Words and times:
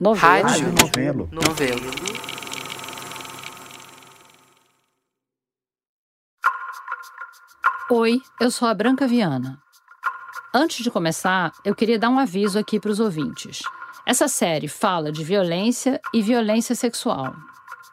Novelo. 0.00 0.48
Rádio. 0.48 0.72
Novelo. 0.72 1.28
Novelo. 1.30 1.90
Oi, 7.90 8.22
eu 8.40 8.50
sou 8.50 8.66
a 8.66 8.72
Branca 8.72 9.06
Viana. 9.06 9.58
Antes 10.54 10.82
de 10.82 10.90
começar, 10.90 11.52
eu 11.66 11.74
queria 11.74 11.98
dar 11.98 12.08
um 12.08 12.18
aviso 12.18 12.58
aqui 12.58 12.80
para 12.80 12.90
os 12.90 12.98
ouvintes. 12.98 13.60
Essa 14.06 14.26
série 14.26 14.68
fala 14.68 15.12
de 15.12 15.22
violência 15.22 16.00
e 16.14 16.22
violência 16.22 16.74
sexual. 16.74 17.34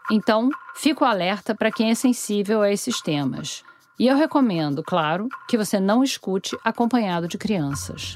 Então, 0.09 0.49
fico 0.75 1.03
alerta 1.03 1.53
para 1.53 1.73
quem 1.73 1.89
é 1.91 1.95
sensível 1.95 2.61
a 2.61 2.71
esses 2.71 3.01
temas. 3.01 3.65
E 3.99 4.07
eu 4.07 4.15
recomendo, 4.15 4.81
claro, 4.81 5.27
que 5.45 5.57
você 5.57 5.77
não 5.77 6.01
escute 6.05 6.57
acompanhado 6.63 7.27
de 7.27 7.37
crianças. 7.37 8.15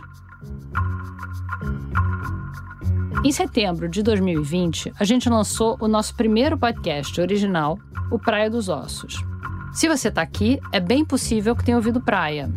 Em 3.24 3.32
setembro 3.32 3.88
de 3.88 4.02
2020, 4.02 4.94
a 5.00 5.04
gente 5.04 5.30
lançou 5.30 5.78
o 5.80 5.88
nosso 5.88 6.16
primeiro 6.16 6.58
podcast 6.58 7.22
original, 7.22 7.78
o 8.10 8.18
Praia 8.18 8.50
dos 8.50 8.68
Ossos. 8.68 9.24
Se 9.72 9.88
você 9.88 10.08
está 10.08 10.24
aqui, 10.24 10.60
é 10.72 10.80
bem 10.80 11.06
possível 11.06 11.56
que 11.56 11.64
tenha 11.64 11.78
ouvido 11.78 12.02
Praia. 12.02 12.52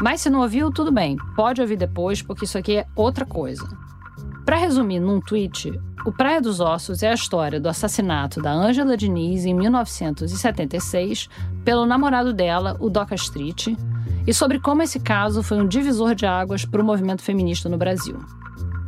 Mas 0.00 0.22
se 0.22 0.30
não 0.30 0.40
ouviu, 0.40 0.70
tudo 0.70 0.90
bem, 0.90 1.18
pode 1.36 1.60
ouvir 1.60 1.76
depois, 1.76 2.22
porque 2.22 2.46
isso 2.46 2.56
aqui 2.56 2.78
é 2.78 2.86
outra 2.96 3.26
coisa. 3.26 3.68
Para 4.46 4.56
resumir 4.56 5.00
num 5.00 5.20
tweet, 5.20 5.70
o 6.06 6.10
Praia 6.10 6.40
dos 6.40 6.60
Ossos 6.60 7.02
é 7.02 7.10
a 7.10 7.14
história 7.14 7.60
do 7.60 7.68
assassinato 7.68 8.40
da 8.40 8.50
Angela 8.50 8.96
Diniz 8.96 9.44
em 9.44 9.52
1976 9.52 11.28
pelo 11.62 11.84
namorado 11.84 12.32
dela, 12.32 12.74
o 12.80 12.88
Doca 12.88 13.14
Street, 13.16 13.76
e 14.26 14.32
sobre 14.32 14.58
como 14.60 14.80
esse 14.80 14.98
caso 14.98 15.42
foi 15.42 15.58
um 15.58 15.68
divisor 15.68 16.14
de 16.14 16.24
águas 16.24 16.64
para 16.64 16.80
o 16.80 16.84
movimento 16.84 17.20
feminista 17.20 17.68
no 17.68 17.76
Brasil. 17.76 18.18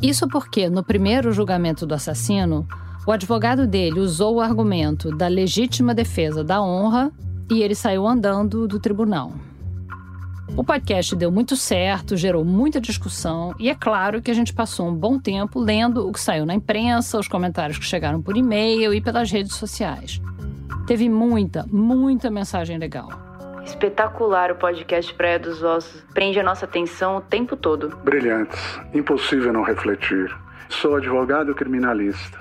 Isso 0.01 0.29
porque, 0.29 0.69
no 0.71 0.85
primeiro 0.85 1.33
julgamento 1.33 1.85
do 1.85 1.95
assassino, 1.95 2.67
o 3.07 3.11
advogado 3.11 3.67
dele 3.67 3.99
usou 3.99 4.37
o 4.37 4.41
argumento 4.41 5.11
da 5.11 5.27
legítima 5.27 5.95
defesa 5.95 6.45
da 6.45 6.63
honra 6.63 7.11
e 7.51 7.63
ele 7.63 7.75
saiu 7.75 8.07
andando 8.07 8.69
do 8.69 8.79
tribunal. 8.79 9.33
O 10.57 10.63
podcast 10.63 11.17
deu 11.17 11.31
muito 11.31 11.57
certo, 11.57 12.17
gerou 12.17 12.45
muita 12.45 12.81
discussão 12.81 13.55
e 13.59 13.69
é 13.69 13.75
claro 13.75 14.23
que 14.23 14.31
a 14.31 14.35
gente 14.35 14.53
passou 14.53 14.89
um 14.89 14.95
bom 14.95 15.19
tempo 15.19 15.59
lendo 15.59 16.09
o 16.09 16.13
que 16.13 16.21
saiu 16.21 16.47
na 16.47 16.55
imprensa, 16.55 17.19
os 17.19 17.29
comentários 17.29 17.79
que 17.79 17.85
chegaram 17.85 18.23
por 18.23 18.37
e-mail 18.37 18.95
e 18.95 19.01
pelas 19.01 19.31
redes 19.31 19.55
sociais. 19.55 20.21
Teve 20.87 21.09
muita, 21.09 21.67
muita 21.71 22.31
mensagem 22.31 22.79
legal. 22.79 23.28
Espetacular 23.65 24.51
o 24.51 24.57
podcast 24.57 25.13
Praia 25.15 25.39
dos 25.39 25.63
Ossos. 25.63 26.05
Prende 26.15 26.41
a 26.41 26.43
nossa 26.43 26.65
atenção 26.65 27.17
o 27.17 27.21
tempo 27.21 27.57
todo. 27.57 27.97
Brilhantes. 28.05 28.81
Impossível 28.95 29.53
não 29.53 29.63
refletir. 29.63 30.35
Sou 30.69 30.97
advogado 30.97 31.55
criminalista. 31.55 32.39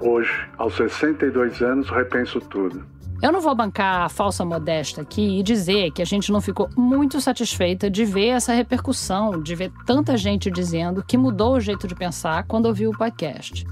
Hoje, 0.00 0.32
aos 0.58 0.74
62 0.74 1.60
anos, 1.60 1.90
repenso 1.90 2.40
tudo. 2.40 2.84
Eu 3.22 3.30
não 3.30 3.40
vou 3.40 3.54
bancar 3.54 4.02
a 4.02 4.08
falsa 4.08 4.46
modesta 4.46 5.02
aqui 5.02 5.38
e 5.38 5.42
dizer 5.42 5.90
que 5.90 6.00
a 6.00 6.06
gente 6.06 6.32
não 6.32 6.40
ficou 6.40 6.70
muito 6.74 7.20
satisfeita 7.20 7.90
de 7.90 8.02
ver 8.02 8.28
essa 8.28 8.54
repercussão, 8.54 9.42
de 9.42 9.54
ver 9.54 9.70
tanta 9.84 10.16
gente 10.16 10.50
dizendo 10.50 11.04
que 11.06 11.18
mudou 11.18 11.56
o 11.56 11.60
jeito 11.60 11.86
de 11.86 11.94
pensar 11.94 12.44
quando 12.44 12.64
ouviu 12.64 12.90
o 12.90 12.96
podcast. 12.96 13.66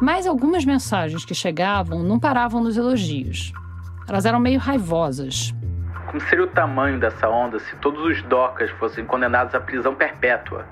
Mas 0.00 0.24
algumas 0.24 0.64
mensagens 0.64 1.24
que 1.24 1.34
chegavam 1.34 2.02
não 2.04 2.20
paravam 2.20 2.62
nos 2.62 2.76
elogios. 2.76 3.52
Elas 4.08 4.24
eram 4.24 4.38
meio 4.38 4.60
raivosas. 4.60 5.52
Como 6.12 6.20
seria 6.24 6.44
o 6.44 6.46
tamanho 6.46 7.00
dessa 7.00 7.26
onda 7.26 7.58
se 7.58 7.74
todos 7.76 8.04
os 8.04 8.22
docas 8.24 8.70
fossem 8.72 9.02
condenados 9.02 9.54
à 9.54 9.60
prisão 9.60 9.94
perpétua? 9.94 10.66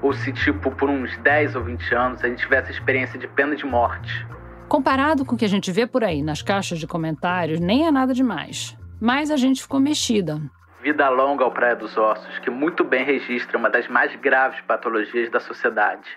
Ou 0.00 0.14
se, 0.14 0.32
tipo, 0.32 0.70
por 0.70 0.88
uns 0.88 1.14
10 1.18 1.56
ou 1.56 1.62
20 1.62 1.94
anos 1.94 2.24
a 2.24 2.28
gente 2.28 2.38
tivesse 2.38 2.68
a 2.68 2.70
experiência 2.70 3.18
de 3.18 3.28
pena 3.28 3.54
de 3.54 3.66
morte? 3.66 4.26
Comparado 4.66 5.26
com 5.26 5.34
o 5.34 5.38
que 5.38 5.44
a 5.44 5.48
gente 5.48 5.70
vê 5.70 5.86
por 5.86 6.02
aí 6.02 6.22
nas 6.22 6.40
caixas 6.40 6.78
de 6.78 6.86
comentários, 6.86 7.60
nem 7.60 7.86
é 7.86 7.90
nada 7.90 8.14
demais. 8.14 8.78
Mas 8.98 9.30
a 9.30 9.36
gente 9.36 9.60
ficou 9.60 9.78
mexida. 9.78 10.40
Vida 10.82 11.06
longa 11.10 11.44
ao 11.44 11.52
Praia 11.52 11.76
dos 11.76 11.94
Ossos, 11.98 12.38
que 12.38 12.48
muito 12.48 12.82
bem 12.82 13.04
registra 13.04 13.58
uma 13.58 13.68
das 13.68 13.86
mais 13.88 14.16
graves 14.16 14.58
patologias 14.62 15.30
da 15.30 15.38
sociedade, 15.38 16.08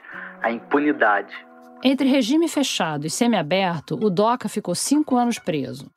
a 0.41 0.50
impunidade. 0.50 1.35
Entre 1.84 2.07
regime 2.07 2.47
fechado 2.47 3.06
e 3.06 3.09
semiaberto, 3.09 3.95
o 4.01 4.09
Doca 4.09 4.47
ficou 4.47 4.74
cinco 4.74 5.18
anos 5.18 5.38
preso. 5.38 5.91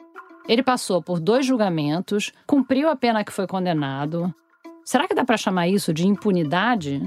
Ele 0.46 0.62
passou 0.62 1.02
por 1.02 1.18
dois 1.18 1.46
julgamentos, 1.46 2.30
cumpriu 2.46 2.90
a 2.90 2.96
pena 2.96 3.24
que 3.24 3.32
foi 3.32 3.46
condenado. 3.46 4.34
Será 4.84 5.08
que 5.08 5.14
dá 5.14 5.24
para 5.24 5.38
chamar 5.38 5.68
isso 5.68 5.94
de 5.94 6.06
impunidade? 6.06 7.00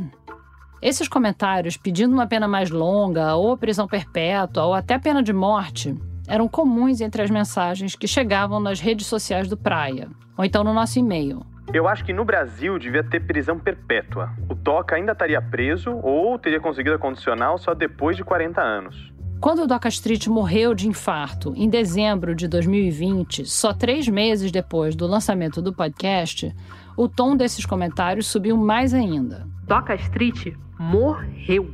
Esses 0.81 1.07
comentários 1.07 1.77
pedindo 1.77 2.13
uma 2.13 2.25
pena 2.25 2.47
mais 2.47 2.71
longa, 2.71 3.35
ou 3.35 3.55
prisão 3.55 3.87
perpétua, 3.87 4.65
ou 4.65 4.73
até 4.73 4.97
pena 4.97 5.21
de 5.21 5.33
morte, 5.33 5.95
eram 6.27 6.47
comuns 6.47 6.99
entre 6.99 7.21
as 7.21 7.29
mensagens 7.29 7.95
que 7.95 8.07
chegavam 8.07 8.59
nas 8.59 8.79
redes 8.79 9.05
sociais 9.05 9.47
do 9.47 9.55
Praia, 9.55 10.09
ou 10.35 10.43
então 10.43 10.63
no 10.63 10.73
nosso 10.73 10.97
e-mail. 10.97 11.45
Eu 11.71 11.87
acho 11.87 12.03
que 12.03 12.13
no 12.13 12.25
Brasil 12.25 12.79
devia 12.79 13.03
ter 13.03 13.19
prisão 13.19 13.59
perpétua. 13.59 14.31
O 14.49 14.55
Doca 14.55 14.95
ainda 14.95 15.11
estaria 15.11 15.41
preso 15.41 15.91
ou 16.01 16.39
teria 16.39 16.59
conseguido 16.59 16.95
a 16.95 16.99
condicional 16.99 17.57
só 17.57 17.73
depois 17.73 18.17
de 18.17 18.23
40 18.23 18.61
anos. 18.61 19.13
Quando 19.39 19.63
o 19.63 19.67
Doca 19.67 19.87
Street 19.87 20.27
morreu 20.27 20.73
de 20.73 20.87
infarto 20.87 21.53
em 21.55 21.69
dezembro 21.69 22.33
de 22.33 22.47
2020, 22.47 23.45
só 23.45 23.71
três 23.71 24.07
meses 24.07 24.51
depois 24.51 24.95
do 24.95 25.05
lançamento 25.05 25.61
do 25.61 25.71
podcast, 25.71 26.53
o 26.97 27.07
tom 27.07 27.37
desses 27.37 27.63
comentários 27.63 28.25
subiu 28.25 28.57
mais 28.57 28.95
ainda. 28.95 29.47
Doca 29.63 29.93
Street 29.95 30.55
morreu. 30.79 31.71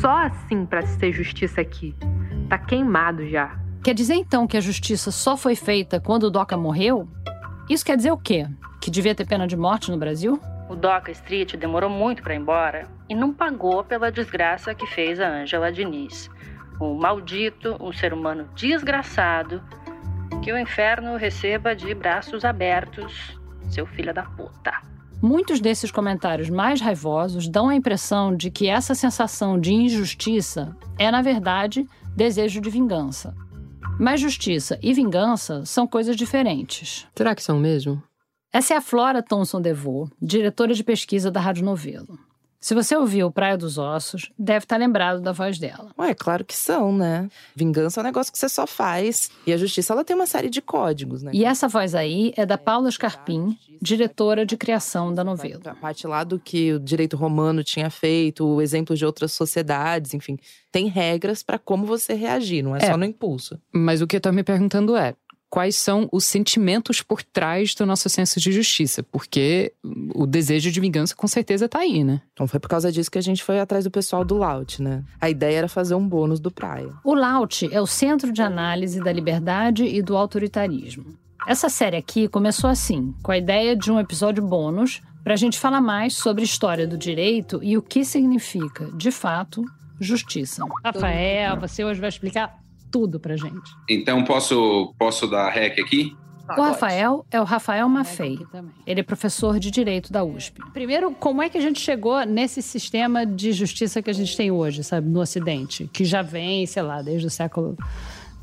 Só 0.00 0.26
assim 0.26 0.66
para 0.66 0.82
se 0.84 0.98
ter 0.98 1.12
justiça 1.12 1.60
aqui. 1.60 1.94
Tá 2.48 2.58
queimado 2.58 3.24
já. 3.28 3.56
Quer 3.84 3.94
dizer 3.94 4.14
então 4.14 4.46
que 4.46 4.56
a 4.56 4.60
justiça 4.60 5.12
só 5.12 5.36
foi 5.36 5.54
feita 5.54 6.00
quando 6.00 6.24
o 6.24 6.30
Doca 6.30 6.56
morreu? 6.56 7.08
Isso 7.68 7.84
quer 7.84 7.96
dizer 7.96 8.10
o 8.10 8.18
quê? 8.18 8.48
Que 8.80 8.90
devia 8.90 9.14
ter 9.14 9.26
pena 9.26 9.46
de 9.46 9.56
morte 9.56 9.92
no 9.92 9.96
Brasil? 9.96 10.40
O 10.68 10.74
Doca 10.74 11.12
Street 11.12 11.54
demorou 11.54 11.88
muito 11.88 12.20
para 12.20 12.34
ir 12.34 12.38
embora 12.38 12.88
e 13.08 13.14
não 13.14 13.32
pagou 13.32 13.84
pela 13.84 14.10
desgraça 14.10 14.74
que 14.74 14.86
fez 14.86 15.20
a 15.20 15.28
Ângela 15.28 15.70
Diniz. 15.70 16.28
Um 16.80 16.94
maldito, 16.94 17.76
um 17.80 17.92
ser 17.92 18.12
humano 18.12 18.48
desgraçado, 18.54 19.62
que 20.42 20.52
o 20.52 20.58
inferno 20.58 21.16
receba 21.16 21.76
de 21.76 21.94
braços 21.94 22.44
abertos, 22.44 23.38
seu 23.68 23.86
filho 23.86 24.14
da 24.14 24.22
puta. 24.22 24.72
Muitos 25.22 25.60
desses 25.60 25.90
comentários 25.90 26.48
mais 26.48 26.80
raivosos 26.80 27.46
dão 27.46 27.68
a 27.68 27.74
impressão 27.74 28.34
de 28.34 28.50
que 28.50 28.68
essa 28.68 28.94
sensação 28.94 29.60
de 29.60 29.74
injustiça 29.74 30.74
é, 30.98 31.10
na 31.10 31.20
verdade, 31.20 31.86
desejo 32.16 32.60
de 32.60 32.70
vingança. 32.70 33.34
Mas 33.98 34.18
justiça 34.18 34.78
e 34.82 34.94
vingança 34.94 35.62
são 35.66 35.86
coisas 35.86 36.16
diferentes. 36.16 37.06
Será 37.14 37.34
que 37.34 37.42
são 37.42 37.58
mesmo? 37.58 38.02
Essa 38.50 38.72
é 38.72 38.76
a 38.78 38.80
Flora 38.80 39.22
Thomson 39.22 39.60
DeVoe, 39.60 40.08
diretora 40.20 40.72
de 40.72 40.82
pesquisa 40.82 41.30
da 41.30 41.38
Rádio 41.38 41.66
Novelo. 41.66 42.18
Se 42.60 42.74
você 42.74 42.94
ouviu 42.94 43.30
Praia 43.30 43.56
dos 43.56 43.78
Ossos, 43.78 44.30
deve 44.38 44.64
estar 44.64 44.76
lembrado 44.76 45.22
da 45.22 45.32
voz 45.32 45.58
dela. 45.58 45.90
Ué, 45.98 46.14
claro 46.14 46.44
que 46.44 46.54
são, 46.54 46.94
né? 46.94 47.26
Vingança 47.56 47.98
é 47.98 48.02
um 48.02 48.04
negócio 48.04 48.30
que 48.30 48.38
você 48.38 48.50
só 48.50 48.66
faz. 48.66 49.30
E 49.46 49.52
a 49.52 49.56
justiça, 49.56 49.94
ela 49.94 50.04
tem 50.04 50.14
uma 50.14 50.26
série 50.26 50.50
de 50.50 50.60
códigos, 50.60 51.22
né? 51.22 51.30
E 51.32 51.42
essa 51.42 51.66
voz 51.68 51.94
aí 51.94 52.34
é 52.36 52.44
da 52.44 52.58
Paula 52.58 52.90
Scarpim, 52.90 53.56
diretora 53.80 54.44
de 54.44 54.58
criação 54.58 55.12
da 55.14 55.24
novela. 55.24 55.62
A 55.64 55.74
parte 55.74 56.06
lá 56.06 56.22
do 56.22 56.38
que 56.38 56.74
o 56.74 56.78
direito 56.78 57.16
romano 57.16 57.64
tinha 57.64 57.88
feito, 57.88 58.60
exemplos 58.60 58.98
de 58.98 59.06
outras 59.06 59.32
sociedades, 59.32 60.12
enfim. 60.12 60.38
Tem 60.70 60.86
regras 60.86 61.42
para 61.42 61.58
como 61.58 61.86
você 61.86 62.12
reagir, 62.12 62.62
não 62.62 62.76
é, 62.76 62.80
É. 62.82 62.90
só 62.90 62.96
no 62.98 63.06
impulso. 63.06 63.58
Mas 63.72 64.02
o 64.02 64.06
que 64.06 64.16
eu 64.16 64.20
tô 64.20 64.30
me 64.32 64.42
perguntando 64.42 64.94
é: 64.96 65.14
quais 65.50 65.74
são 65.74 66.08
os 66.12 66.24
sentimentos 66.24 67.02
por 67.02 67.22
trás 67.22 67.74
do 67.74 67.84
nosso 67.84 68.08
senso 68.08 68.38
de 68.38 68.52
justiça? 68.52 69.02
Porque 69.02 69.72
o 70.14 70.24
desejo 70.24 70.70
de 70.70 70.80
vingança 70.80 71.14
com 71.14 71.26
certeza 71.26 71.68
tá 71.68 71.80
aí, 71.80 72.04
né? 72.04 72.22
Então 72.32 72.46
foi 72.46 72.60
por 72.60 72.68
causa 72.68 72.90
disso 72.92 73.10
que 73.10 73.18
a 73.18 73.22
gente 73.22 73.42
foi 73.42 73.58
atrás 73.58 73.84
do 73.84 73.90
pessoal 73.90 74.24
do 74.24 74.38
Laut, 74.38 74.80
né? 74.80 75.02
A 75.20 75.28
ideia 75.28 75.58
era 75.58 75.68
fazer 75.68 75.96
um 75.96 76.08
bônus 76.08 76.38
do 76.38 76.50
Praia. 76.50 76.92
O 77.04 77.14
LAUT 77.14 77.68
é 77.72 77.80
o 77.80 77.86
Centro 77.86 78.32
de 78.32 78.40
Análise 78.40 79.02
da 79.02 79.12
Liberdade 79.12 79.84
e 79.84 80.00
do 80.00 80.16
Autoritarismo. 80.16 81.18
Essa 81.46 81.68
série 81.68 81.96
aqui 81.96 82.28
começou 82.28 82.70
assim, 82.70 83.12
com 83.22 83.32
a 83.32 83.38
ideia 83.38 83.74
de 83.74 83.90
um 83.90 83.98
episódio 83.98 84.46
bônus 84.46 85.02
para 85.24 85.34
a 85.34 85.36
gente 85.36 85.58
falar 85.58 85.80
mais 85.80 86.14
sobre 86.14 86.44
história 86.44 86.86
do 86.86 86.96
direito 86.96 87.60
e 87.62 87.76
o 87.76 87.82
que 87.82 88.04
significa, 88.04 88.90
de 88.92 89.10
fato, 89.10 89.64
justiça. 89.98 90.64
Rafael, 90.84 91.58
você 91.58 91.84
hoje 91.84 92.00
vai 92.00 92.08
explicar 92.08 92.60
tudo 92.90 93.20
pra 93.20 93.36
gente. 93.36 93.70
Então 93.88 94.24
posso 94.24 94.94
posso 94.98 95.26
dar 95.26 95.50
rec 95.50 95.78
aqui? 95.78 96.16
O 96.56 96.62
Rafael 96.62 97.24
é 97.30 97.40
o 97.40 97.44
Rafael 97.44 97.88
Maffei. 97.88 98.38
Ele 98.86 99.00
é 99.00 99.02
professor 99.02 99.58
de 99.58 99.70
Direito 99.70 100.12
da 100.12 100.24
USP. 100.24 100.60
Primeiro, 100.72 101.12
como 101.12 101.42
é 101.42 101.48
que 101.48 101.56
a 101.56 101.60
gente 101.60 101.80
chegou 101.80 102.24
nesse 102.26 102.60
sistema 102.60 103.24
de 103.24 103.52
justiça 103.52 104.02
que 104.02 104.10
a 104.10 104.12
gente 104.12 104.36
tem 104.36 104.50
hoje, 104.50 104.82
sabe, 104.82 105.08
no 105.08 105.20
Ocidente? 105.20 105.88
Que 105.92 106.04
já 106.04 106.22
vem, 106.22 106.66
sei 106.66 106.82
lá, 106.82 107.02
desde 107.02 107.26
o 107.26 107.30
século 107.30 107.76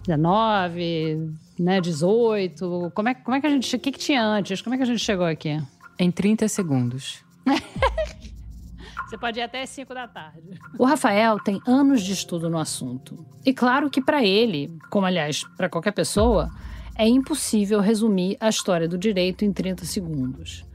XIX, 0.06 1.38
né, 1.60 1.82
18. 1.82 2.92
Como 2.94 3.10
é, 3.10 3.14
como 3.14 3.36
é 3.36 3.42
que 3.42 3.48
a 3.48 3.50
gente... 3.50 3.76
O 3.76 3.80
que, 3.80 3.92
que 3.92 4.00
tinha 4.00 4.24
antes? 4.24 4.62
Como 4.62 4.74
é 4.74 4.78
que 4.78 4.84
a 4.84 4.88
gente 4.88 5.04
chegou 5.04 5.26
aqui? 5.26 5.62
Em 6.00 6.10
30 6.10 6.48
segundos. 6.48 7.26
Você 9.08 9.18
pode 9.18 9.40
ir 9.40 9.44
até 9.44 9.62
as 9.62 9.70
5 9.70 9.94
da 9.94 10.06
tarde. 10.06 10.60
O 10.78 10.84
Rafael 10.84 11.40
tem 11.40 11.62
anos 11.66 12.02
de 12.04 12.12
estudo 12.12 12.50
no 12.50 12.58
assunto. 12.58 13.26
E 13.46 13.54
claro 13.54 13.90
que 13.90 14.02
para 14.02 14.22
ele, 14.22 14.78
como 14.90 15.06
aliás 15.06 15.46
para 15.56 15.70
qualquer 15.70 15.94
pessoa, 15.94 16.50
é 16.94 17.08
impossível 17.08 17.80
resumir 17.80 18.36
a 18.40 18.50
história 18.50 18.88
do 18.88 18.98
direito 18.98 19.46
em 19.46 19.54
30 19.54 19.86
segundos. 19.86 20.66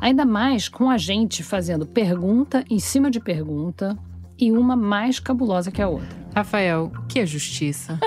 Ainda 0.00 0.24
mais 0.24 0.66
com 0.66 0.88
a 0.88 0.96
gente 0.96 1.42
fazendo 1.42 1.84
pergunta 1.84 2.64
em 2.70 2.78
cima 2.78 3.10
de 3.10 3.20
pergunta 3.20 3.98
e 4.38 4.50
uma 4.50 4.74
mais 4.74 5.20
cabulosa 5.20 5.70
que 5.70 5.82
a 5.82 5.88
outra. 5.88 6.16
Rafael, 6.34 6.90
o 6.96 7.06
que 7.06 7.20
é 7.20 7.26
justiça? 7.26 8.00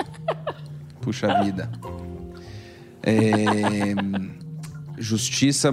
Puxa 1.00 1.42
vida. 1.42 1.70
É, 3.02 3.94
Justiça 4.98 5.72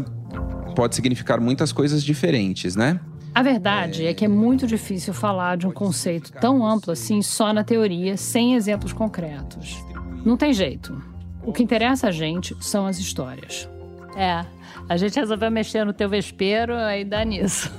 pode 0.76 0.96
significar 0.96 1.42
muitas 1.42 1.72
coisas 1.72 2.04
diferentes, 2.04 2.76
né? 2.76 3.00
A 3.36 3.44
verdade 3.44 4.08
é... 4.08 4.14
que 4.14 4.24
é 4.24 4.30
muito 4.30 4.66
difícil 4.66 5.14
falar 5.14 5.58
de 5.58 5.68
um 5.68 5.72
conceito 5.72 6.32
tão 6.32 6.66
amplo 6.66 6.94
assim 6.94 7.22
só 7.22 7.52
na 7.52 7.66
teoria, 7.66 8.16
sem 8.16 8.56
exemplos 8.56 8.94
concretos. 8.94 9.84
Não 10.26 10.38
tem 10.38 10.54
jeito. 10.54 10.98
O 11.44 11.52
que 11.52 11.62
interessa 11.62 12.08
a 12.08 12.12
gente 12.12 12.56
são 12.62 12.88
as 12.88 12.98
histórias. 12.98 13.70
É, 14.16 14.46
a 14.88 14.96
gente 14.96 15.20
resolveu 15.20 15.52
mexer 15.52 15.84
no 15.84 15.92
teu 15.92 16.08
vespeiro, 16.08 16.74
aí 16.74 17.04
dá 17.04 17.26
nisso. 17.26 17.70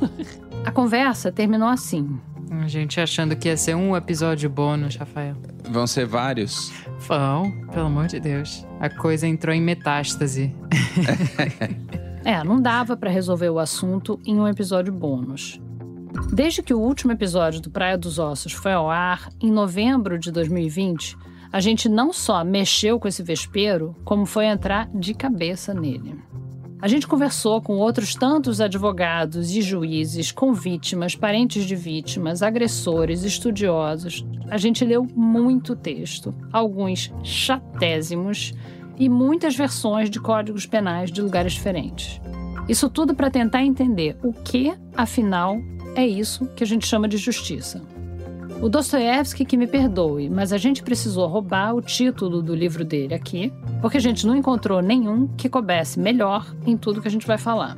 a 0.63 0.71
conversa 0.71 1.33
terminou 1.33 1.69
assim. 1.69 2.21
A 2.51 2.69
gente 2.69 3.01
achando 3.01 3.35
que 3.35 3.49
ia 3.49 3.57
ser 3.57 3.75
um 3.75 3.97
episódio 3.97 4.49
bônus, 4.51 4.95
Rafael. 4.95 5.37
Vão 5.69 5.87
ser 5.87 6.07
vários. 6.07 6.71
Vão, 7.01 7.51
pelo 7.73 7.87
amor 7.87 8.07
de 8.07 8.21
Deus. 8.21 8.65
A 8.79 8.91
coisa 8.91 9.27
entrou 9.27 9.55
em 9.55 9.61
metástase. 9.61 10.55
é, 12.27 12.43
não 12.43 12.61
dava 12.61 12.97
para 12.97 13.09
resolver 13.09 13.51
o 13.51 13.61
assunto 13.61 14.19
em 14.27 14.37
um 14.37 14.49
episódio 14.49 14.93
bônus. 14.93 15.61
Desde 16.33 16.61
que 16.61 16.75
o 16.75 16.81
último 16.81 17.13
episódio 17.13 17.61
do 17.61 17.71
Praia 17.71 17.97
dos 17.97 18.19
Ossos 18.19 18.53
foi 18.53 18.73
ao 18.73 18.91
ar, 18.91 19.29
em 19.41 19.49
novembro 19.49 20.19
de 20.19 20.33
2020, 20.33 21.17
a 21.53 21.61
gente 21.61 21.89
não 21.89 22.13
só 22.13 22.43
mexeu 22.43 22.99
com 22.99 23.07
esse 23.07 23.23
vespeiro, 23.23 23.95
como 24.05 24.27
foi 24.27 24.47
entrar 24.47 24.91
de 24.93 25.15
cabeça 25.15 25.73
nele. 25.73 26.19
A 26.83 26.89
gente 26.89 27.07
conversou 27.07 27.63
com 27.63 27.75
outros 27.75 28.17
tantos 28.17 28.61
advogados 28.61 29.55
e 29.55 29.63
juízes, 29.63 30.33
com 30.33 30.53
vítimas, 30.53 31.15
parentes 31.15 31.65
de 31.65 31.77
vítimas, 31.77 32.43
agressores, 32.43 33.23
estudiosos. 33.23 34.27
A 34.51 34.59
gente 34.59 34.85
leu 34.85 35.07
muito 35.15 35.77
texto, 35.77 36.35
alguns 36.53 37.15
chatésimos 37.23 38.53
e 38.99 39.09
muitas 39.09 39.55
versões 39.55 40.11
de 40.11 40.21
códigos 40.21 40.67
penais 40.67 41.11
de 41.11 41.21
lugares 41.21 41.53
diferentes. 41.53 42.21
Isso 42.69 42.89
tudo 42.89 43.15
para 43.15 43.31
tentar 43.31 43.63
entender 43.63 44.17
o 44.23 44.33
que, 44.33 44.73
afinal, 44.97 45.59
é 45.95 46.07
isso 46.07 46.47
que 46.57 46.65
a 46.65 46.67
gente 46.67 46.87
chama 46.87 47.07
de 47.09 47.17
justiça. 47.17 47.83
O 48.61 48.69
Dostoiévski 48.69 49.45
que 49.45 49.57
me 49.57 49.67
perdoe, 49.67 50.31
mas 50.31 50.53
a 50.53 50.57
gente 50.57 50.83
precisou 50.83 51.29
roubar 51.29 51.75
o 51.75 51.83
título 51.83 52.43
do 52.43 52.55
livro 52.55 52.85
dele 52.85 53.15
aqui, 53.15 53.53
porque 53.83 53.99
a 53.99 54.01
gente 54.01 54.27
não 54.27 54.35
encontrou 54.35 54.81
nenhum 54.81 55.27
que 55.37 55.49
coubesse 55.49 56.01
melhor 56.01 56.47
em 56.67 56.77
tudo 56.77 57.03
que 57.03 57.09
a 57.09 57.11
gente 57.11 57.27
vai 57.27 57.37
falar. 57.37 57.77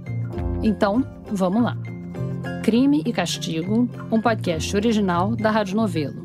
Então, 0.62 1.04
vamos 1.30 1.62
lá. 1.62 1.76
Crime 2.62 3.02
e 3.04 3.12
Castigo, 3.12 3.88
um 4.10 4.20
podcast 4.20 4.74
original 4.76 5.34
da 5.34 5.50
Rádio 5.50 5.76
Novelo. 5.76 6.24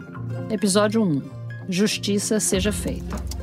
Episódio 0.51 1.03
1. 1.03 1.21
Justiça 1.67 2.39
seja 2.39 2.71
feita. 2.71 3.42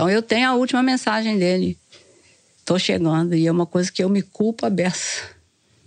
Então 0.00 0.08
eu 0.08 0.22
tenho 0.22 0.48
a 0.48 0.54
última 0.54 0.82
mensagem 0.82 1.38
dele. 1.38 1.76
Tô 2.64 2.78
chegando 2.78 3.34
e 3.34 3.46
é 3.46 3.52
uma 3.52 3.66
coisa 3.66 3.92
que 3.92 4.02
eu 4.02 4.08
me 4.08 4.22
culpo 4.22 4.64
a 4.64 4.70
beça. 4.70 5.24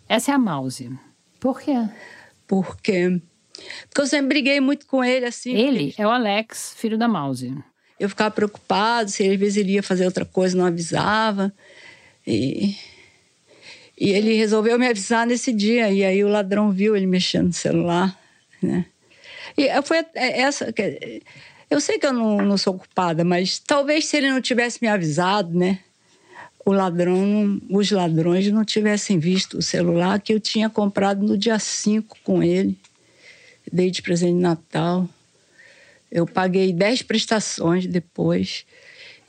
Essa 0.07 0.29
é 0.29 0.35
a 0.35 0.37
Mouse. 0.37 0.87
Por 1.39 1.59
quê? 1.59 1.73
Porque 2.45 3.19
porque 3.89 4.01
eu 4.01 4.05
sempre 4.05 4.27
briguei 4.27 4.59
muito 4.59 4.85
com 4.85 5.03
ele 5.03 5.25
assim. 5.25 5.55
Ele 5.55 5.87
porque... 5.87 6.01
é 6.03 6.05
o 6.05 6.11
Alex, 6.11 6.75
filho 6.77 6.95
da 6.95 7.07
Mouse. 7.07 7.57
Eu 7.99 8.07
ficava 8.07 8.29
preocupado 8.29 9.09
se 9.09 9.27
às 9.27 9.35
vezes 9.39 9.57
ele 9.57 9.71
ia 9.71 9.81
fazer 9.81 10.05
outra 10.05 10.25
coisa, 10.25 10.55
não 10.55 10.67
avisava. 10.67 11.51
E 12.27 12.75
e 13.99 14.11
ele 14.11 14.35
resolveu 14.35 14.77
me 14.77 14.87
avisar 14.87 15.25
nesse 15.25 15.51
dia 15.51 15.91
e 15.91 16.05
aí 16.05 16.23
o 16.23 16.29
ladrão 16.29 16.71
viu 16.71 16.95
ele 16.95 17.07
mexendo 17.07 17.47
no 17.47 17.53
celular, 17.53 18.15
né? 18.61 18.85
E 19.57 19.69
foi 19.81 20.05
é, 20.13 20.41
essa 20.41 20.71
eu 21.69 21.79
sei 21.79 21.97
que 21.97 22.05
eu 22.05 22.13
não, 22.13 22.37
não 22.37 22.57
sou 22.57 22.73
culpada, 22.73 23.23
mas 23.23 23.59
talvez 23.59 24.05
se 24.05 24.17
ele 24.17 24.29
não 24.29 24.41
tivesse 24.41 24.79
me 24.81 24.87
avisado, 24.87 25.57
né? 25.57 25.79
o 26.65 26.71
ladrão, 26.71 27.61
os 27.69 27.91
ladrões 27.91 28.49
não 28.51 28.63
tivessem 28.63 29.19
visto 29.19 29.57
o 29.57 29.61
celular 29.61 30.19
que 30.21 30.33
eu 30.33 30.39
tinha 30.39 30.69
comprado 30.69 31.25
no 31.25 31.37
dia 31.37 31.59
5 31.59 32.17
com 32.23 32.41
ele. 32.41 32.77
Dei 33.71 33.91
de 33.91 34.01
presente 34.01 34.35
de 34.35 34.41
Natal. 34.41 35.07
Eu 36.11 36.25
paguei 36.25 36.71
10 36.71 37.01
prestações 37.01 37.85
depois. 37.85 38.65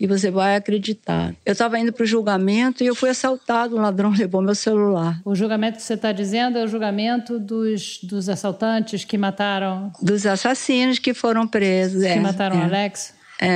E 0.05 0.07
você 0.07 0.31
vai 0.31 0.55
acreditar. 0.55 1.35
Eu 1.47 1.53
estava 1.53 1.79
indo 1.79 1.91
para 1.91 2.03
o 2.03 2.07
julgamento 2.07 2.85
e 2.85 2.87
eu 2.87 2.95
fui 2.95 3.09
assaltado. 3.09 3.75
O 3.75 3.81
ladrão 3.81 4.11
levou 4.15 4.43
meu 4.43 4.55
celular. 4.55 5.19
O 5.25 5.35
julgamento 5.35 5.79
que 5.79 5.83
você 5.83 5.95
está 5.95 6.13
dizendo 6.13 6.59
é 6.59 6.65
o 6.65 6.69
julgamento 6.69 7.39
dos, 7.39 8.01
dos 8.03 8.29
assaltantes 8.29 9.03
que 9.03 9.17
mataram. 9.17 9.91
Dos 10.03 10.27
assassinos 10.27 10.99
que 10.99 11.15
foram 11.15 11.49
presos. 11.49 12.03
Que 12.03 12.09
é, 12.09 12.21
mataram 12.21 12.61
é. 12.61 12.65
Alex? 12.65 13.15
É, 13.41 13.49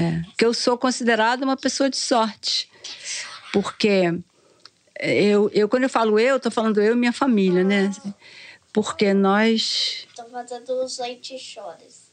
é. 0.00 0.22
Que 0.38 0.46
eu 0.46 0.54
sou 0.54 0.78
considerada 0.78 1.44
uma 1.44 1.56
pessoa 1.56 1.90
de 1.90 1.96
sorte. 1.96 2.70
Porque 3.52 4.16
eu, 5.00 5.50
eu 5.52 5.68
quando 5.68 5.82
eu 5.82 5.90
falo 5.90 6.20
eu, 6.20 6.36
estou 6.36 6.52
falando 6.52 6.80
eu 6.80 6.92
e 6.92 6.96
minha 6.96 7.12
família, 7.12 7.64
né? 7.64 7.90
Porque 8.72 9.12
nós. 9.12 10.06
Estou 10.08 10.26
fazendo 10.26 10.84
os 10.84 11.00
leite 11.00 11.36
chores. 11.36 12.12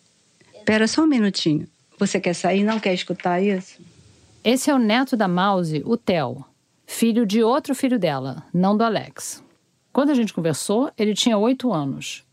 Espera 0.51 0.87
só 0.87 1.03
um 1.03 1.07
minutinho. 1.07 1.67
Você 1.99 2.19
quer 2.19 2.33
sair? 2.33 2.63
Não 2.63 2.79
quer 2.79 2.93
escutar 2.93 3.41
isso? 3.41 3.79
Esse 4.43 4.69
é 4.69 4.73
o 4.73 4.79
neto 4.79 5.15
da 5.15 5.27
Mouse, 5.27 5.81
o 5.85 5.95
Theo, 5.95 6.43
filho 6.85 7.25
de 7.25 7.41
outro 7.41 7.73
filho 7.73 7.97
dela, 7.97 8.43
não 8.53 8.75
do 8.75 8.83
Alex. 8.83 9.41
Quando 9.91 10.09
a 10.09 10.13
gente 10.15 10.33
conversou, 10.33 10.91
ele 10.97 11.13
tinha 11.13 11.37
oito 11.37 11.71
anos. 11.71 12.25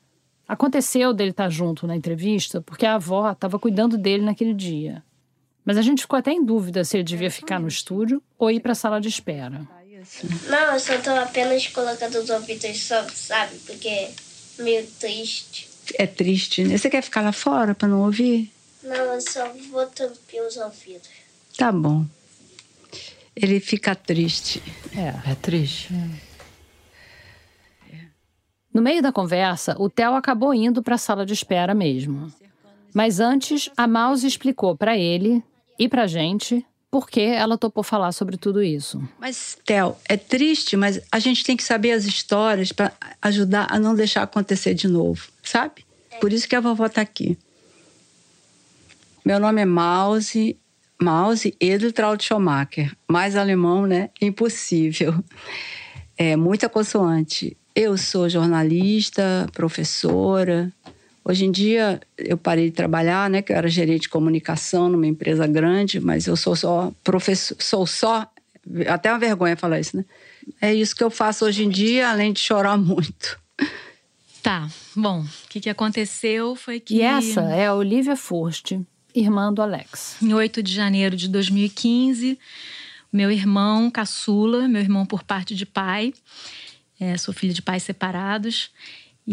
Aconteceu 0.49 1.13
dele 1.13 1.31
estar 1.31 1.49
junto 1.49 1.87
na 1.87 1.95
entrevista 1.95 2.61
porque 2.61 2.85
a 2.85 2.95
avó 2.95 3.31
estava 3.31 3.59
cuidando 3.59 3.97
dele 3.97 4.25
naquele 4.25 4.53
dia. 4.53 5.05
Mas 5.65 5.77
a 5.77 5.83
gente 5.83 6.03
ficou 6.03 6.19
até 6.19 6.33
em 6.33 6.45
dúvida 6.45 6.83
se 6.83 6.97
ele 6.97 7.05
devia 7.05 7.31
ficar 7.31 7.61
no 7.61 7.69
estúdio 7.69 8.21
ou 8.37 8.51
ir 8.51 8.59
para 8.59 8.73
a 8.73 8.75
sala 8.75 9.01
de 9.01 9.09
espera. 9.09 9.69
Não, 10.49 10.73
eu 10.73 10.81
só 10.81 10.95
estou 10.95 11.15
apenas 11.15 11.67
colocando 11.69 12.17
os 12.17 12.31
ouvidos 12.31 12.83
só, 12.83 13.07
sabe? 13.11 13.57
Porque 13.67 13.89
é 13.89 14.13
meio 14.59 14.87
triste. 14.99 15.69
É 15.95 16.07
triste, 16.07 16.65
né? 16.65 16.77
Você 16.77 16.89
quer 16.89 17.03
ficar 17.03 17.21
lá 17.21 17.33
fora 17.33 17.75
para 17.75 17.87
não 17.87 18.03
ouvir? 18.03 18.51
Não, 18.83 18.95
eu 18.95 19.21
só 19.21 19.53
vou 19.71 19.87
tampar 19.87 20.47
os 20.47 20.57
ouvidos. 20.57 21.09
Tá 21.57 21.71
bom. 21.71 22.05
Ele 23.37 23.61
fica 23.61 23.95
triste. 23.95 24.63
É, 24.97 25.31
é 25.33 25.35
triste. 25.35 25.93
É. 25.95 26.31
No 28.73 28.81
meio 28.81 29.03
da 29.03 29.13
conversa, 29.13 29.75
o 29.79 29.89
Theo 29.91 30.15
acabou 30.15 30.55
indo 30.55 30.83
para 30.83 30.95
a 30.95 30.99
sala 30.99 31.27
de 31.27 31.33
espera 31.33 31.75
mesmo. 31.75 32.33
Mas 32.95 33.21
antes, 33.21 33.71
a 33.77 33.87
Mouse 33.87 34.27
explicou 34.27 34.77
para 34.77 34.97
ele 34.97 35.43
e 35.79 35.89
pra 35.89 36.07
gente 36.07 36.65
por 36.91 37.09
que 37.09 37.21
ela 37.21 37.57
topou 37.57 37.85
falar 37.85 38.11
sobre 38.13 38.37
tudo 38.37 38.63
isso. 38.63 39.01
Mas, 39.19 39.57
Theo, 39.65 39.97
é 40.09 40.17
triste, 40.17 40.77
mas 40.77 41.01
a 41.11 41.19
gente 41.21 41.45
tem 41.45 41.57
que 41.57 41.63
saber 41.63 41.93
as 41.93 42.05
histórias 42.05 42.73
para 42.73 42.93
ajudar 43.23 43.69
a 43.71 43.79
não 43.79 43.95
deixar 43.95 44.23
acontecer 44.23 44.75
de 44.75 44.89
novo, 44.89 45.29
sabe? 45.43 45.85
Por 46.21 46.33
isso 46.33 46.49
que 46.49 46.57
a 46.57 46.61
vovó 46.61 46.87
está 46.87 47.01
aqui. 47.01 47.39
Meu 49.25 49.39
nome 49.39 49.61
é 49.63 49.65
Mause, 49.65 50.57
Mause 51.01 51.55
Edeltraud 51.61 52.23
Schumacher. 52.23 52.97
Mais 53.09 53.37
alemão, 53.37 53.87
né? 53.87 54.11
Impossível. 54.21 55.15
É 56.17 56.37
muita 56.37 56.69
consoante. 56.69 57.57
Eu 57.75 57.97
sou 57.97 58.29
jornalista, 58.29 59.47
professora, 59.53 60.73
Hoje 61.25 61.45
em 61.45 61.51
dia 61.51 62.01
eu 62.19 62.37
parei 62.37 62.71
de 62.71 62.77
trabalhar, 62.77 63.29
né? 63.29 63.43
Que 63.43 63.53
eu 63.53 63.57
era 63.57 63.69
gerente 63.69 64.03
de 64.03 64.09
comunicação 64.09 64.89
numa 64.89 65.07
empresa 65.07 65.47
grande, 65.47 66.01
mas 66.01 66.27
eu 66.27 66.37
sou 66.37 66.57
só 66.57 66.93
professor, 67.05 67.57
sou 67.61 67.87
só 67.87 68.27
até 68.89 69.13
uma 69.13 69.19
vergonha 69.19 69.57
falar 69.57 69.81
isso, 69.81 69.97
né? 69.97 70.05
É 70.61 70.75
isso 70.75 70.97
que 70.97 71.05
eu 71.05 71.11
faço 71.11 71.45
hoje 71.45 71.65
em 71.65 71.69
dia, 71.69 72.09
além 72.09 72.33
de 72.33 72.41
chorar 72.41 72.77
muito. 72.77 73.39
Tá, 74.43 74.69
bom, 74.97 75.21
o 75.21 75.49
que, 75.49 75.61
que 75.61 75.69
aconteceu 75.69 76.57
foi 76.57 76.81
que. 76.81 76.97
E 76.97 77.03
essa 77.03 77.43
é 77.43 77.67
a 77.67 77.75
Olivia 77.75 78.17
Furst, 78.17 78.73
irmã 79.15 79.53
do 79.53 79.63
Alex. 79.63 80.17
Em 80.23 80.33
8 80.33 80.63
de 80.63 80.73
janeiro 80.73 81.17
de 81.17 81.29
2015, 81.29 82.39
meu 83.13 83.31
irmão 83.31 83.91
caçula, 83.91 84.69
meu 84.69 84.81
irmão 84.81 85.05
por 85.05 85.23
parte 85.23 85.55
de 85.55 85.67
pai, 85.67 86.13
é, 87.01 87.17
sou 87.17 87.33
filha 87.33 87.55
de 87.55 87.63
pais 87.63 87.83
separados, 87.83 88.71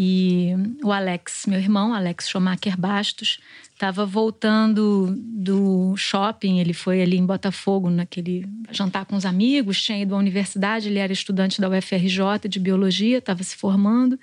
E 0.00 0.52
o 0.84 0.92
Alex, 0.92 1.44
meu 1.46 1.58
irmão, 1.58 1.92
Alex 1.92 2.28
Schumacher 2.28 2.78
Bastos, 2.78 3.40
estava 3.72 4.06
voltando 4.06 5.12
do 5.16 5.96
shopping. 5.96 6.60
Ele 6.60 6.72
foi 6.72 7.02
ali 7.02 7.16
em 7.16 7.26
Botafogo, 7.26 7.90
naquele 7.90 8.46
jantar 8.70 9.06
com 9.06 9.16
os 9.16 9.24
amigos, 9.24 9.82
tinha 9.82 10.00
ido 10.00 10.14
à 10.14 10.18
universidade. 10.18 10.88
Ele 10.88 10.98
era 10.98 11.12
estudante 11.12 11.60
da 11.60 11.68
UFRJ 11.68 12.48
de 12.48 12.60
biologia, 12.60 13.18
estava 13.18 13.42
se 13.42 13.56
formando. 13.56 14.20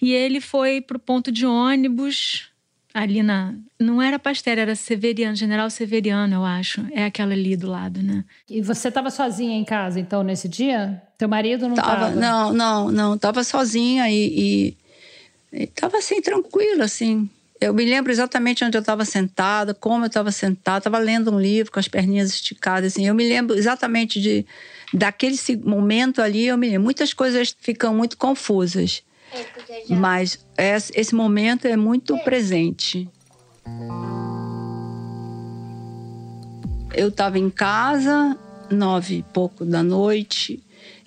E 0.00 0.12
ele 0.12 0.40
foi 0.40 0.80
para 0.80 0.96
o 0.96 1.00
ponto 1.00 1.32
de 1.32 1.44
ônibus 1.44 2.49
ali 2.92 3.22
na. 3.22 3.54
Não 3.78 4.00
era 4.02 4.18
Pasteur, 4.18 4.58
era 4.58 4.74
Severiano, 4.74 5.36
General 5.36 5.70
Severiano, 5.70 6.34
eu 6.34 6.44
acho. 6.44 6.86
É 6.92 7.04
aquela 7.04 7.32
ali 7.32 7.56
do 7.56 7.68
lado, 7.68 8.02
né? 8.02 8.24
E 8.48 8.60
você 8.60 8.88
estava 8.88 9.10
sozinha 9.10 9.56
em 9.56 9.64
casa, 9.64 9.98
então, 9.98 10.22
nesse 10.22 10.48
dia? 10.48 11.00
Teu 11.16 11.28
marido 11.28 11.68
não 11.68 11.74
estava? 11.74 12.10
Não, 12.10 12.52
não, 12.52 12.90
não. 12.90 13.14
Estava 13.14 13.42
sozinha 13.44 14.10
e, 14.10 14.76
estava 15.52 15.98
assim, 15.98 16.20
tranquila, 16.20 16.84
assim. 16.84 17.28
Eu 17.60 17.74
me 17.74 17.84
lembro 17.84 18.10
exatamente 18.10 18.64
onde 18.64 18.76
eu 18.76 18.80
estava 18.80 19.04
sentada, 19.04 19.74
como 19.74 20.04
eu 20.04 20.08
estava 20.08 20.32
sentada, 20.32 20.78
estava 20.78 20.98
lendo 20.98 21.30
um 21.30 21.38
livro 21.38 21.70
com 21.70 21.78
as 21.78 21.88
perninhas 21.88 22.30
esticadas, 22.30 22.92
assim. 22.92 23.06
Eu 23.06 23.14
me 23.14 23.28
lembro 23.28 23.56
exatamente 23.56 24.20
de 24.20 24.46
daquele 24.92 25.36
momento 25.62 26.22
ali, 26.22 26.46
eu 26.46 26.56
me 26.56 26.68
lembro. 26.68 26.84
Muitas 26.84 27.12
coisas 27.12 27.54
ficam 27.60 27.94
muito 27.94 28.16
confusas. 28.16 29.02
Mas 29.88 30.44
esse 30.94 31.14
momento 31.14 31.66
é 31.66 31.76
muito 31.76 32.16
presente. 32.18 33.08
Eu 36.92 37.08
estava 37.08 37.38
em 37.38 37.50
casa, 37.50 38.36
nove 38.70 39.18
e 39.18 39.22
pouco 39.22 39.64
da 39.64 39.82
noite. 39.82 40.62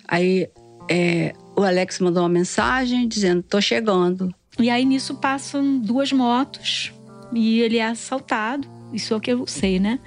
Aí 0.08 0.50
é, 0.90 1.34
o 1.56 1.64
Alex 1.64 2.00
mandou 2.00 2.24
uma 2.24 2.30
mensagem 2.30 3.08
dizendo: 3.08 3.44
"Tô 3.44 3.60
chegando". 3.60 4.34
E 4.60 4.70
aí 4.70 4.86
nisso 4.86 5.16
passam 5.16 5.80
duas 5.80 6.12
motos 6.12 6.94
e 7.34 7.60
ele 7.60 7.78
é 7.78 7.88
assaltado. 7.88 8.73
Isso 8.94 9.14
é 9.14 9.18
o 9.18 9.20
que 9.20 9.32
eu 9.32 9.48
sei, 9.48 9.80
né? 9.80 10.00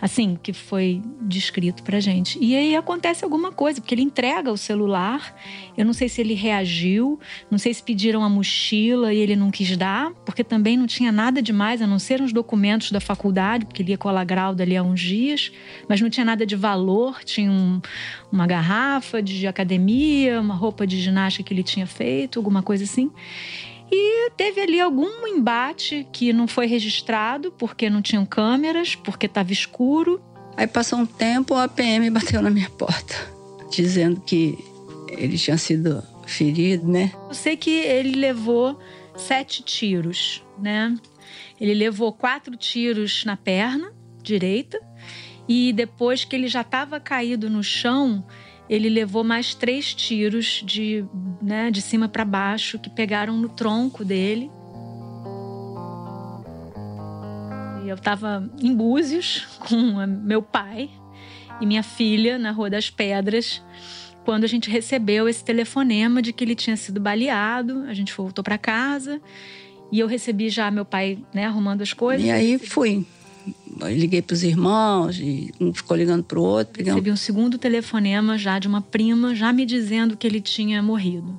Assim, 0.00 0.38
que 0.40 0.52
foi 0.52 1.02
descrito 1.22 1.82
pra 1.82 1.98
gente. 1.98 2.38
E 2.40 2.54
aí 2.54 2.76
acontece 2.76 3.24
alguma 3.24 3.50
coisa, 3.50 3.80
porque 3.80 3.94
ele 3.94 4.02
entrega 4.02 4.52
o 4.52 4.56
celular. 4.56 5.34
Eu 5.76 5.84
não 5.84 5.92
sei 5.92 6.08
se 6.08 6.20
ele 6.20 6.34
reagiu, 6.34 7.18
não 7.50 7.58
sei 7.58 7.72
se 7.72 7.82
pediram 7.82 8.22
a 8.22 8.28
mochila 8.28 9.14
e 9.14 9.18
ele 9.18 9.34
não 9.34 9.50
quis 9.50 9.76
dar, 9.76 10.12
porque 10.26 10.44
também 10.44 10.76
não 10.76 10.86
tinha 10.86 11.10
nada 11.10 11.40
demais, 11.40 11.80
a 11.80 11.86
não 11.86 11.98
ser 11.98 12.20
uns 12.20 12.32
documentos 12.32 12.92
da 12.92 13.00
faculdade, 13.00 13.64
porque 13.64 13.82
ele 13.82 13.92
ia 13.92 13.98
colar 13.98 14.24
grau 14.24 14.54
dali 14.54 14.76
há 14.76 14.82
uns 14.82 15.00
dias, 15.00 15.50
mas 15.88 16.00
não 16.00 16.10
tinha 16.10 16.24
nada 16.24 16.44
de 16.44 16.54
valor. 16.54 17.24
Tinha 17.24 17.50
um, 17.50 17.80
uma 18.30 18.46
garrafa 18.46 19.22
de 19.22 19.46
academia, 19.46 20.40
uma 20.40 20.54
roupa 20.54 20.86
de 20.86 21.00
ginástica 21.00 21.44
que 21.44 21.54
ele 21.54 21.62
tinha 21.62 21.86
feito, 21.86 22.38
alguma 22.38 22.62
coisa 22.62 22.84
assim. 22.84 23.10
E 23.90 24.30
teve 24.36 24.60
ali 24.60 24.80
algum 24.80 25.26
embate 25.26 26.06
que 26.12 26.32
não 26.32 26.46
foi 26.46 26.66
registrado 26.66 27.50
porque 27.52 27.88
não 27.88 28.02
tinham 28.02 28.26
câmeras, 28.26 28.94
porque 28.94 29.26
estava 29.26 29.52
escuro. 29.52 30.20
Aí 30.56 30.66
passou 30.66 30.98
um 30.98 31.06
tempo, 31.06 31.54
a 31.54 31.68
PM 31.68 32.10
bateu 32.10 32.42
na 32.42 32.50
minha 32.50 32.68
porta, 32.70 33.14
dizendo 33.70 34.20
que 34.20 34.58
ele 35.08 35.38
tinha 35.38 35.56
sido 35.56 36.02
ferido, 36.26 36.86
né? 36.86 37.12
Eu 37.28 37.34
sei 37.34 37.56
que 37.56 37.70
ele 37.70 38.16
levou 38.16 38.78
sete 39.16 39.62
tiros, 39.62 40.44
né? 40.58 40.94
Ele 41.60 41.74
levou 41.74 42.12
quatro 42.12 42.56
tiros 42.56 43.24
na 43.24 43.36
perna 43.36 43.92
direita 44.22 44.80
e 45.48 45.72
depois 45.72 46.24
que 46.24 46.36
ele 46.36 46.46
já 46.46 46.60
estava 46.60 47.00
caído 47.00 47.48
no 47.48 47.62
chão, 47.62 48.24
ele 48.68 48.88
levou 48.88 49.24
mais 49.24 49.54
três 49.54 49.94
tiros 49.94 50.62
de, 50.64 51.04
né, 51.40 51.70
de 51.70 51.80
cima 51.80 52.08
para 52.08 52.24
baixo 52.24 52.78
que 52.78 52.90
pegaram 52.90 53.36
no 53.36 53.48
tronco 53.48 54.04
dele. 54.04 54.50
E 57.84 57.88
eu 57.88 57.94
estava 57.94 58.48
em 58.60 58.74
Búzios 58.74 59.46
com 59.60 59.76
meu 60.06 60.42
pai 60.42 60.90
e 61.60 61.66
minha 61.66 61.82
filha 61.82 62.38
na 62.38 62.50
Rua 62.50 62.68
das 62.68 62.90
Pedras 62.90 63.62
quando 64.24 64.44
a 64.44 64.46
gente 64.46 64.68
recebeu 64.68 65.26
esse 65.26 65.42
telefonema 65.42 66.20
de 66.20 66.34
que 66.34 66.44
ele 66.44 66.54
tinha 66.54 66.76
sido 66.76 67.00
baleado. 67.00 67.84
A 67.88 67.94
gente 67.94 68.12
voltou 68.12 68.44
para 68.44 68.58
casa 68.58 69.20
e 69.90 69.98
eu 69.98 70.06
recebi 70.06 70.50
já 70.50 70.70
meu 70.70 70.84
pai 70.84 71.18
né, 71.32 71.46
arrumando 71.46 71.80
as 71.80 71.94
coisas. 71.94 72.26
E 72.26 72.30
aí 72.30 72.58
fui 72.58 73.06
liguei 73.82 74.22
para 74.22 74.34
os 74.34 74.42
irmãos, 74.42 75.18
e 75.18 75.52
um 75.60 75.72
ficou 75.72 75.96
ligando 75.96 76.24
para 76.24 76.38
o 76.38 76.42
outro. 76.42 76.74
Pegamos... 76.74 76.96
Recebi 76.96 77.12
um 77.12 77.16
segundo 77.16 77.58
telefonema 77.58 78.36
já 78.36 78.58
de 78.58 78.68
uma 78.68 78.80
prima, 78.80 79.34
já 79.34 79.52
me 79.52 79.64
dizendo 79.64 80.16
que 80.16 80.26
ele 80.26 80.40
tinha 80.40 80.82
morrido. 80.82 81.38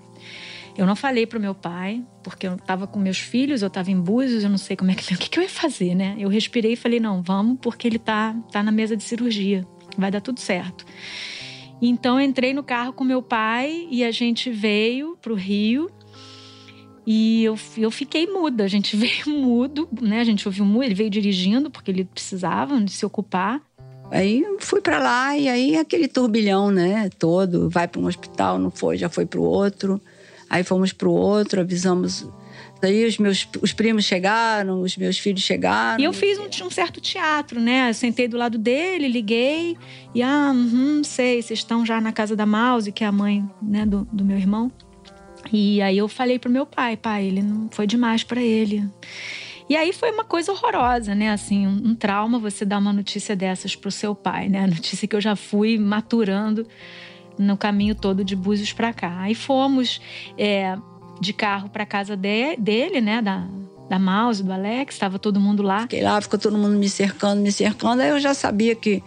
Eu 0.78 0.86
não 0.86 0.96
falei 0.96 1.26
para 1.26 1.38
o 1.38 1.42
meu 1.42 1.54
pai, 1.54 2.02
porque 2.24 2.48
eu 2.48 2.56
estava 2.56 2.88
com 2.88 2.98
meus 2.98 3.18
filhos, 3.18 3.62
eu 3.62 3.68
estava 3.68 3.92
em 3.92 4.00
Búzios, 4.00 4.46
eu 4.46 4.50
não 4.50 4.58
sei 4.58 4.78
como 4.78 4.90
é 4.92 4.96
que 4.96 5.04
o 5.14 5.18
que, 5.18 5.30
que 5.30 5.38
eu 5.38 5.44
ia 5.44 5.50
fazer, 5.50 5.94
né? 5.94 6.16
Eu 6.18 6.30
respirei 6.30 6.74
e 6.74 6.76
falei 6.78 7.00
não, 7.00 7.22
vamos, 7.22 7.58
porque 7.62 7.88
ele 7.88 8.00
tá 8.00 8.34
tá 8.52 8.64
na 8.64 8.72
mesa 8.72 8.96
de 8.96 9.04
cirurgia, 9.04 9.68
vai 9.98 10.10
dar 10.10 10.22
tudo 10.22 10.40
certo. 10.40 10.86
Então 11.82 12.20
eu 12.20 12.26
entrei 12.26 12.54
no 12.54 12.64
carro 12.64 12.94
com 12.94 13.04
meu 13.04 13.22
pai 13.22 13.88
e 13.90 14.04
a 14.04 14.12
gente 14.12 14.50
veio 14.50 15.18
para 15.22 15.34
o 15.34 15.36
Rio 15.36 15.90
e 17.06 17.44
eu, 17.44 17.58
eu 17.78 17.92
fiquei 17.92 18.28
muda, 18.28 18.64
a 18.64 18.68
gente 18.68 18.96
veio 18.98 19.30
mudo, 19.30 19.88
né? 20.02 20.20
A 20.20 20.24
gente 20.24 20.48
ouviu 20.48 20.66
mudo, 20.66 20.84
ele 20.84 20.94
veio 20.94 21.10
dirigindo 21.10 21.70
porque 21.70 21.92
ele 21.92 22.06
precisava 22.06 22.80
de 22.80 22.92
se 22.92 23.06
ocupar. 23.06 23.62
Aí 24.12 24.44
fui 24.60 24.82
para 24.82 24.98
lá 24.98 25.38
e 25.38 25.48
aí 25.48 25.78
aquele 25.78 26.08
turbilhão, 26.08 26.72
né, 26.72 27.10
todo, 27.20 27.70
vai 27.70 27.88
para 27.88 28.02
um 28.02 28.08
hospital, 28.08 28.58
não 28.58 28.72
foi, 28.72 28.98
já 28.98 29.08
foi 29.08 29.26
para 29.26 29.40
o 29.40 29.44
outro. 29.44 30.02
Aí 30.50 30.64
fomos 30.64 30.92
para 30.92 31.08
o 31.08 31.14
outro, 31.14 31.62
avisamos 31.62 32.28
Daí 32.82 33.06
os 33.06 33.18
meus 33.18 33.48
os 33.62 33.74
primos 33.74 34.06
chegaram, 34.06 34.82
os 34.82 34.96
meus 34.96 35.18
filhos 35.18 35.42
chegaram. 35.42 36.02
E 36.02 36.06
eu 36.06 36.14
fiz 36.14 36.38
um, 36.40 36.66
um, 36.66 36.70
certo 36.70 37.02
teatro, 37.02 37.60
né? 37.60 37.90
Eu 37.90 37.94
sentei 37.94 38.28
do 38.28 38.38
lado 38.38 38.58
dele, 38.58 39.08
liguei 39.08 39.78
e 40.16 40.24
ah, 40.24 40.52
uhum, 40.54 41.04
sei, 41.04 41.42
vocês 41.42 41.60
estão 41.60 41.86
já 41.86 42.00
na 42.00 42.14
casa 42.14 42.36
da 42.36 42.46
Mouse, 42.46 42.92
que 42.92 43.04
é 43.04 43.08
a 43.08 43.12
mãe, 43.12 43.48
né, 43.62 43.86
do, 43.86 44.08
do 44.12 44.24
meu 44.24 44.38
irmão. 44.38 44.72
E 45.52 45.82
aí 45.82 45.98
eu 45.98 46.08
falei 46.08 46.38
pro 46.38 46.50
meu 46.50 46.66
pai, 46.66 46.96
pai, 46.98 47.26
ele 47.26 47.42
não 47.42 47.70
foi 47.72 47.88
demais 47.88 48.24
para 48.24 48.42
ele. 48.42 48.88
E 49.70 49.76
aí 49.76 49.94
foi 49.94 50.12
uma 50.12 50.24
coisa 50.24 50.52
horrorosa, 50.52 51.14
né? 51.14 51.32
Assim, 51.32 51.68
um, 51.68 51.90
um, 51.90 51.96
trauma 51.96 52.40
você 52.40 52.66
dar 52.66 52.80
uma 52.80 52.92
notícia 52.92 53.36
dessas 53.36 53.76
pro 53.76 53.92
seu 53.92 54.16
pai, 54.16 54.50
né? 54.50 54.64
A 54.64 54.68
notícia 54.68 55.08
que 55.08 55.16
eu 55.16 55.22
já 55.22 55.36
fui 55.36 55.78
maturando 55.78 56.68
no 57.38 57.56
caminho 57.56 57.94
todo 57.94 58.24
de 58.24 58.36
Búzios 58.36 58.74
para 58.74 58.92
cá. 58.92 59.20
Aí 59.20 59.36
fomos 59.36 60.02
é, 60.36 60.76
de 61.22 61.34
carro 61.34 61.70
para 61.70 61.86
casa 61.86 62.16
de, 62.16 62.56
dele, 62.58 63.00
né? 63.00 63.22
Da, 63.22 63.48
da 63.88 64.00
Mouse, 64.00 64.44
do 64.44 64.52
Alex, 64.52 64.96
estava 64.96 65.20
todo 65.20 65.40
mundo 65.40 65.62
lá. 65.62 65.82
Fiquei 65.82 66.02
lá, 66.02 66.20
ficou 66.20 66.40
todo 66.40 66.58
mundo 66.58 66.76
me 66.76 66.90
cercando, 66.90 67.40
me 67.40 67.52
cercando. 67.52 68.02
Aí 68.02 68.10
eu 68.10 68.20
já 68.20 68.34
sabia 68.34 68.74
que. 68.74 69.04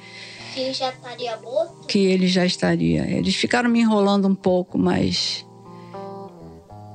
Que 0.54 0.60
ele 0.60 0.74
já 0.74 0.90
estaria 0.90 1.36
morto? 1.38 1.86
Que 1.88 1.98
ele 1.98 2.28
já 2.28 2.46
estaria. 2.46 3.02
Eles 3.10 3.34
ficaram 3.34 3.68
me 3.68 3.80
enrolando 3.80 4.28
um 4.28 4.34
pouco, 4.34 4.78
mas 4.78 5.44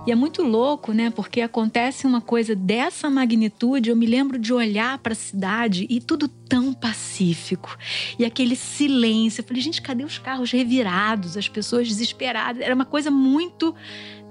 e 0.08 0.12
é 0.12 0.16
muito 0.16 0.42
louco, 0.42 0.94
né? 0.94 1.10
Porque 1.10 1.42
acontece 1.42 2.08
uma 2.08 2.22
coisa 2.22 2.56
dessa 2.56 3.10
magnitude. 3.10 3.90
Eu 3.90 3.96
me 3.96 4.06
lembro 4.06 4.40
de 4.40 4.54
olhar 4.54 4.98
para 5.00 5.12
a 5.12 5.16
cidade 5.16 5.86
e 5.90 6.00
tudo 6.00 6.30
tão 6.30 6.74
pacífico. 6.74 7.78
E 8.18 8.24
aquele 8.24 8.56
silêncio. 8.56 9.42
Eu 9.42 9.46
falei, 9.46 9.62
gente, 9.62 9.82
cadê 9.82 10.06
os 10.06 10.18
carros 10.18 10.50
revirados? 10.50 11.36
As 11.36 11.50
pessoas 11.50 11.90
desesperadas. 11.90 12.62
Era 12.62 12.74
uma 12.74 12.86
coisa 12.86 13.12
muito 13.12 13.76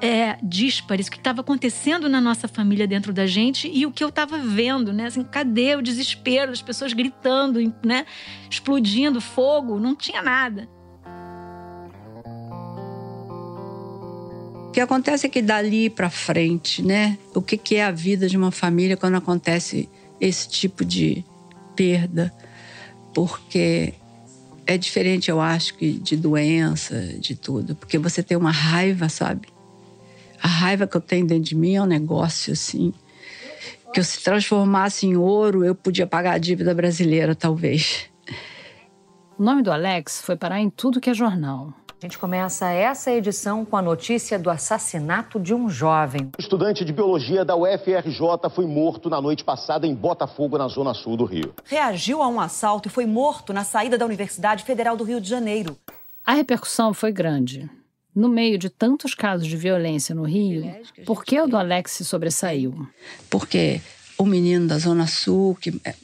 é, 0.01 0.39
díspares, 0.43 1.09
o 1.09 1.11
que 1.11 1.19
estava 1.19 1.43
acontecendo 1.43 2.09
na 2.09 2.23
nossa 2.23 2.49
família 2.49 2.87
dentro 2.87 3.13
da 3.13 3.27
gente 3.27 3.71
e 3.71 3.85
o 3.85 3.93
que 3.93 4.03
eu 4.03 4.09
estava 4.09 4.39
vendo, 4.39 4.95
né? 4.95 5.05
Assim, 5.05 5.25
cadê 5.25 5.77
o 5.77 5.83
desespero, 5.83 6.53
as 6.53 6.63
pessoas 6.63 6.95
gritando, 6.95 7.61
né? 7.85 8.07
Explodindo 8.51 9.21
fogo, 9.21 9.79
não 9.79 9.95
tinha 9.95 10.23
nada. 10.23 10.75
Que 14.77 14.81
acontece 14.83 15.27
é 15.27 15.31
que 15.31 15.41
dali 15.41 15.89
para 15.89 16.11
frente, 16.11 16.83
né? 16.83 17.17
O 17.35 17.41
que, 17.41 17.57
que 17.57 17.77
é 17.77 17.85
a 17.87 17.91
vida 17.91 18.29
de 18.29 18.37
uma 18.37 18.51
família 18.51 18.95
quando 18.95 19.15
acontece 19.15 19.89
esse 20.21 20.47
tipo 20.51 20.85
de 20.85 21.25
perda? 21.75 22.31
Porque 23.15 23.95
é 24.67 24.77
diferente, 24.77 25.31
eu 25.31 25.41
acho, 25.41 25.77
que 25.77 25.93
de 25.93 26.15
doença, 26.15 27.01
de 27.19 27.35
tudo. 27.35 27.75
Porque 27.75 27.97
você 27.97 28.23
tem 28.23 28.37
uma 28.37 28.51
raiva, 28.51 29.09
sabe? 29.09 29.49
A 30.43 30.47
raiva 30.47 30.87
que 30.87 30.95
eu 30.95 31.01
tenho 31.01 31.27
dentro 31.27 31.45
de 31.45 31.55
mim 31.55 31.77
é 31.77 31.81
um 31.81 31.87
negócio 31.87 32.53
assim. 32.53 32.93
Que 33.95 34.01
eu 34.01 34.05
se 34.05 34.23
transformasse 34.23 35.07
em 35.07 35.17
ouro, 35.17 35.65
eu 35.65 35.75
podia 35.75 36.07
pagar 36.07 36.33
a 36.33 36.39
dívida 36.39 36.75
brasileira, 36.75 37.35
talvez. 37.35 38.11
O 39.39 39.43
nome 39.43 39.63
do 39.63 39.73
Alex 39.73 40.21
foi 40.21 40.37
parar 40.37 40.61
em 40.61 40.69
tudo 40.69 41.01
que 41.01 41.09
é 41.09 41.15
jornal. 41.15 41.73
A 42.03 42.05
gente 42.05 42.19
começa 42.19 42.71
essa 42.71 43.11
edição 43.11 43.65
com 43.65 43.75
a 43.75 43.81
notícia 43.81 44.39
do 44.39 44.51
assassinato 44.51 45.41
de 45.41 45.55
um 45.55 45.67
jovem. 45.67 46.31
O 46.37 46.41
estudante 46.41 46.85
de 46.85 46.93
biologia 46.93 47.43
da 47.43 47.57
UFRJ 47.57 48.51
foi 48.55 48.67
morto 48.67 49.09
na 49.09 49.19
noite 49.19 49.43
passada 49.43 49.87
em 49.87 49.95
Botafogo, 49.95 50.59
na 50.59 50.69
zona 50.69 50.93
sul 50.93 51.17
do 51.17 51.25
Rio. 51.25 51.55
Reagiu 51.65 52.21
a 52.21 52.29
um 52.29 52.39
assalto 52.39 52.89
e 52.89 52.91
foi 52.91 53.07
morto 53.07 53.51
na 53.51 53.65
saída 53.65 53.97
da 53.97 54.05
Universidade 54.05 54.63
Federal 54.63 54.95
do 54.95 55.05
Rio 55.05 55.23
de 55.23 55.29
Janeiro. 55.29 55.75
A 56.23 56.35
repercussão 56.35 56.93
foi 56.93 57.13
grande. 57.13 57.69
No 58.15 58.29
meio 58.29 58.59
de 58.59 58.69
tantos 58.69 59.15
casos 59.15 59.47
de 59.47 59.57
violência 59.57 60.15
no 60.15 60.25
Rio, 60.25 60.71
por 61.07 61.25
que 61.25 61.41
o 61.41 61.47
do 61.47 61.57
Alex 61.57 61.93
se 61.93 62.05
sobressaiu? 62.05 62.87
Porque 63.31 63.81
o 64.19 64.25
menino 64.25 64.67
da 64.67 64.79
Zona 64.79 65.07
Sul, 65.07 65.57
que 65.61 65.75
é, 65.85 65.95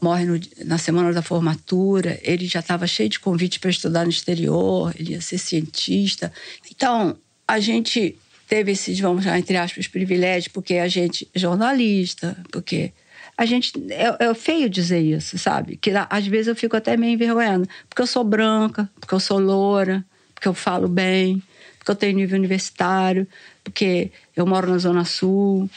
morre 0.00 0.24
no, 0.24 0.40
na 0.64 0.78
semana 0.78 1.12
da 1.12 1.22
formatura, 1.22 2.18
ele 2.22 2.46
já 2.46 2.60
estava 2.60 2.86
cheio 2.86 3.08
de 3.08 3.20
convite 3.20 3.60
para 3.60 3.70
estudar 3.70 4.04
no 4.04 4.10
exterior, 4.10 4.94
ele 4.98 5.12
ia 5.12 5.20
ser 5.20 5.38
cientista. 5.38 6.32
Então, 6.70 7.16
a 7.46 7.60
gente 7.60 8.16
teve 8.48 8.72
esses, 8.72 8.98
vamos 8.98 9.24
chamar, 9.24 9.38
entre 9.38 9.56
aspas, 9.56 9.86
privilégios, 9.86 10.48
porque 10.48 10.74
a 10.74 10.88
gente 10.88 11.28
é 11.34 11.38
jornalista, 11.38 12.36
porque 12.50 12.92
a 13.36 13.46
gente. 13.46 13.72
É, 13.90 14.26
é, 14.26 14.34
feio 14.34 14.68
dizer 14.68 15.00
isso, 15.00 15.38
sabe? 15.38 15.76
Que 15.76 15.92
às 16.10 16.26
vezes 16.26 16.48
eu 16.48 16.56
fico 16.56 16.76
até 16.76 16.96
meio 16.96 17.14
envergonhada. 17.14 17.66
Porque 17.88 18.02
eu 18.02 18.06
sou 18.06 18.22
branca, 18.24 18.90
porque 19.00 19.14
eu 19.14 19.20
sou 19.20 19.38
loura, 19.38 20.04
porque 20.34 20.48
eu 20.48 20.54
falo 20.54 20.88
bem, 20.88 21.42
porque 21.78 21.90
eu 21.90 21.94
tenho 21.94 22.16
nível 22.16 22.38
universitário, 22.38 23.26
porque 23.64 24.10
eu 24.36 24.46
moro 24.46 24.70
na 24.70 24.78
Zona 24.78 25.04
Sul, 25.04 25.70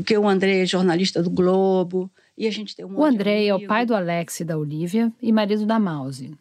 porque 0.00 0.16
o 0.16 0.26
André 0.26 0.62
é 0.62 0.66
jornalista 0.66 1.22
do 1.22 1.28
Globo. 1.28 2.10
E 2.36 2.46
a 2.46 2.50
gente 2.50 2.74
tem 2.74 2.86
um 2.86 2.98
O 2.98 3.04
André 3.04 3.46
é 3.46 3.54
o 3.54 3.66
pai 3.66 3.84
do 3.84 3.94
Alex 3.94 4.40
e 4.40 4.44
da 4.44 4.56
Olivia 4.56 5.12
e 5.20 5.30
marido 5.30 5.66
da 5.66 5.78
Mouse. 5.78 6.32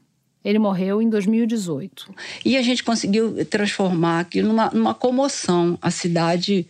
Ele 0.43 0.57
morreu 0.57 1.01
em 1.01 1.09
2018. 1.09 2.13
E 2.45 2.55
a 2.55 2.61
gente 2.61 2.81
conseguiu 2.81 3.45
transformar 3.45 4.21
aquilo 4.21 4.47
numa, 4.47 4.69
numa 4.69 4.93
comoção. 4.93 5.77
A 5.81 5.91
cidade 5.91 6.65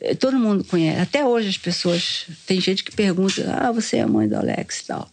eh, 0.00 0.14
todo 0.14 0.38
mundo 0.38 0.62
conhece. 0.62 1.00
Até 1.00 1.26
hoje 1.26 1.48
as 1.48 1.58
pessoas. 1.58 2.28
Tem 2.46 2.60
gente 2.60 2.84
que 2.84 2.94
pergunta: 2.94 3.42
ah, 3.52 3.72
você 3.72 3.96
é 3.96 4.02
a 4.02 4.06
mãe 4.06 4.28
do 4.28 4.36
Alex 4.36 4.80
e 4.80 4.86
tal. 4.86 5.08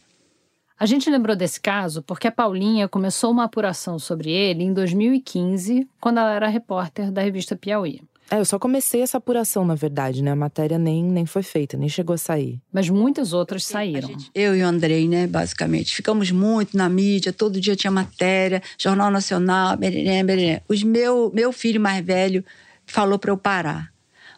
A 0.79 0.85
gente 0.85 1.09
lembrou 1.09 1.35
desse 1.35 1.59
caso 1.59 2.03
porque 2.03 2.27
a 2.27 2.31
Paulinha 2.31 2.87
começou 2.87 3.31
uma 3.31 3.45
apuração 3.45 3.97
sobre 3.97 4.29
ele 4.29 4.63
em 4.63 4.73
2015, 4.73 5.87
quando 5.99 6.19
ela 6.19 6.33
era 6.33 6.47
repórter 6.47 7.11
da 7.11 7.21
revista 7.21 7.55
Piauí. 7.55 8.01
É, 8.29 8.39
eu 8.39 8.45
só 8.45 8.57
comecei 8.57 9.01
essa 9.01 9.17
apuração, 9.17 9.63
na 9.63 9.75
verdade, 9.75 10.23
né? 10.23 10.31
A 10.31 10.35
matéria 10.35 10.79
nem, 10.79 11.03
nem 11.03 11.25
foi 11.25 11.43
feita, 11.43 11.77
nem 11.77 11.87
chegou 11.87 12.15
a 12.15 12.17
sair. 12.17 12.59
Mas 12.73 12.89
muitas 12.89 13.33
outras 13.33 13.65
saíram. 13.65 14.07
Gente, 14.07 14.31
eu 14.33 14.55
e 14.55 14.63
o 14.63 14.67
Andrei, 14.67 15.07
né, 15.07 15.27
basicamente. 15.27 15.95
Ficamos 15.95 16.31
muito 16.31 16.75
na 16.75 16.89
mídia, 16.89 17.31
todo 17.31 17.61
dia 17.61 17.75
tinha 17.75 17.91
matéria, 17.91 18.63
Jornal 18.79 19.11
Nacional, 19.11 19.77
bereré, 19.77 20.23
bereré. 20.23 20.63
Os 20.67 20.81
meu, 20.81 21.31
meu 21.33 21.51
filho 21.51 21.79
mais 21.79 22.03
velho 22.03 22.43
falou 22.85 23.19
para 23.19 23.31
eu 23.31 23.37
parar. 23.37 23.93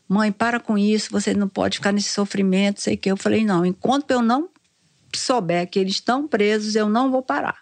Mãe, 0.08 0.32
para 0.32 0.60
com 0.60 0.78
isso, 0.78 1.10
você 1.12 1.34
não 1.34 1.48
pode 1.48 1.78
ficar 1.78 1.92
nesse 1.92 2.10
sofrimento, 2.10 2.82
sei 2.82 2.98
que. 2.98 3.10
Eu 3.10 3.18
falei, 3.18 3.46
não, 3.46 3.66
enquanto 3.66 4.12
eu 4.12 4.22
não 4.22 4.50
souber 5.14 5.70
que 5.70 5.80
eles 5.80 5.94
estão 5.94 6.28
presos, 6.28 6.76
eu 6.76 6.90
não 6.90 7.10
vou 7.10 7.22
parar. 7.22 7.62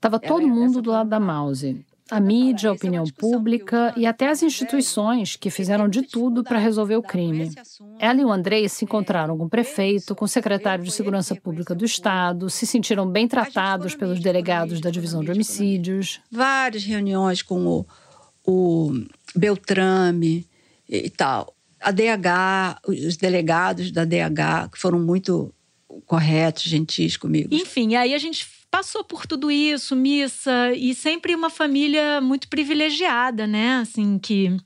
Tava 0.00 0.18
todo 0.18 0.46
mundo 0.46 0.82
do 0.82 0.90
lado 0.90 1.08
da 1.08 1.18
Mouse 1.18 1.84
a 2.10 2.20
mídia, 2.20 2.68
a 2.68 2.72
opinião 2.74 3.04
pública 3.18 3.92
e 3.96 4.06
até 4.06 4.28
as 4.28 4.42
instituições 4.42 5.36
que 5.36 5.50
fizeram 5.50 5.88
de 5.88 6.02
tudo 6.02 6.44
para 6.44 6.58
resolver 6.58 6.96
o 6.96 7.02
crime. 7.02 7.50
Ela 7.98 8.20
e 8.20 8.24
o 8.24 8.30
Andrei 8.30 8.68
se 8.68 8.84
encontraram 8.84 9.38
com 9.38 9.44
o 9.44 9.48
prefeito, 9.48 10.14
com 10.14 10.26
o 10.26 10.28
secretário 10.28 10.84
de 10.84 10.90
Segurança 10.90 11.34
Pública 11.34 11.74
do 11.74 11.84
Estado, 11.84 12.50
se 12.50 12.66
sentiram 12.66 13.08
bem 13.08 13.26
tratados 13.26 13.94
pelos 13.94 14.20
delegados 14.20 14.80
da 14.80 14.90
Divisão 14.90 15.24
de 15.24 15.30
Homicídios. 15.30 16.20
Várias 16.30 16.84
reuniões 16.84 17.42
com 17.42 17.66
o, 17.66 17.86
o 18.46 18.92
Beltrame 19.34 20.46
e 20.88 21.08
tal. 21.08 21.54
A 21.80 21.90
DH, 21.90 22.80
os 22.86 23.16
delegados 23.16 23.90
da 23.90 24.04
DH, 24.04 24.70
que 24.72 24.78
foram 24.78 24.98
muito 24.98 25.52
corretos, 26.06 26.64
gentis 26.64 27.16
comigo. 27.16 27.48
Enfim, 27.52 27.94
aí 27.94 28.14
a 28.14 28.18
gente 28.18 28.46
passou 28.70 29.04
por 29.04 29.26
tudo 29.26 29.50
isso, 29.50 29.94
missa, 29.94 30.72
e 30.74 30.94
sempre 30.94 31.34
uma 31.34 31.48
família 31.48 32.20
muito 32.20 32.48
privilegiada, 32.48 33.46
né? 33.46 33.76
Assim, 33.76 34.18
que 34.18 34.56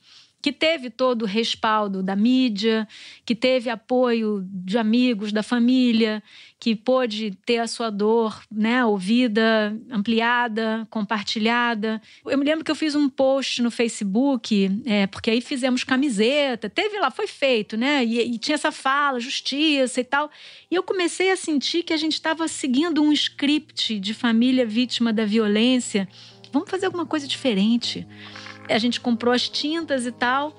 que 0.41 0.53
teve 0.53 0.89
todo 0.89 1.23
o 1.23 1.27
respaldo 1.27 2.03
da 2.03 2.15
mídia, 2.15 2.87
que 3.25 3.35
teve 3.35 3.69
apoio 3.69 4.47
de 4.49 4.79
amigos, 4.79 5.33
da 5.33 5.43
família, 5.43 6.23
que 6.61 6.77
pôde 6.77 7.37
ter 7.45 7.59
a 7.59 7.67
sua 7.67 7.91
dor 7.91 8.41
né, 8.51 8.85
ouvida, 8.85 9.77
ampliada, 9.91 10.87
compartilhada. 10.91 12.01
Eu 12.25 12.39
me 12.39 12.45
lembro 12.45 12.65
que 12.65 12.71
eu 12.71 12.77
fiz 12.77 12.95
um 12.95 13.09
post 13.09 13.63
no 13.63 13.71
Facebook, 13.71 14.71
é, 14.87 15.07
porque 15.09 15.31
aí 15.31 15.41
fizemos 15.41 15.83
camiseta, 15.83 16.71
teve 16.71 16.99
lá, 16.99 17.11
foi 17.11 17.27
feito, 17.27 17.77
né? 17.77 18.05
E, 18.05 18.35
e 18.35 18.39
tinha 18.39 18.55
essa 18.55 18.71
fala, 18.71 19.19
justiça 19.19 20.01
e 20.01 20.05
tal. 20.05 20.31
E 20.71 20.75
eu 20.75 20.83
comecei 20.85 21.33
a 21.33 21.37
sentir 21.37 21.83
que 21.83 21.93
a 21.93 21.97
gente 21.97 22.15
estava 22.15 22.47
seguindo 22.47 23.03
um 23.03 23.13
script 23.13 23.99
de 23.99 24.15
família 24.15 24.65
vítima 24.65 25.13
da 25.13 25.25
violência. 25.25 26.09
Vamos 26.53 26.71
fazer 26.71 26.87
alguma 26.87 27.05
coisa 27.07 27.27
diferente 27.27 28.07
a 28.69 28.79
gente 28.79 29.01
comprou 29.01 29.33
as 29.33 29.49
tintas 29.49 30.07
e 30.07 30.13
tal. 30.13 30.55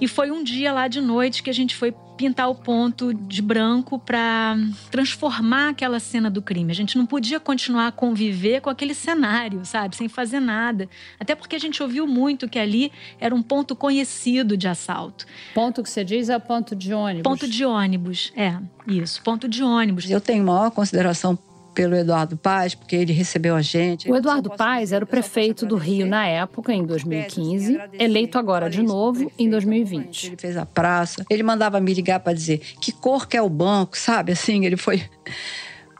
E 0.00 0.06
foi 0.06 0.30
um 0.30 0.44
dia 0.44 0.72
lá 0.72 0.86
de 0.86 1.00
noite 1.00 1.42
que 1.42 1.50
a 1.50 1.54
gente 1.54 1.74
foi 1.74 1.92
pintar 2.18 2.50
o 2.50 2.54
ponto 2.54 3.14
de 3.14 3.40
branco 3.40 3.96
para 3.96 4.56
transformar 4.90 5.70
aquela 5.70 6.00
cena 6.00 6.28
do 6.28 6.42
crime. 6.42 6.70
A 6.72 6.74
gente 6.74 6.98
não 6.98 7.06
podia 7.06 7.38
continuar 7.38 7.86
a 7.86 7.92
conviver 7.92 8.60
com 8.60 8.68
aquele 8.68 8.92
cenário, 8.92 9.64
sabe, 9.64 9.94
sem 9.94 10.08
fazer 10.08 10.40
nada. 10.40 10.88
Até 11.18 11.36
porque 11.36 11.54
a 11.54 11.58
gente 11.60 11.80
ouviu 11.80 12.08
muito 12.08 12.48
que 12.48 12.58
ali 12.58 12.90
era 13.20 13.32
um 13.32 13.42
ponto 13.42 13.76
conhecido 13.76 14.56
de 14.56 14.66
assalto. 14.66 15.26
Ponto 15.54 15.80
que 15.80 15.88
você 15.88 16.04
diz 16.04 16.28
é 16.28 16.36
ponto 16.40 16.74
de 16.74 16.92
ônibus. 16.92 17.22
Ponto 17.22 17.46
de 17.46 17.64
ônibus, 17.64 18.32
é, 18.36 18.56
isso, 18.86 19.22
ponto 19.22 19.48
de 19.48 19.62
ônibus. 19.62 20.10
Eu 20.10 20.20
tenho 20.20 20.44
maior 20.44 20.72
consideração 20.72 21.38
pelo 21.78 21.94
Eduardo 21.94 22.36
Paz, 22.36 22.74
porque 22.74 22.96
ele 22.96 23.12
recebeu 23.12 23.54
a 23.54 23.62
gente. 23.62 24.10
O 24.10 24.16
Eduardo 24.16 24.50
Paz 24.50 24.90
era 24.90 25.04
o 25.04 25.06
prefeito 25.06 25.64
do 25.64 25.76
Rio 25.76 26.08
na 26.08 26.26
época, 26.26 26.72
em 26.72 26.84
2015, 26.84 27.78
eleito 27.92 28.36
agora 28.36 28.68
de 28.68 28.82
novo 28.82 29.30
em 29.38 29.48
2020. 29.48 30.26
Ele 30.26 30.36
fez 30.36 30.56
a 30.56 30.66
praça, 30.66 31.24
ele 31.30 31.44
mandava 31.44 31.78
me 31.78 31.94
ligar 31.94 32.18
para 32.18 32.32
dizer 32.32 32.58
que 32.80 32.90
cor 32.90 33.28
que 33.28 33.36
é 33.36 33.42
o 33.42 33.48
banco, 33.48 33.96
sabe? 33.96 34.32
Assim, 34.32 34.66
ele 34.66 34.76
foi. 34.76 35.04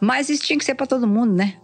Mas 0.03 0.29
isso 0.29 0.43
tinha 0.43 0.59
que 0.59 0.65
ser 0.65 0.75
para 0.75 0.85
todo 0.85 1.07
mundo, 1.07 1.33
né? 1.33 1.55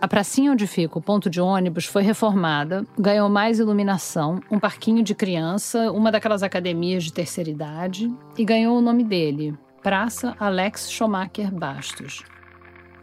A 0.00 0.08
pracinha 0.08 0.50
onde 0.50 0.66
fica 0.66 0.98
o 0.98 1.00
ponto 1.00 1.30
de 1.30 1.40
ônibus 1.40 1.84
foi 1.84 2.02
reformada, 2.02 2.84
ganhou 2.98 3.28
mais 3.28 3.60
iluminação, 3.60 4.40
um 4.50 4.58
parquinho 4.58 5.04
de 5.04 5.14
criança, 5.14 5.92
uma 5.92 6.10
daquelas 6.10 6.42
academias 6.42 7.04
de 7.04 7.12
terceira 7.12 7.48
idade 7.48 8.12
e 8.36 8.44
ganhou 8.44 8.76
o 8.76 8.82
nome 8.82 9.04
dele, 9.04 9.56
Praça 9.84 10.34
Alex 10.40 10.90
Schumacher 10.90 11.54
Bastos. 11.54 12.24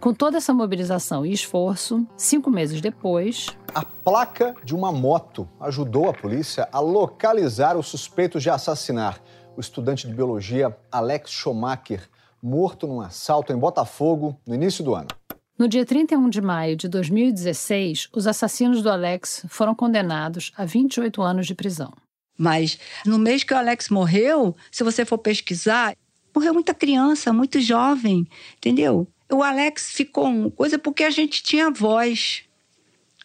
Com 0.01 0.15
toda 0.15 0.37
essa 0.37 0.51
mobilização 0.51 1.23
e 1.23 1.31
esforço, 1.31 2.07
cinco 2.17 2.49
meses 2.49 2.81
depois. 2.81 3.45
A 3.71 3.85
placa 3.85 4.55
de 4.65 4.73
uma 4.73 4.91
moto 4.91 5.47
ajudou 5.59 6.09
a 6.09 6.13
polícia 6.13 6.67
a 6.71 6.79
localizar 6.79 7.77
os 7.77 7.85
suspeitos 7.85 8.41
de 8.41 8.49
assassinar 8.49 9.21
o 9.55 9.61
estudante 9.61 10.07
de 10.07 10.13
biologia 10.15 10.75
Alex 10.91 11.29
Schumacher, 11.29 12.09
morto 12.41 12.87
num 12.87 12.99
assalto 12.99 13.53
em 13.53 13.55
Botafogo 13.55 14.35
no 14.43 14.55
início 14.55 14.83
do 14.83 14.95
ano. 14.95 15.09
No 15.55 15.67
dia 15.67 15.85
31 15.85 16.29
de 16.29 16.41
maio 16.41 16.75
de 16.75 16.89
2016, 16.89 18.09
os 18.11 18.25
assassinos 18.25 18.81
do 18.81 18.89
Alex 18.89 19.45
foram 19.49 19.75
condenados 19.75 20.51
a 20.57 20.65
28 20.65 21.21
anos 21.21 21.45
de 21.45 21.53
prisão. 21.53 21.93
Mas 22.35 22.79
no 23.05 23.19
mês 23.19 23.43
que 23.43 23.53
o 23.53 23.57
Alex 23.57 23.89
morreu, 23.89 24.55
se 24.71 24.83
você 24.83 25.05
for 25.05 25.19
pesquisar, 25.19 25.95
morreu 26.35 26.55
muita 26.55 26.73
criança, 26.73 27.31
muito 27.31 27.61
jovem, 27.61 28.25
entendeu? 28.57 29.07
O 29.31 29.41
Alex 29.41 29.91
ficou 29.91 30.25
uma 30.25 30.51
coisa 30.51 30.77
porque 30.77 31.03
a 31.03 31.09
gente 31.09 31.41
tinha 31.41 31.71
voz, 31.71 32.43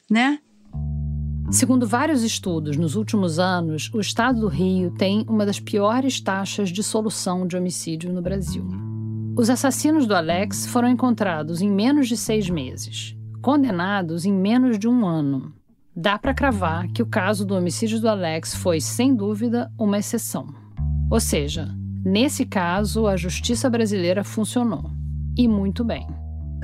né? 0.09 0.39
Segundo 1.51 1.87
vários 1.87 2.23
estudos, 2.23 2.77
nos 2.77 2.97
últimos 2.97 3.39
anos, 3.39 3.91
o 3.93 4.01
estado 4.01 4.41
do 4.41 4.49
Rio 4.49 4.91
tem 4.93 5.25
uma 5.29 5.47
das 5.47 5.61
piores 5.61 6.21
taxas 6.21 6.71
de 6.71 6.83
solução 6.83 7.47
de 7.47 7.57
homicídio 7.57 8.13
no 8.13 8.23
Brasil. 8.23 8.67
Os 9.37 9.51
assassinos 9.51 10.07
do 10.07 10.15
Alex 10.15 10.67
foram 10.67 10.89
encontrados 10.89 11.61
em 11.61 11.71
menos 11.71 12.09
de 12.09 12.17
seis 12.17 12.49
meses, 12.49 13.17
condenados 13.43 14.25
em 14.25 14.33
menos 14.33 14.79
de 14.79 14.89
um 14.89 15.07
ano. 15.07 15.53
Dá 15.95 16.19
para 16.19 16.35
cravar 16.35 16.89
que 16.89 17.03
o 17.03 17.07
caso 17.07 17.45
do 17.45 17.55
homicídio 17.55 18.01
do 18.01 18.09
Alex 18.09 18.55
foi, 18.55 18.81
sem 18.81 19.15
dúvida, 19.15 19.71
uma 19.79 19.99
exceção. 19.99 20.49
Ou 21.11 21.21
seja, 21.21 21.69
nesse 22.05 22.45
caso, 22.45 23.07
a 23.07 23.17
justiça 23.17 23.71
brasileira 23.71 24.25
funcionou 24.25 24.96
e 25.37 25.47
muito 25.47 25.85
bem. 25.85 26.07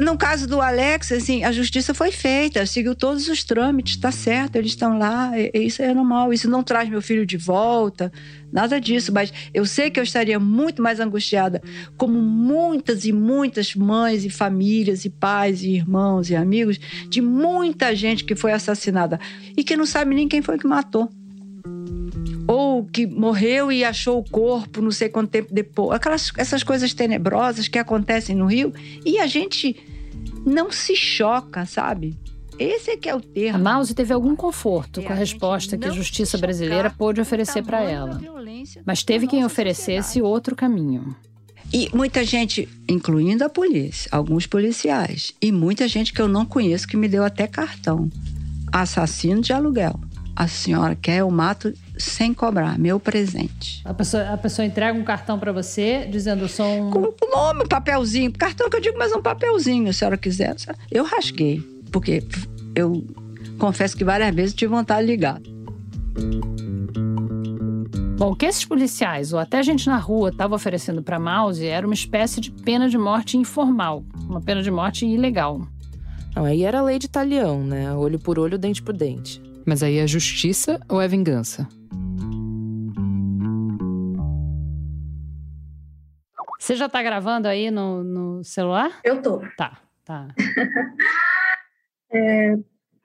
No 0.00 0.16
caso 0.16 0.48
do 0.48 0.58
Alex, 0.58 1.12
assim, 1.12 1.44
a 1.44 1.52
justiça 1.52 1.92
foi 1.92 2.10
feita, 2.10 2.64
seguiu 2.64 2.94
todos 2.94 3.28
os 3.28 3.44
trâmites, 3.44 3.98
tá 3.98 4.10
certo, 4.10 4.56
eles 4.56 4.70
estão 4.70 4.98
lá, 4.98 5.32
isso 5.52 5.82
é 5.82 5.92
normal, 5.92 6.32
isso 6.32 6.48
não 6.48 6.62
traz 6.62 6.88
meu 6.88 7.02
filho 7.02 7.26
de 7.26 7.36
volta, 7.36 8.10
nada 8.50 8.80
disso, 8.80 9.12
mas 9.12 9.30
eu 9.52 9.66
sei 9.66 9.90
que 9.90 10.00
eu 10.00 10.02
estaria 10.02 10.40
muito 10.40 10.82
mais 10.82 10.98
angustiada, 10.98 11.60
como 11.98 12.20
muitas 12.22 13.04
e 13.04 13.12
muitas 13.12 13.74
mães 13.74 14.24
e 14.24 14.30
famílias 14.30 15.04
e 15.04 15.10
pais 15.10 15.62
e 15.62 15.72
irmãos 15.72 16.30
e 16.30 16.36
amigos 16.36 16.80
de 17.10 17.20
muita 17.20 17.94
gente 17.94 18.24
que 18.24 18.34
foi 18.34 18.52
assassinada 18.52 19.20
e 19.54 19.62
que 19.62 19.76
não 19.76 19.84
sabe 19.84 20.14
nem 20.14 20.26
quem 20.26 20.40
foi 20.40 20.56
que 20.56 20.66
matou 20.66 21.10
ou 22.52 22.84
que 22.84 23.06
morreu 23.06 23.72
e 23.72 23.84
achou 23.84 24.18
o 24.18 24.30
corpo 24.30 24.80
não 24.80 24.90
sei 24.90 25.08
quanto 25.08 25.30
tempo 25.30 25.52
depois. 25.52 25.96
Aquelas 25.96 26.32
essas 26.36 26.62
coisas 26.62 26.92
tenebrosas 26.92 27.68
que 27.68 27.78
acontecem 27.78 28.36
no 28.36 28.46
Rio 28.46 28.72
e 29.04 29.18
a 29.18 29.26
gente 29.26 29.76
não 30.44 30.70
se 30.70 30.94
choca, 30.94 31.64
sabe? 31.66 32.16
Esse 32.58 32.90
é 32.92 32.96
que 32.96 33.08
é 33.08 33.14
o 33.14 33.20
termo. 33.20 33.56
A 33.56 33.74
Mouse 33.74 33.94
teve 33.94 34.12
algum 34.12 34.36
conforto 34.36 35.02
com 35.02 35.12
a 35.12 35.16
resposta 35.16 35.76
que 35.78 35.88
a 35.88 35.90
justiça 35.90 36.36
brasileira 36.36 36.90
pôde 36.90 37.20
oferecer 37.20 37.62
para 37.62 37.82
ela. 37.82 38.20
Mas 38.84 39.02
teve 39.02 39.26
quem 39.26 39.44
oferecesse 39.44 40.20
outro 40.20 40.54
caminho. 40.54 41.16
E 41.72 41.88
muita 41.94 42.22
gente, 42.22 42.68
incluindo 42.86 43.44
a 43.44 43.48
polícia, 43.48 44.08
alguns 44.12 44.46
policiais, 44.46 45.32
e 45.40 45.50
muita 45.50 45.88
gente 45.88 46.12
que 46.12 46.20
eu 46.20 46.28
não 46.28 46.44
conheço 46.44 46.86
que 46.86 46.98
me 46.98 47.08
deu 47.08 47.24
até 47.24 47.46
cartão. 47.46 48.10
Assassino 48.70 49.40
de 49.40 49.54
aluguel. 49.54 49.98
A 50.36 50.46
senhora 50.46 50.94
quer, 50.94 51.18
eu 51.18 51.30
mato 51.30 51.72
sem 52.02 52.34
cobrar, 52.34 52.78
meu 52.78 52.98
presente. 52.98 53.82
A 53.84 53.94
pessoa, 53.94 54.30
a 54.30 54.36
pessoa 54.36 54.66
entrega 54.66 54.98
um 54.98 55.04
cartão 55.04 55.38
para 55.38 55.52
você 55.52 56.06
dizendo 56.10 56.48
sou 56.48 56.66
um. 56.66 56.90
Com 56.90 57.00
o 57.00 57.30
nome, 57.30 57.64
um 57.64 57.68
papelzinho. 57.68 58.32
Cartão 58.32 58.68
que 58.68 58.76
eu 58.76 58.80
digo, 58.80 58.98
mas 58.98 59.12
um 59.12 59.22
papelzinho, 59.22 59.84
se 59.86 59.90
a 59.90 59.92
senhora 59.98 60.16
quiser. 60.16 60.54
Eu 60.90 61.04
rasguei, 61.04 61.60
porque 61.90 62.24
eu 62.74 63.04
confesso 63.58 63.96
que 63.96 64.04
várias 64.04 64.34
vezes 64.34 64.54
tive 64.54 64.74
vontade 64.74 65.06
de 65.06 65.12
ligar. 65.12 65.40
Bom, 68.18 68.32
o 68.32 68.36
que 68.36 68.46
esses 68.46 68.64
policiais 68.64 69.32
ou 69.32 69.38
até 69.38 69.62
gente 69.62 69.86
na 69.88 69.96
rua 69.96 70.28
estava 70.28 70.54
oferecendo 70.54 71.02
para 71.02 71.18
Mouse 71.18 71.66
era 71.66 71.86
uma 71.86 71.94
espécie 71.94 72.40
de 72.40 72.50
pena 72.50 72.88
de 72.88 72.96
morte 72.96 73.36
informal, 73.36 74.04
uma 74.28 74.40
pena 74.40 74.62
de 74.62 74.70
morte 74.70 75.06
ilegal. 75.06 75.60
Não, 76.34 76.44
aí 76.44 76.62
era 76.62 76.80
lei 76.82 76.98
de 76.98 77.08
talião, 77.08 77.62
né? 77.62 77.92
Olho 77.92 78.18
por 78.18 78.38
olho, 78.38 78.56
dente 78.58 78.82
por 78.82 78.96
dente. 78.96 79.42
Mas 79.66 79.82
aí 79.82 79.98
é 79.98 80.06
justiça 80.06 80.80
ou 80.88 81.00
é 81.00 81.06
vingança? 81.06 81.68
Você 86.58 86.76
já 86.76 86.88
tá 86.88 87.02
gravando 87.02 87.48
aí 87.48 87.70
no, 87.70 88.04
no 88.04 88.44
celular? 88.44 89.00
Eu 89.02 89.20
tô. 89.20 89.42
Tá, 89.56 89.78
tá. 90.04 90.28
é, 92.12 92.56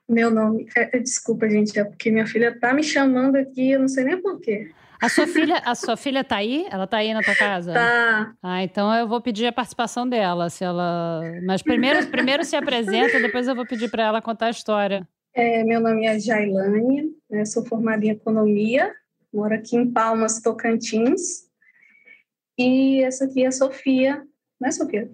meu 0.08 0.30
nome. 0.30 0.66
É, 0.76 0.98
desculpa, 0.98 1.48
gente, 1.48 1.78
é 1.78 1.84
porque 1.84 2.10
minha 2.10 2.26
filha 2.26 2.56
tá 2.58 2.72
me 2.72 2.82
chamando 2.82 3.36
aqui, 3.36 3.72
eu 3.72 3.80
não 3.80 3.88
sei 3.88 4.04
nem 4.04 4.20
porquê. 4.20 4.70
A 5.00 5.08
sua 5.08 5.26
filha, 5.26 5.62
a 5.64 5.74
sua 5.76 5.96
filha 5.96 6.24
tá 6.24 6.36
aí? 6.36 6.66
Ela 6.70 6.86
tá 6.86 6.98
aí 6.98 7.14
na 7.14 7.22
tua 7.22 7.34
casa? 7.34 7.72
Tá. 7.72 8.32
Ah, 8.42 8.62
então 8.64 8.92
eu 8.94 9.06
vou 9.06 9.20
pedir 9.20 9.46
a 9.46 9.52
participação 9.52 10.08
dela, 10.08 10.50
se 10.50 10.64
ela. 10.64 11.22
Mas 11.44 11.62
primeiro, 11.62 12.04
primeiro 12.08 12.44
se 12.44 12.56
apresenta, 12.56 13.20
depois 13.20 13.46
eu 13.46 13.54
vou 13.54 13.66
pedir 13.66 13.88
para 13.90 14.04
ela 14.04 14.22
contar 14.22 14.46
a 14.46 14.50
história. 14.50 15.06
É, 15.38 15.62
meu 15.62 15.80
nome 15.80 16.04
é 16.04 16.18
Jailane, 16.18 17.14
né, 17.30 17.44
sou 17.44 17.64
formada 17.64 18.04
em 18.04 18.08
economia, 18.08 18.92
moro 19.32 19.54
aqui 19.54 19.76
em 19.76 19.88
Palmas, 19.88 20.40
Tocantins. 20.40 21.48
E 22.58 23.04
essa 23.04 23.26
aqui 23.26 23.44
é 23.44 23.46
a 23.46 23.52
Sofia, 23.52 24.26
né, 24.60 24.72
Sofia? 24.72 25.08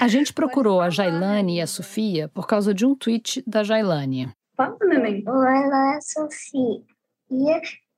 A 0.00 0.06
gente 0.06 0.32
procurou 0.32 0.80
a 0.80 0.90
Jailane 0.90 1.56
e 1.56 1.60
a 1.60 1.66
Sofia 1.66 2.28
por 2.28 2.46
causa 2.46 2.72
de 2.72 2.86
um 2.86 2.94
tweet 2.94 3.42
da 3.44 3.64
Jailane. 3.64 4.30
Fala, 4.56 4.78
neném. 4.86 5.24
Olá, 5.26 5.98
Sofia. 6.00 6.80
E, 7.32 7.50
e, 7.50 7.56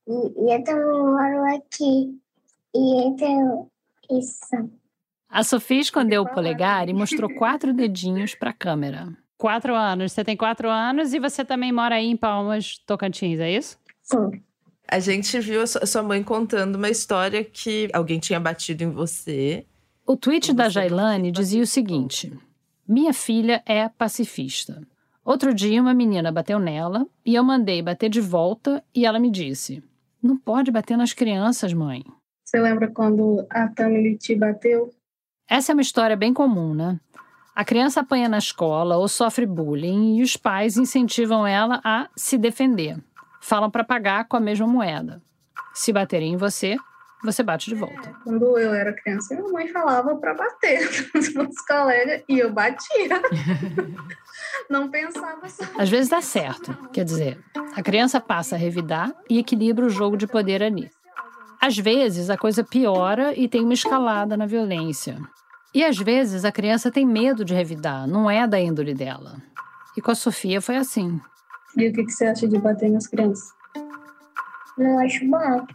e 0.09 0.55
eu 0.55 0.65
também 0.65 0.87
moro 0.87 1.57
aqui. 1.57 2.19
E 2.75 3.07
então, 3.07 3.71
isso. 4.11 4.71
A 5.29 5.45
Sofia 5.45 5.83
escondeu 5.83 6.23
o 6.23 6.33
polegar 6.33 6.89
e 6.89 6.95
mostrou 6.95 7.29
quatro 7.35 7.75
dedinhos 7.75 8.35
para 8.35 8.49
a 8.49 8.55
câmera. 8.55 9.15
Quatro 9.41 9.75
anos. 9.75 10.13
Você 10.13 10.23
tem 10.23 10.37
quatro 10.37 10.69
anos 10.69 11.15
e 11.15 11.19
você 11.19 11.43
também 11.43 11.73
mora 11.73 11.95
aí 11.95 12.07
em 12.11 12.17
Palmas, 12.17 12.77
Tocantins, 12.87 13.41
é 13.41 13.51
isso? 13.51 13.79
Sim. 14.03 14.43
A 14.87 14.99
gente 14.99 15.41
viu 15.41 15.63
a 15.63 15.67
sua 15.67 16.03
mãe 16.03 16.23
contando 16.23 16.77
uma 16.77 16.91
história 16.91 17.43
que 17.43 17.89
alguém 17.95 18.21
tinha 18.21 18.39
batido 18.39 18.85
em 18.85 18.91
você. 18.91 19.65
O 20.07 20.15
tweet 20.15 20.53
da 20.53 20.69
Jailane 20.69 21.33
dizia 21.33 21.63
o 21.63 21.67
seguinte: 21.67 22.31
Minha 22.87 23.15
filha 23.15 23.63
é 23.65 23.89
pacifista. 23.89 24.87
Outro 25.25 25.55
dia, 25.55 25.81
uma 25.81 25.95
menina 25.95 26.31
bateu 26.31 26.59
nela 26.59 27.07
e 27.25 27.35
eu 27.35 27.43
mandei 27.43 27.81
bater 27.81 28.11
de 28.11 28.21
volta 28.21 28.85
e 28.95 29.07
ela 29.07 29.19
me 29.19 29.31
disse: 29.31 29.83
Não 30.23 30.37
pode 30.37 30.71
bater 30.71 30.99
nas 30.99 31.15
crianças, 31.15 31.73
mãe. 31.73 32.05
Você 32.45 32.61
lembra 32.61 32.89
quando 32.89 33.47
a 33.49 33.69
Tamily 33.69 34.19
te 34.19 34.35
bateu? 34.35 34.91
Essa 35.49 35.73
é 35.73 35.75
uma 35.75 35.81
história 35.81 36.15
bem 36.15 36.35
comum, 36.35 36.75
né? 36.75 37.01
A 37.55 37.65
criança 37.65 38.01
apanha 38.01 38.29
na 38.29 38.39
escola 38.39 38.97
ou 38.97 39.09
sofre 39.09 39.45
bullying 39.45 40.19
e 40.19 40.23
os 40.23 40.37
pais 40.37 40.77
incentivam 40.77 41.47
ela 41.47 41.81
a 41.85 42.09
se 42.17 42.39
defender. 42.39 42.97
Falam 43.41 43.71
para 43.71 43.85
pagar 43.85 44.27
com 44.27 44.37
a 44.37 44.41
mesma 44.41 44.67
moeda. 44.67 45.21
Se 45.75 45.93
baterem 45.93 46.35
em 46.35 46.37
você, 46.37 46.77
você 47.23 47.43
bate 47.43 47.69
de 47.69 47.77
volta. 47.77 48.15
Quando 48.25 48.59
eu 48.59 48.73
era 48.73 48.93
criança, 48.93 49.35
minha 49.35 49.49
mãe 49.51 49.69
falava 49.69 50.17
para 50.17 50.35
bater 50.35 50.89
nos 51.15 51.35
meus 51.35 51.61
colegas 51.67 52.23
e 52.29 52.39
eu 52.39 52.53
batia. 52.53 53.21
Não 54.71 54.91
pensava 54.91 55.49
só. 55.49 55.65
Às 55.79 55.89
vezes 55.89 56.09
dá 56.09 56.23
certo. 56.23 56.73
Quer 56.93 57.05
dizer, 57.05 57.39
a 57.75 57.83
criança 57.83 58.21
passa 58.21 58.55
a 58.55 58.59
revidar 58.59 59.13
e 59.29 59.39
equilibra 59.39 59.85
o 59.85 59.91
jogo 59.91 60.17
de 60.17 60.27
poder 60.27 60.63
ali. 60.63 60.91
Às 61.61 61.77
vezes 61.77 62.31
a 62.31 62.39
coisa 62.39 62.65
piora 62.65 63.35
e 63.39 63.49
tem 63.49 63.63
uma 63.63 63.75
escalada 63.75 64.37
na 64.37 64.47
violência. 64.47 65.19
E 65.75 65.85
às 65.85 65.97
vezes 65.97 66.45
a 66.45 66.51
criança 66.51 66.91
tem 66.91 67.07
medo 67.07 67.45
de 67.45 67.55
revidar, 67.55 68.07
não 68.07 68.31
é 68.31 68.47
da 68.47 68.61
índole 68.61 68.93
dela. 68.93 69.37
E 69.97 70.01
com 70.01 70.11
a 70.11 70.15
Sofia 70.15 70.61
foi 70.61 70.77
assim. 70.77 71.21
E 71.77 71.89
o 71.89 71.93
que, 71.93 72.11
você 72.11 72.27
acha 72.27 72.49
de 72.49 72.59
bater 72.59 72.91
nas 72.91 73.07
crianças? 73.07 73.53
Não 74.77 74.99
acho 74.99 75.25
bom. 75.29 75.67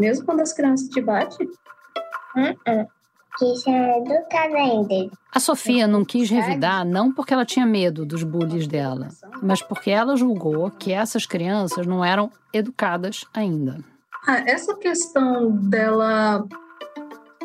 Mesmo 0.00 0.26
quando 0.26 0.40
as 0.40 0.52
crianças 0.52 0.88
te 0.88 1.00
batem? 1.00 1.46
Uh 2.36 2.54
-uh. 2.66 2.88
Isso 3.42 3.68
é 3.68 3.98
educada 3.98 4.56
ainda. 4.56 5.10
A 5.30 5.38
Sofia 5.38 5.86
não 5.86 6.04
quis 6.04 6.30
revidar 6.30 6.86
não 6.86 7.12
porque 7.12 7.34
ela 7.34 7.44
tinha 7.44 7.66
medo 7.66 8.06
dos 8.06 8.22
bullies 8.22 8.66
dela, 8.66 9.08
mas 9.42 9.60
porque 9.60 9.90
ela 9.90 10.16
julgou 10.16 10.70
que 10.70 10.90
essas 10.92 11.26
crianças 11.26 11.86
não 11.86 12.02
eram 12.02 12.30
educadas 12.52 13.26
ainda. 13.34 13.84
Ah, 14.26 14.42
essa 14.46 14.74
questão 14.76 15.50
dela 15.50 16.46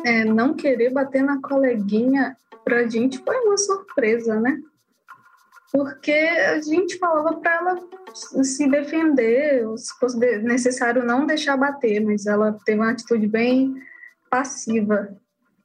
é, 0.04 0.24
não 0.24 0.54
querer 0.54 0.90
bater 0.90 1.22
na 1.22 1.40
coleguinha, 1.40 2.36
pra 2.64 2.88
gente 2.88 3.18
foi 3.18 3.36
uma 3.40 3.56
surpresa, 3.56 4.40
né? 4.40 4.58
Porque 5.72 6.12
a 6.12 6.60
gente 6.60 6.98
falava 6.98 7.34
para 7.40 7.54
ela 7.54 7.78
se 8.14 8.68
defender, 8.68 9.64
se 9.78 9.98
fosse 9.98 10.18
necessário 10.42 11.04
não 11.04 11.26
deixar 11.26 11.56
bater, 11.56 12.00
mas 12.00 12.26
ela 12.26 12.58
teve 12.64 12.78
uma 12.78 12.90
atitude 12.90 13.26
bem 13.26 13.74
passiva. 14.30 15.16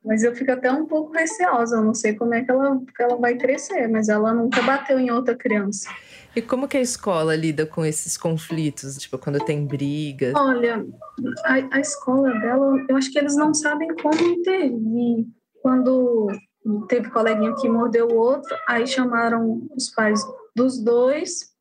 Mas 0.04 0.24
eu 0.24 0.34
fico 0.34 0.52
até 0.52 0.72
um 0.72 0.86
pouco 0.86 1.12
receosa, 1.12 1.76
eu 1.76 1.84
não 1.84 1.94
sei 1.94 2.16
como 2.16 2.34
é 2.34 2.42
que 2.42 2.50
ela, 2.50 2.80
que 2.96 3.04
ela 3.04 3.18
vai 3.18 3.36
crescer, 3.36 3.90
mas 3.90 4.08
ela 4.08 4.34
nunca 4.34 4.62
bateu 4.62 4.98
em 4.98 5.12
outra 5.12 5.36
criança. 5.36 5.90
E 6.38 6.42
como 6.44 6.68
que 6.68 6.78
a 6.78 6.82
escola 6.82 7.36
lida 7.36 7.66
com 7.66 7.84
esses 7.84 8.16
conflitos, 8.16 8.96
tipo, 8.98 9.18
quando 9.18 9.44
tem 9.44 9.66
brigas? 9.66 10.36
Olha, 10.36 10.86
a, 11.44 11.78
a 11.78 11.80
escola 11.80 12.30
dela, 12.30 12.86
eu 12.88 12.96
acho 12.96 13.12
que 13.12 13.18
eles 13.18 13.36
não 13.36 13.56
sabem 13.56 13.88
como 13.96 14.22
intervir. 14.22 15.26
Quando 15.64 16.28
teve 16.88 17.10
coleguinha 17.10 17.56
que 17.56 17.68
mordeu 17.68 18.10
o 18.10 18.16
outro, 18.18 18.56
aí 18.68 18.86
chamaram 18.86 19.68
os 19.76 19.90
pais 19.90 20.22
dos 20.56 20.78
dois 20.78 21.56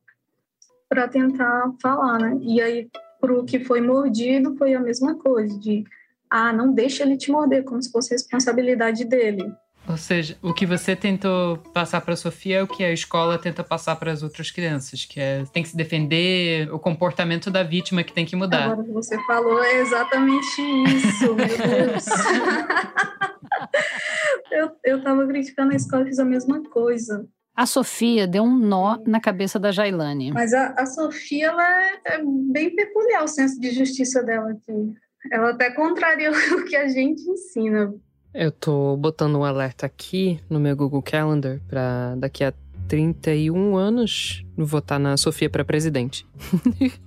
para 0.87 1.07
tentar 1.07 1.73
falar, 1.81 2.19
né? 2.19 2.37
E 2.43 2.61
aí, 2.61 2.87
pro 3.19 3.45
que 3.45 3.65
foi 3.65 3.81
mordido, 3.81 4.55
foi 4.57 4.75
a 4.75 4.79
mesma 4.79 5.15
coisa, 5.15 5.57
de 5.57 5.85
ah, 6.29 6.53
não 6.53 6.71
deixa 6.71 7.01
ele 7.01 7.17
te 7.17 7.31
morder, 7.31 7.63
como 7.63 7.81
se 7.81 7.91
fosse 7.91 8.11
responsabilidade 8.11 9.05
dele. 9.05 9.51
Ou 9.89 9.95
seja, 9.95 10.37
o 10.41 10.53
que 10.53 10.65
você 10.65 10.95
tentou 10.95 11.57
passar 11.73 12.01
para 12.01 12.13
a 12.13 12.17
Sofia 12.17 12.57
é 12.57 12.63
o 12.63 12.67
que 12.67 12.83
a 12.83 12.91
escola 12.91 13.39
tenta 13.39 13.63
passar 13.63 13.95
para 13.95 14.11
as 14.11 14.21
outras 14.21 14.51
crianças, 14.51 15.05
que 15.05 15.19
é 15.19 15.45
tem 15.53 15.63
que 15.63 15.69
se 15.69 15.77
defender, 15.77 16.71
o 16.73 16.79
comportamento 16.79 17.49
da 17.49 17.63
vítima 17.63 18.03
que 18.03 18.11
tem 18.11 18.25
que 18.25 18.35
mudar. 18.35 18.65
Agora 18.65 18.83
que 18.83 18.91
você 18.91 19.17
falou 19.25 19.63
é 19.63 19.79
exatamente 19.79 20.61
isso, 20.61 21.33
meu 21.33 21.35
Deus. 21.35 22.05
eu, 24.51 24.71
eu 24.83 25.03
tava 25.03 25.25
criticando 25.25 25.71
a 25.71 25.75
escola 25.75 26.03
e 26.03 26.07
fiz 26.07 26.19
a 26.19 26.25
mesma 26.25 26.61
coisa. 26.63 27.25
A 27.55 27.65
Sofia 27.65 28.27
deu 28.27 28.43
um 28.43 28.55
nó 28.55 28.99
na 29.07 29.19
cabeça 29.19 29.57
da 29.57 29.71
Jailane. 29.71 30.31
Mas 30.31 30.53
a, 30.53 30.75
a 30.77 30.85
Sofia, 30.85 31.47
ela 31.47 31.63
é, 31.63 32.01
é 32.05 32.21
bem 32.51 32.75
peculiar 32.75 33.23
o 33.23 33.27
senso 33.27 33.59
de 33.59 33.71
justiça 33.71 34.21
dela 34.21 34.51
aqui. 34.51 34.93
Ela 35.31 35.51
até 35.51 35.71
contraria 35.71 36.29
o 36.31 36.65
que 36.65 36.75
a 36.75 36.87
gente 36.87 37.21
ensina. 37.21 37.93
Eu 38.39 38.51
tô 38.51 38.95
botando 38.95 39.35
um 39.35 39.43
alerta 39.43 39.87
aqui 39.87 40.39
no 40.47 40.59
meu 40.59 40.75
Google 40.75 41.01
Calendar 41.01 41.59
para 41.67 42.13
daqui 42.17 42.43
a 42.43 42.53
31 42.87 43.75
anos 43.75 44.45
votar 44.55 44.99
na 44.99 45.17
Sofia 45.17 45.49
para 45.49 45.65
presidente. 45.65 46.23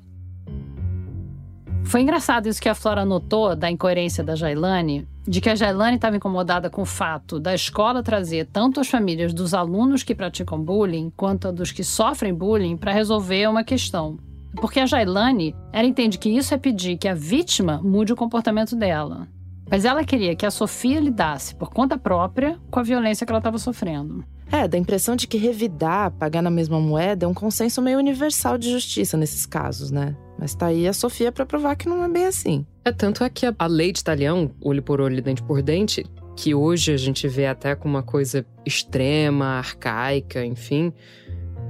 Foi 1.87 2.01
engraçado 2.01 2.49
isso 2.49 2.61
que 2.61 2.69
a 2.69 2.75
Flora 2.75 3.05
notou 3.05 3.55
da 3.55 3.71
incoerência 3.71 4.25
da 4.25 4.35
Jailane, 4.35 5.07
de 5.25 5.41
que 5.41 5.49
a 5.49 5.55
Jailane 5.55 5.95
estava 5.95 6.17
incomodada 6.17 6.69
com 6.69 6.83
o 6.83 6.85
fato 6.87 7.39
da 7.39 7.55
escola 7.55 8.03
trazer 8.03 8.49
tanto 8.53 8.81
as 8.81 8.89
famílias 8.89 9.33
dos 9.33 9.55
alunos 9.55 10.03
que 10.03 10.17
praticam 10.17 10.61
bullying 10.61 11.13
quanto 11.17 11.47
a 11.47 11.53
dos 11.53 11.71
que 11.71 11.85
sofrem 11.85 12.35
bullying 12.35 12.77
para 12.77 12.93
resolver 12.93 13.49
uma 13.49 13.63
questão. 13.63 14.19
Porque 14.57 14.81
a 14.81 14.87
Jailane, 14.87 15.55
ela 15.73 15.87
entende 15.87 16.19
que 16.19 16.29
isso 16.29 16.53
é 16.53 16.59
pedir 16.59 16.99
que 16.99 17.07
a 17.07 17.15
vítima 17.15 17.81
mude 17.81 18.13
o 18.13 18.17
comportamento 18.17 18.75
dela. 18.75 19.29
Mas 19.71 19.85
ela 19.85 20.05
queria 20.05 20.35
que 20.35 20.45
a 20.45 20.51
Sofia 20.51 20.99
lidasse 20.99 21.55
por 21.55 21.71
conta 21.71 21.97
própria 21.97 22.59
com 22.71 22.81
a 22.81 22.83
violência 22.83 23.25
que 23.25 23.31
ela 23.31 23.39
estava 23.39 23.57
sofrendo. 23.59 24.25
É, 24.51 24.67
dá 24.67 24.77
a 24.77 24.81
impressão 24.81 25.15
de 25.15 25.29
que 25.29 25.39
revidar, 25.39 26.11
pagar 26.11 26.43
na 26.43 26.51
mesma 26.51 26.81
moeda 26.81 27.25
é 27.25 27.29
um 27.29 27.35
consenso 27.35 27.81
meio 27.81 27.99
universal 27.99 28.59
de 28.59 28.69
justiça 28.69 29.17
nesses 29.17 29.47
casos, 29.47 29.93
né? 29.93 30.17
Mas 30.37 30.57
tá 30.57 30.67
aí 30.67 30.89
a 30.89 30.93
Sofia 30.93 31.31
para 31.31 31.47
provar 31.47 31.77
que 31.77 31.89
não 31.89 32.03
é 32.05 32.09
bem 32.09 32.27
assim. 32.27 32.67
É 32.85 32.91
tanto 32.91 33.23
é 33.23 33.31
que 33.31 33.47
a, 33.47 33.55
a 33.57 33.67
lei 33.67 33.93
de 33.93 34.03
talhão, 34.03 34.51
olho 34.61 34.83
por 34.83 35.01
olho, 35.01 35.23
dente 35.23 35.41
por 35.41 35.63
dente, 35.63 36.05
que 36.35 36.53
hoje 36.53 36.93
a 36.93 36.97
gente 36.97 37.29
vê 37.29 37.47
até 37.47 37.77
como 37.77 37.95
uma 37.95 38.03
coisa 38.03 38.45
extrema, 38.67 39.59
arcaica, 39.59 40.45
enfim, 40.45 40.93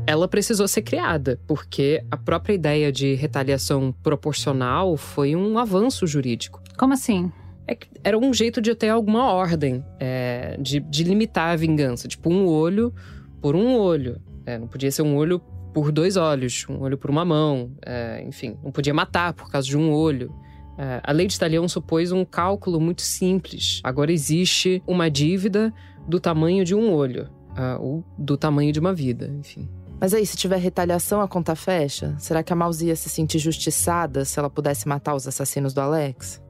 ela 0.07 0.27
precisou 0.27 0.67
ser 0.67 0.83
criada, 0.83 1.39
porque 1.47 2.03
a 2.11 2.17
própria 2.17 2.55
ideia 2.55 2.91
de 2.91 3.15
retaliação 3.15 3.93
proporcional 4.03 4.97
foi 4.97 5.37
um 5.37 5.59
avanço 5.59 6.07
jurídico. 6.07 6.63
Como 6.79 6.95
assim? 6.95 7.31
É 7.71 7.75
que 7.77 7.87
era 8.03 8.19
um 8.19 8.35
jeito 8.35 8.61
de 8.61 8.75
ter 8.75 8.89
alguma 8.89 9.33
ordem, 9.33 9.85
é, 10.01 10.57
de, 10.61 10.81
de, 10.81 11.05
limitar 11.05 11.53
a 11.53 11.57
vingança. 11.57 12.09
Tipo, 12.09 12.29
um 12.29 12.45
olho 12.45 12.93
por 13.41 13.55
um 13.55 13.77
olho. 13.77 14.21
É, 14.45 14.59
não 14.59 14.67
podia 14.67 14.91
ser 14.91 15.03
um 15.03 15.15
olho 15.15 15.41
por 15.73 15.93
dois 15.93 16.17
olhos, 16.17 16.67
um 16.69 16.81
olho 16.81 16.99
por 16.99 17.09
uma 17.11 17.25
mão. 17.25 17.71
É, 17.87 18.25
enfim, 18.27 18.57
não 18.65 18.73
podia 18.73 18.93
matar 18.93 19.35
por 19.35 19.49
causa 19.49 19.69
de 19.69 19.79
um 19.79 19.93
olho. 19.93 20.35
É, 20.77 21.01
a 21.01 21.13
lei 21.13 21.29
de 21.29 21.39
Talião 21.39 21.69
supôs 21.69 22.11
um 22.11 22.25
cálculo 22.25 22.81
muito 22.81 23.03
simples. 23.03 23.81
Agora 23.85 24.11
existe 24.11 24.83
uma 24.85 25.09
dívida 25.09 25.73
do 26.09 26.19
tamanho 26.19 26.65
de 26.65 26.75
um 26.75 26.93
olho, 26.93 27.29
uh, 27.51 27.81
ou 27.81 28.05
do 28.19 28.37
tamanho 28.37 28.73
de 28.73 28.81
uma 28.81 28.93
vida, 28.93 29.33
enfim. 29.39 29.69
Mas 30.01 30.13
aí, 30.13 30.27
se 30.27 30.37
tiver 30.37 30.57
retaliação, 30.57 31.21
a 31.21 31.29
conta 31.29 31.55
fecha? 31.55 32.17
Será 32.19 32.43
que 32.43 32.53
a 32.53 32.57
Mouse 32.57 32.85
ia 32.85 32.97
se 32.97 33.09
sentir 33.09 33.39
justiçada 33.39 34.25
se 34.25 34.41
ela 34.41 34.51
pudesse 34.51 34.89
matar 34.89 35.15
os 35.15 35.29
assassinos 35.29 35.73
do 35.73 35.81
Alex? 35.81 36.43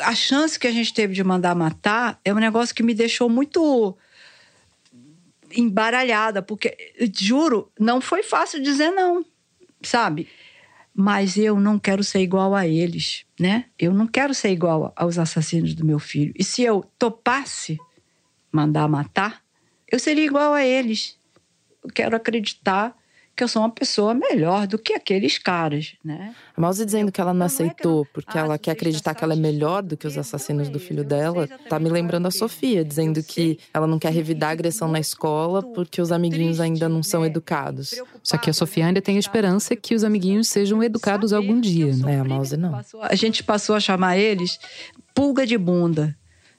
A 0.00 0.14
chance 0.14 0.58
que 0.58 0.66
a 0.66 0.70
gente 0.70 0.92
teve 0.94 1.14
de 1.14 1.22
mandar 1.22 1.54
matar 1.54 2.20
é 2.24 2.32
um 2.32 2.38
negócio 2.38 2.74
que 2.74 2.82
me 2.82 2.94
deixou 2.94 3.28
muito 3.28 3.96
embaralhada, 5.54 6.40
porque, 6.40 6.76
juro, 7.14 7.70
não 7.78 8.00
foi 8.00 8.22
fácil 8.22 8.62
dizer 8.62 8.90
não, 8.90 9.24
sabe? 9.82 10.28
Mas 10.94 11.36
eu 11.36 11.60
não 11.60 11.78
quero 11.78 12.02
ser 12.02 12.20
igual 12.20 12.54
a 12.54 12.66
eles, 12.66 13.26
né? 13.38 13.66
Eu 13.78 13.92
não 13.92 14.06
quero 14.06 14.34
ser 14.34 14.50
igual 14.50 14.92
aos 14.96 15.18
assassinos 15.18 15.74
do 15.74 15.84
meu 15.84 15.98
filho. 15.98 16.32
E 16.38 16.44
se 16.44 16.62
eu 16.62 16.84
topasse 16.98 17.78
mandar 18.50 18.88
matar, 18.88 19.42
eu 19.90 19.98
seria 19.98 20.24
igual 20.24 20.54
a 20.54 20.64
eles 20.64 21.18
quero 21.90 22.16
acreditar 22.16 22.96
que 23.34 23.42
eu 23.42 23.48
sou 23.48 23.62
uma 23.62 23.70
pessoa 23.70 24.12
melhor 24.12 24.66
do 24.66 24.78
que 24.78 24.92
aqueles 24.92 25.38
caras, 25.38 25.94
né? 26.04 26.34
A 26.54 26.60
Mouse 26.60 26.84
dizendo 26.84 27.10
que 27.10 27.20
ela 27.20 27.32
não 27.32 27.46
aceitou 27.46 28.06
porque 28.12 28.36
ela 28.36 28.58
quer 28.58 28.72
acreditar 28.72 29.14
que 29.14 29.24
ela 29.24 29.32
é 29.32 29.36
melhor 29.36 29.82
do 29.82 29.96
que 29.96 30.06
os 30.06 30.18
assassinos 30.18 30.68
do 30.68 30.78
filho 30.78 31.02
dela, 31.02 31.48
tá 31.68 31.78
me 31.78 31.88
lembrando 31.88 32.26
a 32.28 32.30
Sofia, 32.30 32.84
dizendo 32.84 33.22
que 33.22 33.58
ela 33.72 33.86
não 33.86 33.98
quer 33.98 34.12
revidar 34.12 34.50
a 34.50 34.52
agressão 34.52 34.88
na 34.88 35.00
escola 35.00 35.62
porque 35.62 36.00
os 36.00 36.12
amiguinhos 36.12 36.60
ainda 36.60 36.88
não 36.88 37.02
são 37.02 37.24
educados. 37.24 37.94
Só 38.22 38.36
que 38.36 38.50
a 38.50 38.52
Sofia 38.52 38.86
ainda 38.86 39.00
tem 39.00 39.16
a 39.16 39.20
esperança 39.20 39.74
que 39.74 39.94
os 39.94 40.04
amiguinhos 40.04 40.48
sejam 40.48 40.82
educados 40.82 41.32
algum 41.32 41.58
dia, 41.58 41.96
né? 41.96 42.16
É, 42.16 42.20
a 42.20 42.24
Mouse 42.24 42.56
não. 42.56 42.80
A 43.00 43.14
gente 43.14 43.42
passou 43.42 43.74
a 43.74 43.80
chamar 43.80 44.18
eles 44.18 44.58
pulga 45.14 45.46
de 45.46 45.56
bunda, 45.56 46.16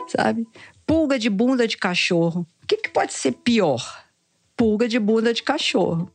sabe? 0.08 0.48
Pulga 0.86 1.20
de 1.20 1.30
bunda 1.30 1.68
de 1.68 1.78
cachorro. 1.78 2.46
O 2.64 2.68
que, 2.68 2.78
que 2.78 2.90
pode 2.90 3.14
ser 3.14 3.32
pior? 3.32 4.04
pulga 4.56 4.88
de 4.88 5.00
bunda 5.00 5.34
de 5.34 5.44
cachorro. 5.44 6.10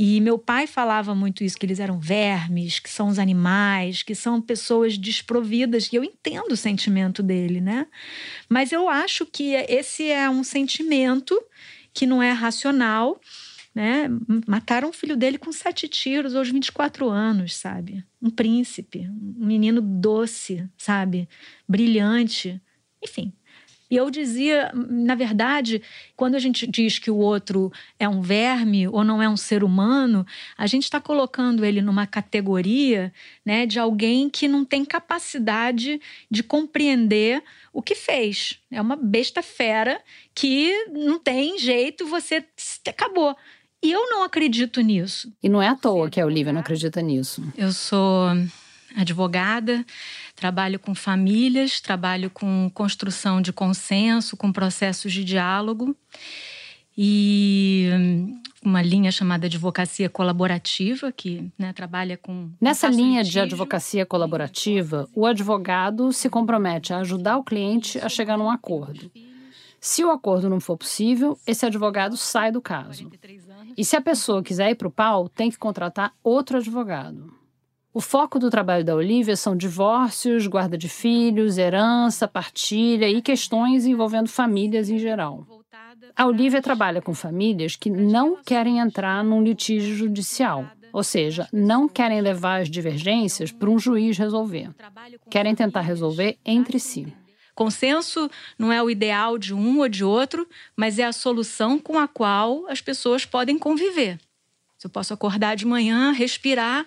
E 0.00 0.20
meu 0.20 0.38
pai 0.38 0.68
falava 0.68 1.12
muito 1.12 1.42
isso, 1.42 1.58
que 1.58 1.66
eles 1.66 1.80
eram 1.80 1.98
vermes, 1.98 2.78
que 2.78 2.88
são 2.88 3.08
os 3.08 3.18
animais, 3.18 4.04
que 4.04 4.14
são 4.14 4.40
pessoas 4.40 4.96
desprovidas. 4.96 5.92
E 5.92 5.96
eu 5.96 6.04
entendo 6.04 6.52
o 6.52 6.56
sentimento 6.56 7.20
dele, 7.20 7.60
né? 7.60 7.84
Mas 8.48 8.70
eu 8.70 8.88
acho 8.88 9.26
que 9.26 9.54
esse 9.54 10.08
é 10.08 10.30
um 10.30 10.44
sentimento 10.44 11.36
que 11.92 12.06
não 12.06 12.22
é 12.22 12.30
racional, 12.30 13.20
né? 13.74 14.08
Mataram 14.46 14.90
o 14.90 14.92
filho 14.92 15.16
dele 15.16 15.36
com 15.36 15.50
sete 15.50 15.88
tiros 15.88 16.36
aos 16.36 16.48
24 16.48 17.08
anos, 17.08 17.56
sabe? 17.56 18.04
Um 18.22 18.30
príncipe, 18.30 19.00
um 19.00 19.46
menino 19.46 19.80
doce, 19.80 20.64
sabe? 20.78 21.28
Brilhante. 21.68 22.62
Enfim, 23.02 23.32
e 23.90 23.96
eu 23.96 24.10
dizia, 24.10 24.70
na 24.74 25.14
verdade, 25.14 25.82
quando 26.14 26.34
a 26.34 26.38
gente 26.38 26.66
diz 26.66 26.98
que 26.98 27.10
o 27.10 27.16
outro 27.16 27.72
é 27.98 28.08
um 28.08 28.20
verme 28.20 28.86
ou 28.86 29.02
não 29.02 29.22
é 29.22 29.28
um 29.28 29.36
ser 29.36 29.64
humano, 29.64 30.26
a 30.56 30.66
gente 30.66 30.84
está 30.84 31.00
colocando 31.00 31.64
ele 31.64 31.80
numa 31.80 32.06
categoria 32.06 33.12
né, 33.44 33.64
de 33.64 33.78
alguém 33.78 34.28
que 34.28 34.46
não 34.46 34.64
tem 34.64 34.84
capacidade 34.84 36.00
de 36.30 36.42
compreender 36.42 37.42
o 37.72 37.80
que 37.80 37.94
fez. 37.94 38.58
É 38.70 38.80
uma 38.80 38.96
besta 38.96 39.42
fera 39.42 40.00
que 40.34 40.72
não 40.88 41.18
tem 41.18 41.58
jeito, 41.58 42.06
você 42.06 42.44
acabou. 42.86 43.34
E 43.82 43.92
eu 43.92 44.10
não 44.10 44.22
acredito 44.22 44.80
nisso. 44.80 45.32
E 45.42 45.48
não 45.48 45.62
é 45.62 45.68
à 45.68 45.74
toa 45.74 46.10
que 46.10 46.20
a 46.20 46.26
Olivia 46.26 46.52
não 46.52 46.60
acredita 46.60 47.00
nisso. 47.00 47.42
Eu 47.56 47.72
sou 47.72 48.28
advogada, 48.96 49.84
trabalho 50.34 50.78
com 50.78 50.94
famílias, 50.94 51.80
trabalho 51.80 52.30
com 52.30 52.70
construção 52.72 53.40
de 53.40 53.52
consenso, 53.52 54.36
com 54.36 54.52
processos 54.52 55.12
de 55.12 55.24
diálogo 55.24 55.96
e 57.00 57.88
hum, 57.94 58.42
uma 58.60 58.82
linha 58.82 59.12
chamada 59.12 59.46
advocacia 59.46 60.10
colaborativa 60.10 61.12
que 61.12 61.48
né, 61.56 61.72
trabalha 61.72 62.16
com 62.16 62.50
nessa 62.60 62.88
linha 62.88 63.22
de 63.22 63.38
advocacia 63.38 64.04
colaborativa 64.04 65.08
o 65.14 65.24
advogado 65.24 66.12
se 66.12 66.28
compromete 66.28 66.92
a 66.92 66.98
ajudar 66.98 67.36
o 67.36 67.44
cliente 67.44 68.00
a 68.00 68.08
chegar 68.08 68.36
num 68.36 68.50
acordo. 68.50 69.08
Se 69.80 70.04
o 70.04 70.10
acordo 70.10 70.50
não 70.50 70.58
for 70.58 70.76
possível 70.76 71.38
esse 71.46 71.64
advogado 71.64 72.16
sai 72.16 72.50
do 72.50 72.60
caso. 72.60 73.08
E 73.76 73.84
se 73.84 73.94
a 73.94 74.00
pessoa 74.00 74.42
quiser 74.42 74.70
ir 74.70 74.74
para 74.74 74.88
o 74.88 74.90
pau 74.90 75.28
tem 75.28 75.52
que 75.52 75.56
contratar 75.56 76.12
outro 76.24 76.56
advogado 76.56 77.37
o 77.98 78.00
foco 78.00 78.38
do 78.38 78.48
trabalho 78.48 78.84
da 78.84 78.94
Olivia 78.94 79.34
são 79.34 79.56
divórcios, 79.56 80.46
guarda 80.46 80.78
de 80.78 80.88
filhos, 80.88 81.58
herança, 81.58 82.28
partilha 82.28 83.08
e 83.08 83.20
questões 83.20 83.86
envolvendo 83.86 84.28
famílias 84.28 84.88
em 84.88 85.00
geral. 85.00 85.44
A 86.14 86.24
Olivia 86.24 86.62
trabalha 86.62 87.02
com 87.02 87.12
famílias 87.12 87.74
que 87.74 87.90
não 87.90 88.40
querem 88.40 88.78
entrar 88.78 89.24
num 89.24 89.42
litígio 89.42 89.96
judicial, 89.96 90.70
ou 90.92 91.02
seja, 91.02 91.48
não 91.52 91.88
querem 91.88 92.20
levar 92.20 92.60
as 92.60 92.70
divergências 92.70 93.50
para 93.50 93.68
um 93.68 93.80
juiz 93.80 94.16
resolver. 94.16 94.70
Querem 95.28 95.56
tentar 95.56 95.80
resolver 95.80 96.38
entre 96.44 96.78
si. 96.78 97.12
Consenso 97.52 98.30
não 98.56 98.72
é 98.72 98.80
o 98.80 98.88
ideal 98.88 99.36
de 99.36 99.52
um 99.52 99.80
ou 99.80 99.88
de 99.88 100.04
outro, 100.04 100.48
mas 100.76 101.00
é 101.00 101.04
a 101.04 101.12
solução 101.12 101.80
com 101.80 101.98
a 101.98 102.06
qual 102.06 102.64
as 102.68 102.80
pessoas 102.80 103.26
podem 103.26 103.58
conviver. 103.58 104.20
Se 104.78 104.86
eu 104.86 104.90
posso 104.90 105.12
acordar 105.12 105.56
de 105.56 105.66
manhã, 105.66 106.12
respirar 106.12 106.86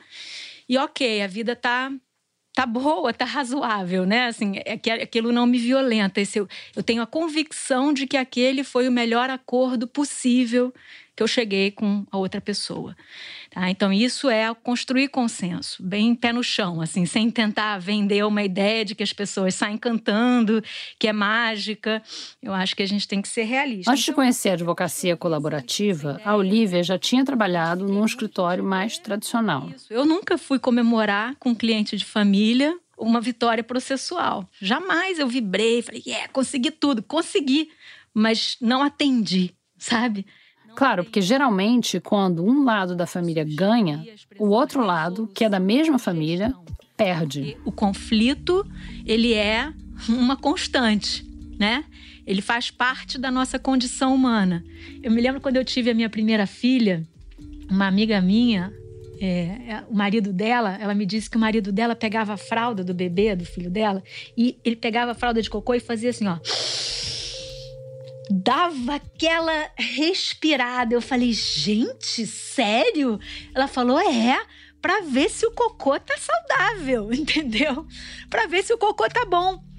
e 0.72 0.78
ok, 0.78 1.22
a 1.22 1.28
vida 1.28 1.54
tá 1.54 1.92
tá 2.54 2.66
boa, 2.66 3.14
tá 3.14 3.26
razoável, 3.26 4.06
né? 4.06 4.28
Assim, 4.28 4.54
é 4.66 4.78
que 4.78 4.90
aquilo 4.92 5.32
não 5.32 5.46
me 5.46 5.58
violenta. 5.58 6.22
Esse, 6.22 6.40
eu, 6.40 6.48
eu 6.76 6.84
tenho 6.84 7.02
a 7.02 7.08
convicção 7.08 7.94
de 7.94 8.08
que 8.08 8.18
aquele 8.18 8.64
foi 8.64 8.88
o 8.88 8.92
melhor 8.92 9.30
acordo 9.30 9.88
possível 9.88 10.74
que 11.22 11.24
eu 11.24 11.28
cheguei 11.28 11.70
com 11.70 12.04
a 12.10 12.18
outra 12.18 12.42
pessoa. 12.42 12.98
Tá? 13.52 13.70
Então, 13.70 13.94
isso 13.94 14.28
é 14.28 14.52
construir 14.56 15.10
consenso, 15.10 15.84
bem 15.84 16.16
pé 16.16 16.34
no 16.34 16.44
chão, 16.44 16.82
assim, 16.82 17.06
sem 17.06 17.30
tentar 17.30 17.78
vender 17.78 18.26
uma 18.26 18.42
ideia 18.42 18.84
de 18.84 18.96
que 18.96 19.04
as 19.04 19.14
pessoas 19.14 19.54
saem 19.54 19.78
cantando, 19.78 20.64
que 20.98 21.08
é 21.08 21.14
mágica. 21.14 22.02
Eu 22.42 22.54
acho 22.54 22.76
que 22.76 22.82
a 22.82 22.88
gente 22.88 23.08
tem 23.08 23.22
que 23.22 23.28
ser 23.28 23.44
realista. 23.44 23.92
Antes 23.92 24.06
de 24.06 24.14
conhecer 24.14 24.50
a 24.50 24.54
advocacia 24.54 25.16
colaborativa, 25.16 26.20
a 26.26 26.36
Olivia 26.36 26.82
já 26.82 26.98
tinha 26.98 27.24
trabalhado 27.24 27.86
num 27.86 28.04
escritório 28.04 28.64
mais 28.64 28.98
tradicional. 28.98 29.70
Eu 29.92 30.06
nunca 30.06 30.40
fui 30.40 30.58
comemorar 30.58 31.36
com 31.36 31.50
um 31.50 31.56
cliente 31.56 31.96
de 31.96 32.06
família 32.06 32.76
uma 32.98 33.22
vitória 33.22 33.64
processual. 33.64 34.50
Jamais 34.60 35.20
eu 35.20 35.28
vibrei, 35.28 35.82
falei, 35.82 36.02
é, 36.08 36.10
yeah, 36.10 36.30
consegui 36.30 36.72
tudo, 36.72 37.04
consegui, 37.04 37.70
mas 38.14 38.58
não 38.62 38.82
atendi, 38.82 39.54
sabe? 39.78 40.26
Claro, 40.76 41.04
porque 41.04 41.22
geralmente 41.22 42.00
quando 42.00 42.44
um 42.44 42.64
lado 42.64 42.96
da 42.96 43.06
família 43.06 43.44
ganha, 43.44 44.04
o 44.40 44.48
outro 44.50 44.84
lado, 44.84 45.30
que 45.34 45.44
é 45.44 45.50
da 45.50 45.60
mesma 45.60 46.00
família, 46.00 46.54
perde. 46.96 47.58
O 47.66 47.72
conflito, 47.72 48.66
ele 49.06 49.34
é 49.34 49.72
uma 50.08 50.36
constante, 50.36 51.26
né? 51.58 51.84
Ele 52.26 52.42
faz 52.42 52.70
parte 52.70 53.18
da 53.18 53.32
nossa 53.32 53.58
condição 53.58 54.14
humana. 54.14 54.64
Eu 55.02 55.12
me 55.12 55.22
lembro 55.22 55.42
quando 55.42 55.58
eu 55.58 55.66
tive 55.66 55.90
a 55.90 55.94
minha 55.94 56.10
primeira 56.10 56.46
filha, 56.46 57.04
uma 57.70 57.88
amiga 57.88 58.22
minha, 58.22 58.72
é, 59.20 59.84
o 59.88 59.96
marido 59.96 60.32
dela, 60.34 60.78
ela 60.80 60.94
me 60.94 61.06
disse 61.06 61.30
que 61.30 61.38
o 61.38 61.40
marido 61.40 61.72
dela 61.72 61.96
pegava 61.96 62.34
a 62.34 62.38
fralda 62.38 62.84
do 62.84 62.94
bebê, 62.94 63.36
do 63.36 63.46
filho 63.46 63.70
dela, 63.70 64.04
e 64.38 64.58
ele 64.64 64.76
pegava 64.76 65.12
a 65.12 65.16
fralda 65.16 65.42
de 65.42 65.50
cocô 65.50 65.74
e 65.74 65.80
fazia 65.80 66.10
assim, 66.10 66.28
ó 66.28 66.40
dava 68.32 68.96
aquela 68.96 69.70
respirada. 69.78 70.94
Eu 70.94 71.02
falei, 71.02 71.34
gente, 71.34 72.26
sério? 72.26 73.20
Ela 73.54 73.68
falou, 73.68 74.00
é, 74.00 74.42
para 74.82 75.02
ver 75.02 75.30
se 75.30 75.46
o 75.46 75.52
cocô 75.52 76.00
tá 76.00 76.16
saudável, 76.18 77.12
entendeu? 77.14 77.86
Para 78.30 78.48
ver 78.48 78.64
se 78.64 78.74
o 78.74 78.78
cocô 78.78 79.08
tá 79.10 79.26
bom. 79.26 79.71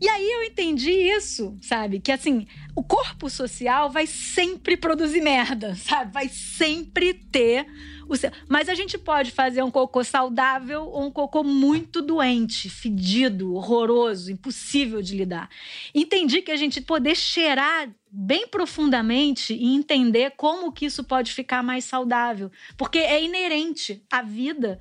E 0.00 0.08
aí 0.08 0.30
eu 0.30 0.42
entendi 0.44 0.90
isso, 0.90 1.56
sabe? 1.62 2.00
Que 2.00 2.12
assim, 2.12 2.46
o 2.74 2.82
corpo 2.82 3.30
social 3.30 3.90
vai 3.90 4.06
sempre 4.06 4.76
produzir 4.76 5.22
merda, 5.22 5.74
sabe? 5.76 6.12
Vai 6.12 6.28
sempre 6.28 7.14
ter 7.14 7.66
o 8.08 8.16
seu. 8.16 8.30
Mas 8.48 8.68
a 8.68 8.74
gente 8.74 8.98
pode 8.98 9.30
fazer 9.30 9.62
um 9.62 9.70
cocô 9.70 10.04
saudável 10.04 10.84
ou 10.84 11.06
um 11.06 11.10
cocô 11.10 11.42
muito 11.42 12.02
doente, 12.02 12.68
fedido, 12.68 13.54
horroroso, 13.54 14.30
impossível 14.30 15.00
de 15.00 15.16
lidar. 15.16 15.48
Entendi 15.94 16.42
que 16.42 16.52
a 16.52 16.56
gente 16.56 16.80
poder 16.80 17.16
cheirar 17.16 17.88
bem 18.10 18.46
profundamente 18.46 19.54
e 19.54 19.74
entender 19.74 20.32
como 20.36 20.72
que 20.72 20.86
isso 20.86 21.04
pode 21.04 21.32
ficar 21.32 21.62
mais 21.62 21.84
saudável, 21.84 22.50
porque 22.76 22.98
é 22.98 23.22
inerente 23.22 24.02
à 24.10 24.22
vida 24.22 24.78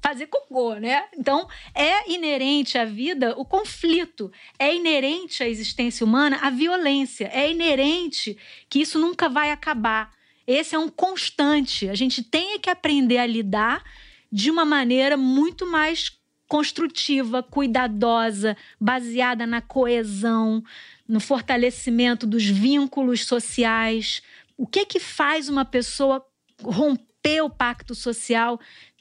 fazer 0.00 0.26
cocô, 0.26 0.74
né? 0.74 1.04
Então, 1.16 1.48
é 1.74 2.10
inerente 2.10 2.78
à 2.78 2.84
vida 2.84 3.34
o 3.36 3.44
conflito, 3.44 4.30
é 4.58 4.74
inerente 4.74 5.42
à 5.42 5.48
existência 5.48 6.04
humana 6.04 6.38
a 6.42 6.50
violência, 6.50 7.30
é 7.32 7.50
inerente 7.50 8.36
que 8.68 8.80
isso 8.80 8.98
nunca 8.98 9.28
vai 9.28 9.50
acabar. 9.50 10.12
Esse 10.46 10.74
é 10.74 10.78
um 10.78 10.88
constante. 10.88 11.88
A 11.90 11.94
gente 11.94 12.22
tem 12.22 12.58
que 12.58 12.70
aprender 12.70 13.18
a 13.18 13.26
lidar 13.26 13.84
de 14.32 14.50
uma 14.50 14.64
maneira 14.64 15.16
muito 15.16 15.66
mais 15.66 16.18
construtiva, 16.48 17.42
cuidadosa, 17.42 18.56
baseada 18.80 19.46
na 19.46 19.60
coesão, 19.60 20.64
no 21.06 21.20
fortalecimento 21.20 22.26
dos 22.26 22.44
vínculos 22.46 23.26
sociais. 23.26 24.22
O 24.56 24.66
que 24.66 24.86
que 24.86 24.98
faz 24.98 25.48
uma 25.50 25.64
pessoa 25.64 26.24
romper 26.62 27.42
o 27.42 27.50
pacto 27.50 27.94
social 27.94 28.58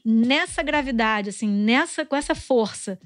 nessa 0.09 0.63
gravidade, 0.63 1.29
assim, 1.29 1.49
nessa 1.49 2.05
com 2.05 2.15
essa 2.15 2.33
força. 2.33 2.97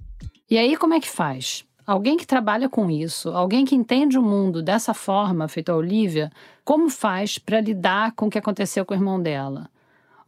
E 0.47 0.55
aí 0.55 0.77
como 0.77 0.93
é 0.93 0.99
que 0.99 1.09
faz? 1.09 1.65
Alguém 1.85 2.15
que 2.15 2.27
trabalha 2.27 2.69
com 2.69 2.91
isso, 2.91 3.29
alguém 3.29 3.65
que 3.65 3.73
entende 3.73 4.19
o 4.19 4.21
mundo 4.21 4.61
dessa 4.61 4.93
forma, 4.93 5.47
feito 5.47 5.71
a 5.71 5.75
Olivia, 5.75 6.31
como 6.63 6.89
faz 6.89 7.39
para 7.39 7.59
lidar 7.59 8.11
com 8.11 8.27
o 8.27 8.29
que 8.29 8.37
aconteceu 8.37 8.85
com 8.85 8.93
o 8.93 8.97
irmão 8.97 9.19
dela? 9.19 9.67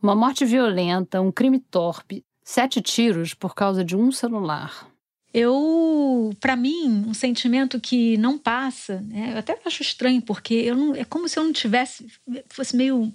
Uma 0.02 0.16
morte 0.16 0.44
violenta, 0.46 1.22
um 1.22 1.32
crime 1.32 1.60
torpe, 1.60 2.26
sete 2.44 2.82
tiros 2.82 3.36
por 3.36 3.54
causa 3.54 3.86
de 3.86 3.96
um 3.96 4.12
celular. 4.12 4.88
Eu, 5.32 6.32
para 6.40 6.56
mim, 6.56 7.06
um 7.08 7.14
sentimento 7.14 7.80
que 7.80 8.18
não 8.18 8.38
passa, 8.38 9.00
né? 9.02 9.32
eu 9.34 9.38
até 9.38 9.58
acho 9.64 9.84
estranho, 9.84 10.22
porque 10.22 10.56
eu 10.56 10.76
não, 10.76 10.96
é 10.96 11.06
como 11.06 11.30
se 11.30 11.38
eu 11.38 11.44
não 11.44 11.54
tivesse, 11.54 12.08
fosse 12.48 12.76
meio 12.76 13.14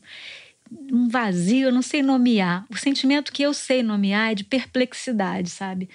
um 0.70 1.08
vazio, 1.08 1.68
eu 1.68 1.72
não 1.72 1.82
sei 1.82 2.02
nomear. 2.02 2.66
O 2.70 2.76
sentimento 2.76 3.32
que 3.32 3.42
eu 3.42 3.54
sei 3.54 3.82
nomear 3.82 4.32
é 4.32 4.34
de 4.34 4.44
perplexidade, 4.44 5.50
sabe? 5.50 5.88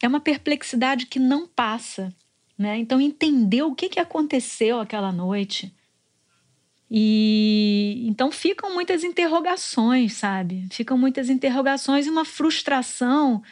É 0.00 0.08
uma 0.08 0.20
perplexidade 0.20 1.06
que 1.06 1.18
não 1.18 1.46
passa, 1.46 2.12
né? 2.58 2.78
Então 2.78 3.00
entender 3.00 3.62
o 3.62 3.74
que, 3.74 3.88
que 3.88 4.00
aconteceu 4.00 4.80
aquela 4.80 5.12
noite. 5.12 5.74
E 6.90 8.04
então 8.06 8.30
ficam 8.30 8.72
muitas 8.72 9.02
interrogações, 9.02 10.14
sabe? 10.14 10.66
Ficam 10.70 10.96
muitas 10.96 11.28
interrogações 11.28 12.06
e 12.06 12.10
uma 12.10 12.24
frustração 12.24 13.42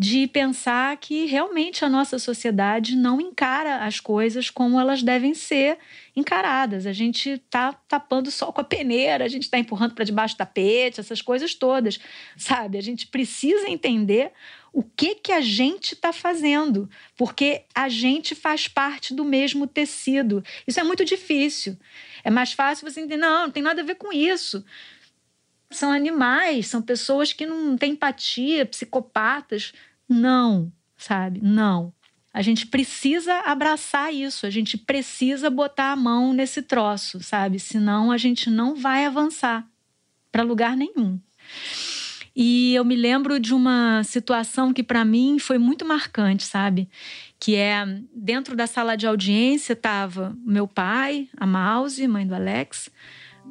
de 0.00 0.26
pensar 0.26 0.96
que 0.96 1.26
realmente 1.26 1.84
a 1.84 1.88
nossa 1.90 2.18
sociedade 2.18 2.96
não 2.96 3.20
encara 3.20 3.84
as 3.84 4.00
coisas 4.00 4.48
como 4.48 4.80
elas 4.80 5.02
devem 5.02 5.34
ser 5.34 5.76
encaradas. 6.16 6.86
A 6.86 6.92
gente 6.94 7.32
está 7.32 7.74
tapando 7.86 8.30
sol 8.30 8.50
com 8.50 8.62
a 8.62 8.64
peneira, 8.64 9.26
a 9.26 9.28
gente 9.28 9.42
está 9.42 9.58
empurrando 9.58 9.92
para 9.92 10.06
debaixo 10.06 10.34
do 10.34 10.38
tapete, 10.38 11.00
essas 11.00 11.20
coisas 11.20 11.54
todas, 11.54 12.00
sabe? 12.34 12.78
A 12.78 12.80
gente 12.80 13.08
precisa 13.08 13.68
entender 13.68 14.32
o 14.72 14.82
que 14.82 15.16
que 15.16 15.32
a 15.32 15.42
gente 15.42 15.92
está 15.92 16.14
fazendo, 16.14 16.88
porque 17.14 17.64
a 17.74 17.90
gente 17.90 18.34
faz 18.34 18.66
parte 18.66 19.12
do 19.12 19.22
mesmo 19.22 19.66
tecido. 19.66 20.42
Isso 20.66 20.80
é 20.80 20.82
muito 20.82 21.04
difícil. 21.04 21.76
É 22.24 22.30
mais 22.30 22.54
fácil 22.54 22.90
você 22.90 23.00
entender, 23.00 23.18
não, 23.18 23.42
não 23.42 23.50
tem 23.50 23.62
nada 23.62 23.82
a 23.82 23.84
ver 23.84 23.96
com 23.96 24.10
isso 24.10 24.64
são 25.70 25.92
animais, 25.92 26.66
são 26.66 26.82
pessoas 26.82 27.32
que 27.32 27.46
não 27.46 27.76
têm 27.76 27.92
empatia, 27.92 28.66
psicopatas. 28.66 29.72
Não, 30.10 30.72
sabe? 30.96 31.40
Não. 31.40 31.94
A 32.32 32.42
gente 32.42 32.66
precisa 32.66 33.32
abraçar 33.40 34.12
isso, 34.12 34.46
a 34.46 34.50
gente 34.50 34.76
precisa 34.76 35.48
botar 35.48 35.92
a 35.92 35.96
mão 35.96 36.32
nesse 36.32 36.62
troço, 36.62 37.20
sabe? 37.20 37.58
Senão 37.58 38.10
a 38.10 38.16
gente 38.16 38.50
não 38.50 38.74
vai 38.74 39.04
avançar 39.04 39.66
para 40.30 40.42
lugar 40.42 40.76
nenhum. 40.76 41.18
E 42.34 42.74
eu 42.74 42.84
me 42.84 42.94
lembro 42.94 43.40
de 43.40 43.52
uma 43.52 44.02
situação 44.04 44.72
que 44.72 44.82
para 44.82 45.04
mim 45.04 45.38
foi 45.38 45.58
muito 45.58 45.84
marcante, 45.84 46.44
sabe? 46.44 46.88
Que 47.38 47.56
é 47.56 47.84
dentro 48.14 48.54
da 48.54 48.66
sala 48.66 48.96
de 48.96 49.06
audiência 49.06 49.72
estava 49.72 50.36
meu 50.44 50.68
pai, 50.68 51.28
a 51.36 51.46
Mouse, 51.46 52.06
mãe 52.06 52.26
do 52.26 52.34
Alex, 52.34 52.88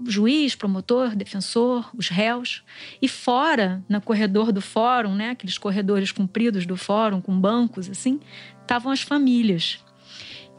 juiz, 0.05 0.55
promotor, 0.55 1.15
defensor, 1.15 1.89
os 1.95 2.09
réus. 2.09 2.63
E 3.01 3.07
fora, 3.07 3.83
no 3.87 4.01
corredor 4.01 4.51
do 4.51 4.61
fórum, 4.61 5.15
né, 5.15 5.31
aqueles 5.31 5.57
corredores 5.57 6.11
compridos 6.11 6.65
do 6.65 6.77
fórum, 6.77 7.21
com 7.21 7.39
bancos 7.39 7.89
assim, 7.89 8.19
estavam 8.61 8.91
as 8.91 9.01
famílias. 9.01 9.83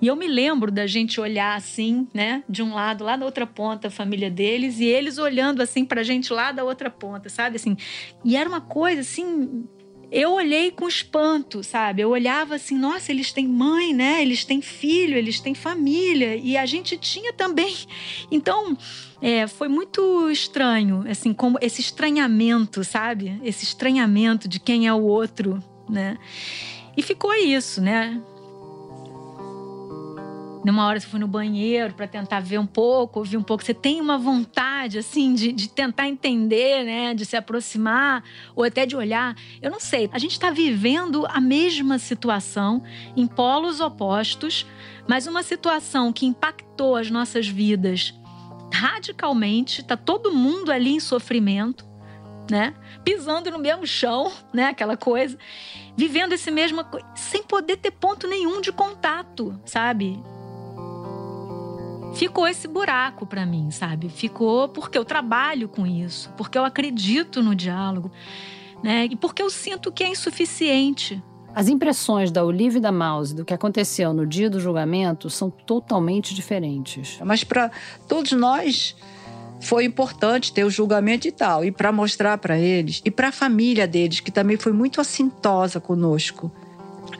E 0.01 0.07
eu 0.07 0.17
me 0.17 0.27
lembro 0.27 0.71
da 0.71 0.87
gente 0.87 1.21
olhar 1.21 1.57
assim, 1.57 2.09
né, 2.15 2.43
de 2.49 2.63
um 2.63 2.75
lado, 2.75 3.05
lá 3.05 3.17
da 3.17 3.27
outra 3.27 3.47
ponta, 3.47 3.89
a 3.89 3.91
família 3.91 4.31
deles, 4.31 4.81
e 4.81 4.87
eles 4.87 5.19
olhando 5.19 5.61
assim 5.61 5.85
pra 5.85 6.03
gente 6.03 6.33
lá 6.33 6.53
da 6.53 6.65
outra 6.65 6.89
ponta, 6.89 7.29
sabe? 7.29 7.57
Assim, 7.57 7.77
e 8.25 8.35
era 8.37 8.49
uma 8.49 8.63
coisa 8.63 9.03
assim 9.03 9.67
eu 10.13 10.33
olhei 10.33 10.73
com 10.73 10.89
espanto, 10.89 11.63
sabe? 11.63 12.03
Eu 12.03 12.11
olhava 12.11 12.57
assim, 12.57 12.77
nossa, 12.77 13.13
eles 13.13 13.33
têm 13.33 13.47
mãe, 13.47 13.95
né? 13.95 14.21
Eles 14.21 14.45
têm 14.45 14.61
filho, 14.61 15.17
eles 15.17 15.39
têm 15.39 15.55
família. 15.55 16.35
E 16.35 16.57
a 16.57 16.67
gente 16.67 16.99
tinha 16.99 17.33
também. 17.33 17.77
Então, 18.31 18.77
é, 19.23 19.47
foi 19.47 19.69
muito 19.69 20.31
estranho, 20.31 21.05
assim, 21.09 21.33
como 21.33 21.59
esse 21.61 21.81
estranhamento, 21.81 22.83
sabe? 22.83 23.41
Esse 23.45 23.65
estranhamento 23.65 24.49
de 24.49 24.59
quem 24.59 24.87
é 24.87 24.93
o 24.93 25.03
outro, 25.03 25.63
né? 25.89 26.17
E 26.97 27.03
ficou 27.03 27.35
isso, 27.35 27.81
né? 27.81 28.21
Numa 30.65 30.87
hora 30.87 31.01
você 31.01 31.07
foi 31.07 31.19
no 31.19 31.27
banheiro 31.27 31.95
para 31.95 32.07
tentar 32.07 32.41
ver 32.41 32.59
um 32.59 32.67
pouco, 32.67 33.21
ouvir 33.21 33.37
um 33.37 33.43
pouco. 33.43 33.65
Você 33.65 33.73
tem 33.73 34.01
uma 34.01 34.19
vontade, 34.19 34.99
assim, 34.99 35.35
de, 35.35 35.53
de 35.53 35.69
tentar 35.69 36.07
entender, 36.07 36.85
né? 36.85 37.15
De 37.15 37.25
se 37.25 37.37
aproximar 37.37 38.23
ou 38.55 38.65
até 38.65 38.85
de 38.85 38.95
olhar. 38.95 39.35
Eu 39.63 39.71
não 39.71 39.81
sei. 39.81 40.11
A 40.13 40.19
gente 40.19 40.33
está 40.33 40.51
vivendo 40.51 41.27
a 41.27 41.41
mesma 41.41 41.99
situação 41.99 42.83
em 43.17 43.27
polos 43.27 43.81
opostos, 43.81 44.67
mas 45.09 45.27
uma 45.27 45.43
situação 45.43 46.13
que 46.13 46.27
impactou 46.27 46.95
as 46.95 47.11
nossas 47.11 47.49
vidas 47.49 48.15
radicalmente. 48.73 49.83
Tá 49.83 49.97
todo 49.97 50.33
mundo 50.33 50.71
ali 50.71 50.91
em 50.91 51.01
sofrimento, 51.01 51.87
né? 52.51 52.75
Pisando 53.05 53.51
no 53.51 53.59
mesmo 53.59 53.87
chão, 53.87 54.33
né? 54.53 54.67
Aquela 54.67 54.97
coisa. 54.97 55.37
Vivendo 55.97 56.33
esse 56.33 56.51
mesmo. 56.51 56.85
sem 57.15 57.43
poder 57.43 57.77
ter 57.77 57.91
ponto 57.91 58.27
nenhum 58.27 58.61
de 58.61 58.73
contato, 58.73 59.59
sabe? 59.65 60.21
ficou 62.15 62.47
esse 62.47 62.69
buraco 62.69 63.27
para 63.27 63.47
mim, 63.47 63.71
sabe? 63.71 64.09
Ficou 64.09 64.69
porque 64.69 64.99
eu 64.99 65.05
trabalho 65.05 65.69
com 65.69 65.87
isso, 65.87 66.31
porque 66.37 66.59
eu 66.59 66.65
acredito 66.65 67.43
no 67.43 67.55
diálogo, 67.55 68.11
né? 68.83 69.07
E 69.11 69.17
porque 69.17 69.43
eu 69.43 69.51
sinto 69.51 69.93
que 69.93 70.05
é 70.05 70.09
insuficiente. 70.09 71.23
As 71.55 71.69
impressões 71.69 72.31
da 72.31 72.45
Olivia 72.45 72.79
e 72.79 72.83
da 72.83 72.93
Mouse 72.93 73.35
do 73.35 73.45
que 73.45 73.53
aconteceu 73.53 74.13
no 74.13 74.27
dia 74.27 74.49
do 74.49 74.61
julgamento 74.61 75.29
são 75.29 75.51
totalmente 75.51 76.35
diferentes. 76.35 77.19
Mas 77.25 77.45
para 77.45 77.71
todos 78.09 78.33
nós 78.33 78.97
foi 79.61 79.85
importante 79.85 80.53
ter 80.53 80.65
o 80.65 80.71
julgamento 80.71 81.29
e 81.29 81.33
tal, 81.33 81.65
e 81.65 81.71
para 81.71 81.93
mostrar 81.93 82.39
para 82.39 82.59
eles 82.59 83.03
e 83.05 83.11
para 83.11 83.29
a 83.29 83.33
família 83.33 83.87
deles, 83.87 84.21
que 84.21 84.31
também 84.31 84.57
foi 84.57 84.73
muito 84.73 85.01
assintosa 85.01 85.81
conosco 85.81 86.51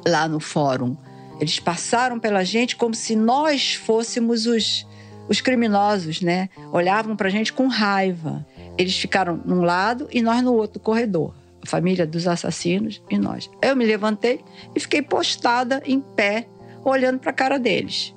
lá 0.07 0.27
no 0.27 0.41
fórum 0.41 0.97
eles 1.41 1.59
passaram 1.59 2.21
pela 2.21 2.45
gente 2.45 2.77
como 2.77 2.95
se 2.95 3.17
nós 3.17 3.75
fôssemos 3.75 4.45
os, 4.45 4.87
os 5.27 5.41
criminosos, 5.41 6.21
né? 6.21 6.51
Olhavam 6.71 7.17
para 7.17 7.29
a 7.29 7.31
gente 7.31 7.51
com 7.51 7.67
raiva. 7.67 8.47
Eles 8.77 8.97
ficaram 8.99 9.41
num 9.43 9.63
lado 9.63 10.07
e 10.13 10.21
nós 10.21 10.43
no 10.43 10.53
outro 10.53 10.79
corredor. 10.79 11.35
A 11.63 11.67
família 11.67 12.07
dos 12.07 12.27
assassinos 12.27 13.03
e 13.11 13.19
nós. 13.19 13.51
Eu 13.63 13.77
me 13.77 13.85
levantei 13.85 14.41
e 14.75 14.81
fiquei 14.81 15.03
postada 15.03 15.83
em 15.85 16.01
pé, 16.01 16.47
olhando 16.85 17.19
para 17.19 17.31
a 17.31 17.35
cara 17.35 17.59
deles. 17.59 18.15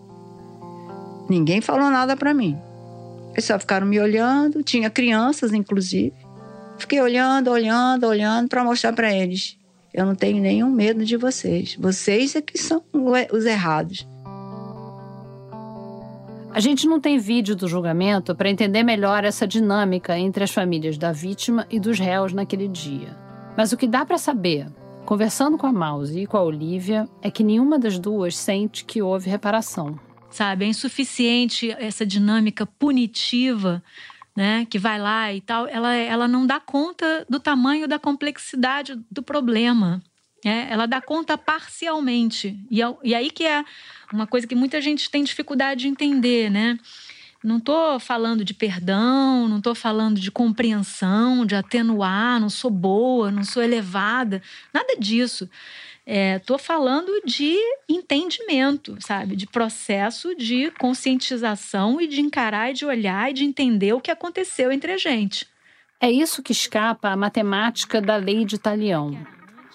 Ninguém 1.29 1.61
falou 1.61 1.89
nada 1.89 2.15
para 2.15 2.33
mim. 2.33 2.57
Eles 3.31 3.45
só 3.45 3.57
ficaram 3.59 3.87
me 3.87 3.99
olhando, 3.99 4.63
tinha 4.63 4.89
crianças 4.89 5.53
inclusive. 5.53 6.13
Fiquei 6.77 7.01
olhando, 7.01 7.49
olhando, 7.49 8.07
olhando 8.07 8.47
para 8.47 8.63
mostrar 8.63 8.93
para 8.93 9.13
eles 9.13 9.57
eu 9.93 10.05
não 10.05 10.15
tenho 10.15 10.41
nenhum 10.41 10.71
medo 10.71 11.05
de 11.05 11.15
vocês. 11.15 11.77
Vocês 11.79 12.35
é 12.35 12.41
que 12.41 12.57
são 12.57 12.83
os 13.31 13.45
errados. 13.45 14.07
A 16.51 16.59
gente 16.59 16.87
não 16.87 16.99
tem 16.99 17.19
vídeo 17.19 17.55
do 17.55 17.67
julgamento 17.67 18.35
para 18.35 18.49
entender 18.49 18.83
melhor 18.83 19.23
essa 19.23 19.47
dinâmica 19.47 20.17
entre 20.17 20.43
as 20.43 20.51
famílias 20.51 20.97
da 20.97 21.11
vítima 21.11 21.67
e 21.69 21.79
dos 21.79 21.99
réus 21.99 22.33
naquele 22.33 22.67
dia. 22.67 23.22
Mas 23.55 23.71
o 23.71 23.77
que 23.77 23.87
dá 23.87 24.05
para 24.05 24.17
saber 24.17 24.67
Conversando 25.05 25.57
com 25.57 25.67
a 25.67 25.73
Mouse 25.73 26.17
e 26.17 26.25
com 26.25 26.37
a 26.37 26.43
Olivia, 26.43 27.09
é 27.21 27.29
que 27.29 27.43
nenhuma 27.43 27.77
das 27.77 27.99
duas 27.99 28.37
sente 28.37 28.85
que 28.85 29.01
houve 29.01 29.29
reparação. 29.29 29.99
Sabe, 30.31 30.63
é 30.65 30.67
insuficiente 30.67 31.71
essa 31.71 32.05
dinâmica 32.05 32.65
punitiva, 32.65 33.83
né, 34.35 34.65
que 34.69 34.79
vai 34.79 34.97
lá 34.97 35.31
e 35.31 35.41
tal, 35.41 35.67
ela, 35.67 35.93
ela 35.93 36.27
não 36.27 36.47
dá 36.47 36.59
conta 36.59 37.25
do 37.29 37.39
tamanho 37.39 37.87
da 37.87 37.99
complexidade 37.99 38.99
do 39.11 39.21
problema. 39.21 40.01
É, 40.43 40.71
ela 40.71 40.85
dá 40.85 41.01
conta 41.01 41.37
parcialmente. 41.37 42.57
E, 42.71 42.81
é 42.81 42.95
e 43.03 43.13
aí 43.13 43.29
que 43.29 43.45
é 43.45 43.63
uma 44.11 44.25
coisa 44.25 44.47
que 44.47 44.55
muita 44.55 44.81
gente 44.81 45.09
tem 45.09 45.23
dificuldade 45.23 45.81
de 45.81 45.87
entender, 45.89 46.49
né? 46.49 46.77
Não 47.43 47.57
estou 47.57 47.99
falando 47.99 48.45
de 48.45 48.53
perdão, 48.53 49.49
não 49.49 49.57
estou 49.57 49.75
falando 49.75 50.19
de 50.19 50.31
compreensão, 50.31 51.45
de 51.45 51.55
atenuar, 51.55 52.39
não 52.39 52.49
sou 52.49 52.71
boa, 52.71 53.29
não 53.29 53.43
sou 53.43 53.61
elevada, 53.61 54.41
nada 54.73 54.95
disso. 54.97 55.49
Estou 56.05 56.55
é, 56.55 56.59
falando 56.59 57.11
de 57.25 57.57
entendimento, 57.87 58.97
sabe? 58.99 59.35
De 59.35 59.45
processo 59.45 60.35
de 60.35 60.71
conscientização 60.71 61.99
e 61.99 62.07
de 62.07 62.21
encarar 62.21 62.71
e 62.71 62.73
de 62.73 62.85
olhar 62.85 63.29
e 63.29 63.33
de 63.33 63.43
entender 63.43 63.93
o 63.93 64.01
que 64.01 64.11
aconteceu 64.11 64.71
entre 64.71 64.93
a 64.93 64.97
gente. 64.97 65.47
É 65.99 66.11
isso 66.11 66.43
que 66.43 66.51
escapa 66.51 67.09
à 67.09 67.15
matemática 67.15 68.01
da 68.01 68.17
lei 68.17 68.43
de 68.43 68.57
Talião. 68.57 69.17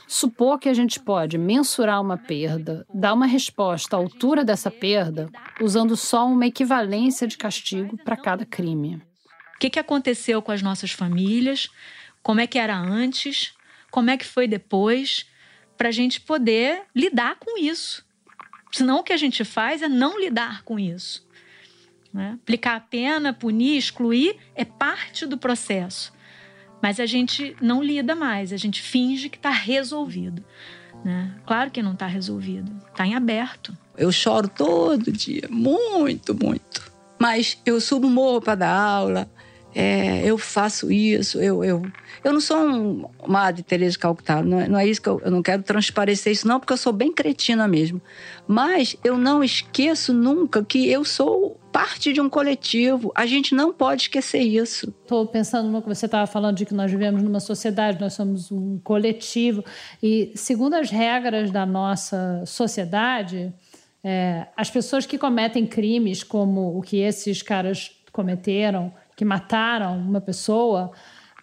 Supor 0.08 0.58
que 0.58 0.70
a 0.70 0.74
gente 0.74 0.98
pode 0.98 1.36
mensurar 1.36 2.00
uma 2.00 2.16
perda, 2.16 2.86
dar 2.92 3.12
uma 3.12 3.26
resposta 3.26 3.94
à 3.94 3.98
altura 3.98 4.42
dessa 4.42 4.70
perda, 4.70 5.30
usando 5.60 5.98
só 5.98 6.26
uma 6.26 6.46
equivalência 6.46 7.26
de 7.28 7.36
castigo 7.36 7.98
para 7.98 8.16
cada 8.16 8.46
crime. 8.46 9.02
O 9.54 9.58
que, 9.60 9.68
que 9.68 9.78
aconteceu 9.78 10.40
com 10.40 10.50
as 10.50 10.62
nossas 10.62 10.92
famílias? 10.92 11.68
Como 12.22 12.40
é 12.40 12.46
que 12.46 12.58
era 12.58 12.74
antes? 12.74 13.52
Como 13.90 14.08
é 14.08 14.16
que 14.16 14.24
foi 14.24 14.48
depois? 14.48 15.26
Para 15.76 15.88
a 15.88 15.92
gente 15.92 16.22
poder 16.22 16.84
lidar 16.96 17.36
com 17.38 17.58
isso. 17.58 18.02
Senão 18.72 19.00
o 19.00 19.04
que 19.04 19.12
a 19.12 19.16
gente 19.18 19.44
faz 19.44 19.82
é 19.82 19.88
não 19.88 20.18
lidar 20.18 20.62
com 20.62 20.78
isso. 20.78 21.28
Né? 22.14 22.38
Aplicar 22.42 22.76
a 22.76 22.80
pena, 22.80 23.34
punir, 23.34 23.76
excluir 23.76 24.36
é 24.54 24.64
parte 24.64 25.26
do 25.26 25.36
processo. 25.36 26.16
Mas 26.82 27.00
a 27.00 27.06
gente 27.06 27.56
não 27.60 27.82
lida 27.82 28.14
mais, 28.14 28.52
a 28.52 28.56
gente 28.56 28.80
finge 28.80 29.28
que 29.28 29.36
está 29.36 29.50
resolvido. 29.50 30.44
Né? 31.04 31.34
Claro 31.46 31.70
que 31.70 31.82
não 31.82 31.92
está 31.92 32.06
resolvido, 32.06 32.70
está 32.90 33.06
em 33.06 33.14
aberto. 33.14 33.76
Eu 33.96 34.12
choro 34.12 34.48
todo 34.48 35.10
dia, 35.12 35.48
muito, 35.50 36.34
muito. 36.34 36.90
Mas 37.18 37.58
eu 37.66 37.80
subo 37.80 38.08
morro 38.08 38.40
para 38.40 38.54
dar 38.54 38.72
aula, 38.72 39.28
é, 39.74 40.24
eu 40.24 40.38
faço 40.38 40.90
isso, 40.90 41.38
eu, 41.40 41.62
eu, 41.62 41.82
eu 42.24 42.32
não 42.32 42.40
sou 42.40 42.56
um, 42.58 43.04
uma 43.22 43.38
Madre 43.48 43.62
Teresa 43.62 43.92
de 43.92 43.98
Calcutá, 43.98 44.42
não 44.42 44.60
é, 44.60 44.68
não 44.68 44.78
é 44.78 44.86
isso 44.86 45.00
que 45.00 45.08
eu, 45.08 45.20
eu 45.24 45.30
não 45.30 45.42
quero 45.42 45.62
transparecer 45.62 46.32
isso 46.32 46.48
não, 46.48 46.58
porque 46.58 46.72
eu 46.72 46.76
sou 46.76 46.92
bem 46.92 47.12
cretina 47.12 47.68
mesmo. 47.68 48.00
Mas 48.46 48.96
eu 49.04 49.16
não 49.16 49.44
esqueço 49.44 50.12
nunca 50.12 50.64
que 50.64 50.90
eu 50.90 51.04
sou 51.04 51.58
parte 51.70 52.12
de 52.12 52.20
um 52.20 52.28
coletivo. 52.28 53.12
A 53.14 53.26
gente 53.26 53.54
não 53.54 53.72
pode 53.72 54.02
esquecer 54.02 54.40
isso. 54.40 54.92
Estou 55.02 55.26
pensando 55.26 55.68
no 55.68 55.82
que 55.82 55.88
você 55.88 56.06
estava 56.06 56.26
falando 56.26 56.56
de 56.56 56.64
que 56.64 56.74
nós 56.74 56.90
vivemos 56.90 57.22
numa 57.22 57.40
sociedade, 57.40 58.00
nós 58.00 58.14
somos 58.14 58.50
um 58.50 58.78
coletivo 58.78 59.64
e 60.02 60.32
segundo 60.34 60.74
as 60.74 60.90
regras 60.90 61.50
da 61.50 61.66
nossa 61.66 62.42
sociedade, 62.46 63.52
é, 64.02 64.46
as 64.56 64.70
pessoas 64.70 65.04
que 65.04 65.18
cometem 65.18 65.66
crimes 65.66 66.24
como 66.24 66.76
o 66.76 66.82
que 66.82 66.96
esses 66.96 67.42
caras 67.42 67.92
cometeram 68.10 68.92
que 69.18 69.24
mataram 69.24 69.98
uma 69.98 70.20
pessoa, 70.20 70.92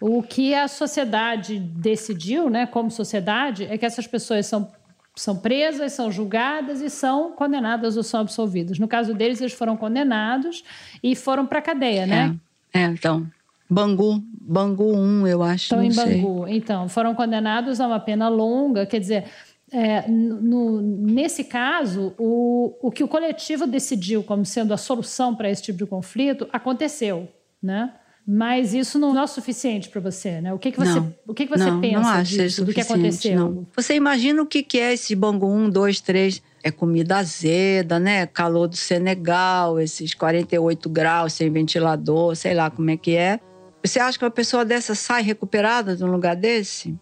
o 0.00 0.22
que 0.22 0.54
a 0.54 0.66
sociedade 0.66 1.58
decidiu, 1.58 2.48
né, 2.48 2.64
como 2.64 2.90
sociedade, 2.90 3.64
é 3.64 3.76
que 3.76 3.84
essas 3.84 4.06
pessoas 4.06 4.46
são, 4.46 4.72
são 5.14 5.36
presas, 5.36 5.92
são 5.92 6.10
julgadas 6.10 6.80
e 6.80 6.88
são 6.88 7.32
condenadas 7.32 7.98
ou 7.98 8.02
são 8.02 8.20
absolvidas. 8.20 8.78
No 8.78 8.88
caso 8.88 9.12
deles, 9.12 9.42
eles 9.42 9.52
foram 9.52 9.76
condenados 9.76 10.64
e 11.02 11.14
foram 11.14 11.44
para 11.44 11.58
a 11.58 11.62
cadeia, 11.62 12.06
né? 12.06 12.34
É, 12.72 12.80
é, 12.80 12.84
então. 12.84 13.26
Bangu, 13.68 14.22
Bangu 14.40 14.96
1, 14.96 15.26
eu 15.26 15.42
acho. 15.42 15.64
Estão 15.64 15.82
em 15.82 15.94
Bangu. 15.94 16.46
Sei. 16.46 16.56
Então, 16.56 16.88
foram 16.88 17.14
condenados 17.14 17.78
a 17.78 17.86
uma 17.86 18.00
pena 18.00 18.26
longa, 18.30 18.86
quer 18.86 19.00
dizer, 19.00 19.24
é, 19.70 20.08
no, 20.08 20.80
nesse 20.80 21.44
caso, 21.44 22.14
o, 22.16 22.74
o 22.80 22.90
que 22.90 23.04
o 23.04 23.08
coletivo 23.08 23.66
decidiu 23.66 24.22
como 24.22 24.46
sendo 24.46 24.72
a 24.72 24.78
solução 24.78 25.34
para 25.34 25.50
esse 25.50 25.62
tipo 25.62 25.76
de 25.76 25.84
conflito 25.84 26.48
aconteceu 26.50 27.28
né? 27.62 27.92
Mas 28.28 28.74
isso 28.74 28.98
não 28.98 29.16
é 29.16 29.22
o 29.22 29.26
suficiente 29.28 29.88
para 29.88 30.00
você, 30.00 30.40
né? 30.40 30.52
O 30.52 30.58
que, 30.58 30.72
que 30.72 30.78
você, 30.78 30.98
não, 30.98 31.14
o 31.28 31.32
que, 31.32 31.46
que 31.46 31.56
você 31.56 31.70
não, 31.70 31.80
pensa 31.80 32.00
não 32.00 32.08
acho 32.08 32.32
disso, 32.32 32.64
do 32.64 32.74
que 32.74 32.80
aconteceu? 32.80 33.38
Não. 33.38 33.66
Você 33.76 33.94
imagina 33.94 34.42
o 34.42 34.46
que, 34.46 34.64
que 34.64 34.78
é 34.80 34.94
esse 34.94 35.14
bangu 35.14 35.46
1, 35.46 35.70
2, 35.70 36.00
3? 36.00 36.42
É 36.64 36.72
comida 36.72 37.18
azeda, 37.18 38.00
né? 38.00 38.26
Calor 38.26 38.66
do 38.66 38.76
Senegal, 38.76 39.78
esses 39.78 40.12
48 40.12 40.88
graus 40.90 41.34
sem 41.34 41.48
ventilador, 41.52 42.34
sei 42.34 42.52
lá 42.52 42.68
como 42.68 42.90
é 42.90 42.96
que 42.96 43.14
é. 43.14 43.38
Você 43.80 44.00
acha 44.00 44.18
que 44.18 44.24
uma 44.24 44.30
pessoa 44.32 44.64
dessa 44.64 44.96
sai 44.96 45.22
recuperada 45.22 45.94
de 45.94 46.02
um 46.02 46.10
lugar 46.10 46.34
desse? 46.34 46.98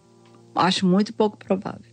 Acho 0.53 0.85
muito 0.85 1.11
pouco 1.11 1.37
provável. 1.37 1.91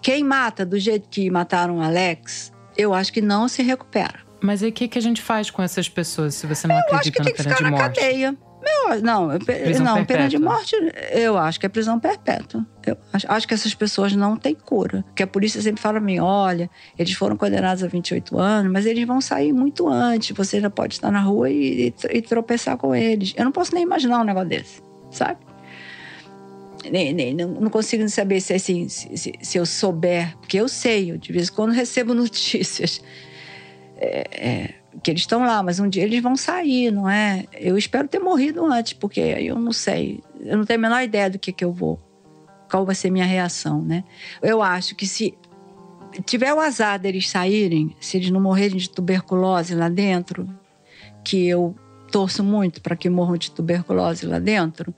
Quem 0.00 0.24
mata 0.24 0.64
do 0.64 0.78
jeito 0.78 1.10
que 1.10 1.30
mataram 1.30 1.82
Alex, 1.82 2.50
eu 2.74 2.94
acho 2.94 3.12
que 3.12 3.20
não 3.20 3.48
se 3.48 3.62
recupera. 3.62 4.23
Mas 4.44 4.62
aí 4.62 4.68
o 4.68 4.72
que, 4.72 4.86
que 4.86 4.98
a 4.98 5.00
gente 5.00 5.22
faz 5.22 5.50
com 5.50 5.62
essas 5.62 5.88
pessoas 5.88 6.34
se 6.34 6.46
você 6.46 6.66
não 6.66 6.76
eu 6.76 6.82
acredita 6.82 7.22
na 7.22 7.30
pena 7.30 7.54
de 7.54 7.62
morte? 7.62 7.72
Na 7.72 7.78
cadeia. 7.78 8.36
Meu, 8.62 9.02
não, 9.02 9.38
prisão 9.38 9.84
não, 9.84 9.94
perpétua. 9.96 10.04
pena 10.06 10.28
de 10.28 10.38
morte, 10.38 10.76
eu 11.12 11.36
acho 11.36 11.60
que 11.60 11.66
é 11.66 11.68
prisão 11.68 11.98
perpétua. 11.98 12.64
Eu 12.86 12.96
acho, 13.12 13.26
acho, 13.30 13.48
que 13.48 13.54
essas 13.54 13.74
pessoas 13.74 14.14
não 14.14 14.36
têm 14.36 14.54
cura. 14.54 15.02
Porque 15.08 15.22
a 15.22 15.26
polícia 15.26 15.60
sempre 15.62 15.80
fala 15.80 15.94
para 15.94 16.04
mim: 16.04 16.18
olha, 16.18 16.70
eles 16.98 17.14
foram 17.14 17.38
condenados 17.38 17.82
a 17.82 17.86
28 17.86 18.38
anos, 18.38 18.70
mas 18.70 18.84
eles 18.84 19.06
vão 19.06 19.18
sair 19.20 19.52
muito 19.52 19.88
antes. 19.88 20.36
Você 20.36 20.60
já 20.60 20.68
pode 20.68 20.94
estar 20.94 21.10
na 21.10 21.20
rua 21.20 21.50
e, 21.50 21.88
e, 21.88 21.94
e 22.10 22.22
tropeçar 22.22 22.76
com 22.76 22.94
eles. 22.94 23.32
Eu 23.36 23.46
não 23.46 23.52
posso 23.52 23.74
nem 23.74 23.82
imaginar 23.82 24.20
um 24.20 24.24
negócio 24.24 24.48
desse, 24.48 24.82
sabe? 25.10 25.38
Nem, 26.90 27.14
nem, 27.14 27.34
não 27.34 27.70
consigo 27.70 28.06
saber 28.10 28.40
se, 28.42 28.52
assim, 28.52 28.90
se, 28.90 29.16
se, 29.16 29.32
se 29.40 29.58
eu 29.58 29.64
souber, 29.64 30.36
porque 30.36 30.58
eu 30.58 30.68
sei, 30.68 31.12
eu 31.12 31.16
de 31.16 31.32
vez 31.32 31.48
em 31.48 31.52
quando 31.52 31.72
recebo 31.72 32.12
notícias 32.14 33.00
é, 33.96 34.28
é, 34.32 34.74
que 35.02 35.10
eles 35.10 35.22
estão 35.22 35.44
lá, 35.44 35.62
mas 35.62 35.78
um 35.78 35.88
dia 35.88 36.02
eles 36.02 36.22
vão 36.22 36.36
sair, 36.36 36.90
não 36.90 37.08
é? 37.08 37.44
Eu 37.52 37.76
espero 37.76 38.08
ter 38.08 38.18
morrido 38.18 38.64
antes, 38.64 38.92
porque 38.92 39.20
eu 39.20 39.58
não 39.58 39.72
sei, 39.72 40.22
eu 40.40 40.56
não 40.56 40.64
tenho 40.64 40.78
a 40.78 40.82
menor 40.82 41.02
ideia 41.02 41.30
do 41.30 41.38
que, 41.38 41.52
que 41.52 41.64
eu 41.64 41.72
vou, 41.72 42.00
qual 42.70 42.84
vai 42.84 42.94
ser 42.94 43.10
minha 43.10 43.24
reação, 43.24 43.82
né? 43.82 44.04
Eu 44.42 44.62
acho 44.62 44.94
que 44.94 45.06
se 45.06 45.36
tiver 46.24 46.52
o 46.52 46.60
azar 46.60 46.98
deles 46.98 47.28
saírem, 47.28 47.94
se 48.00 48.16
eles 48.16 48.30
não 48.30 48.40
morrerem 48.40 48.76
de 48.76 48.88
tuberculose 48.88 49.74
lá 49.74 49.88
dentro, 49.88 50.48
que 51.24 51.46
eu 51.46 51.74
torço 52.10 52.44
muito 52.44 52.80
para 52.80 52.94
que 52.94 53.08
morram 53.08 53.36
de 53.36 53.50
tuberculose 53.50 54.26
lá 54.26 54.38
dentro, 54.38 54.94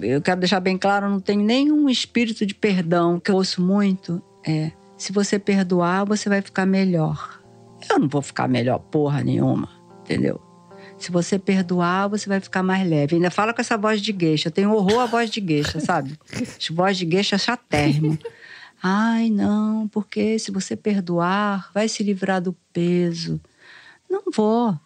eu 0.00 0.20
quero 0.20 0.40
deixar 0.40 0.60
bem 0.60 0.76
claro, 0.76 1.08
não 1.08 1.20
tenho 1.20 1.42
nenhum 1.42 1.88
espírito 1.88 2.44
de 2.44 2.54
perdão, 2.54 3.18
que 3.20 3.30
eu 3.30 3.34
ouço 3.34 3.62
muito, 3.62 4.22
é, 4.46 4.70
se 4.96 5.12
você 5.12 5.38
perdoar, 5.38 6.04
você 6.04 6.28
vai 6.28 6.40
ficar 6.40 6.66
melhor. 6.66 7.35
Eu 7.90 7.98
não 7.98 8.08
vou 8.08 8.22
ficar 8.22 8.48
melhor 8.48 8.78
porra 8.78 9.22
nenhuma, 9.22 9.68
entendeu? 10.00 10.40
Se 10.98 11.10
você 11.10 11.38
perdoar, 11.38 12.08
você 12.08 12.28
vai 12.28 12.40
ficar 12.40 12.62
mais 12.62 12.88
leve. 12.88 13.16
Ainda 13.16 13.30
fala 13.30 13.52
com 13.52 13.60
essa 13.60 13.76
voz 13.76 14.00
de 14.00 14.12
gueixa. 14.12 14.48
Eu 14.48 14.52
tenho 14.52 14.72
horror 14.72 15.00
à 15.00 15.06
voz 15.06 15.30
de 15.30 15.40
gueixa, 15.40 15.78
sabe? 15.78 16.18
As 16.32 16.68
voz 16.70 16.96
de 16.96 17.04
gueixa 17.04 17.36
chatérrimo. 17.36 18.18
Ai, 18.82 19.30
não, 19.30 19.88
porque 19.88 20.38
se 20.38 20.50
você 20.50 20.76
perdoar, 20.76 21.70
vai 21.74 21.88
se 21.88 22.02
livrar 22.02 22.40
do 22.40 22.54
peso. 22.72 23.40
Não 24.08 24.22
vou. 24.34 24.78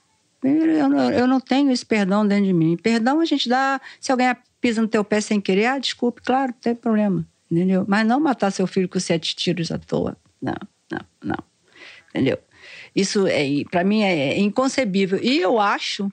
Eu 0.43 0.89
não, 0.89 1.11
eu 1.11 1.27
não 1.27 1.39
tenho 1.41 1.71
esse 1.71 1.85
perdão 1.85 2.27
dentro 2.27 2.47
de 2.47 2.53
mim. 2.53 2.77
Perdão 2.77 3.21
a 3.21 3.25
gente 3.25 3.49
dá. 3.49 3.81
Se 4.01 4.11
alguém 4.11 4.35
pisa 4.61 4.81
no 4.81 4.89
teu 4.89 5.05
pé 5.05 5.21
sem 5.21 5.41
querer, 5.41 5.67
ah, 5.67 5.79
desculpe, 5.79 6.23
claro, 6.23 6.53
não 6.53 6.61
tem 6.61 6.75
problema. 6.75 7.27
Entendeu? 7.51 7.85
Mas 7.87 8.07
não 8.07 8.19
matar 8.21 8.51
seu 8.51 8.67
filho 8.67 8.89
com 8.89 8.99
sete 8.99 9.35
tiros 9.37 9.71
à 9.71 9.79
toa. 9.79 10.17
Não, 10.41 10.55
não, 10.91 11.01
não. 11.23 11.45
Entendeu? 12.11 12.39
Isso, 12.95 13.27
é, 13.27 13.45
para 13.71 13.85
mim, 13.85 14.03
é, 14.03 14.35
é 14.35 14.39
inconcebível. 14.39 15.19
E 15.23 15.39
eu 15.39 15.61
acho 15.61 16.11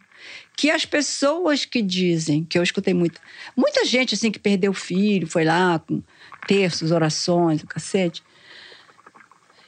que 0.55 0.71
as 0.71 0.85
pessoas 0.85 1.65
que 1.65 1.81
dizem, 1.81 2.43
que 2.43 2.57
eu 2.57 2.63
escutei 2.63 2.93
muito, 2.93 3.21
muita 3.55 3.85
gente 3.85 4.15
assim 4.15 4.31
que 4.31 4.39
perdeu 4.39 4.71
o 4.71 4.73
filho, 4.73 5.27
foi 5.27 5.43
lá 5.43 5.79
com 5.79 6.01
terços, 6.47 6.91
orações, 6.91 7.61
o 7.61 7.67
cacete. 7.67 8.23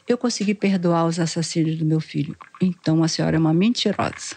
Eu 0.08 0.18
consegui 0.18 0.56
perdoar 0.56 1.06
os 1.06 1.20
assassinos 1.20 1.78
do 1.78 1.86
meu 1.86 2.00
filho. 2.00 2.36
Então 2.60 3.04
a 3.04 3.08
senhora 3.08 3.36
é 3.36 3.40
uma 3.40 3.54
mentirosa. 3.54 4.36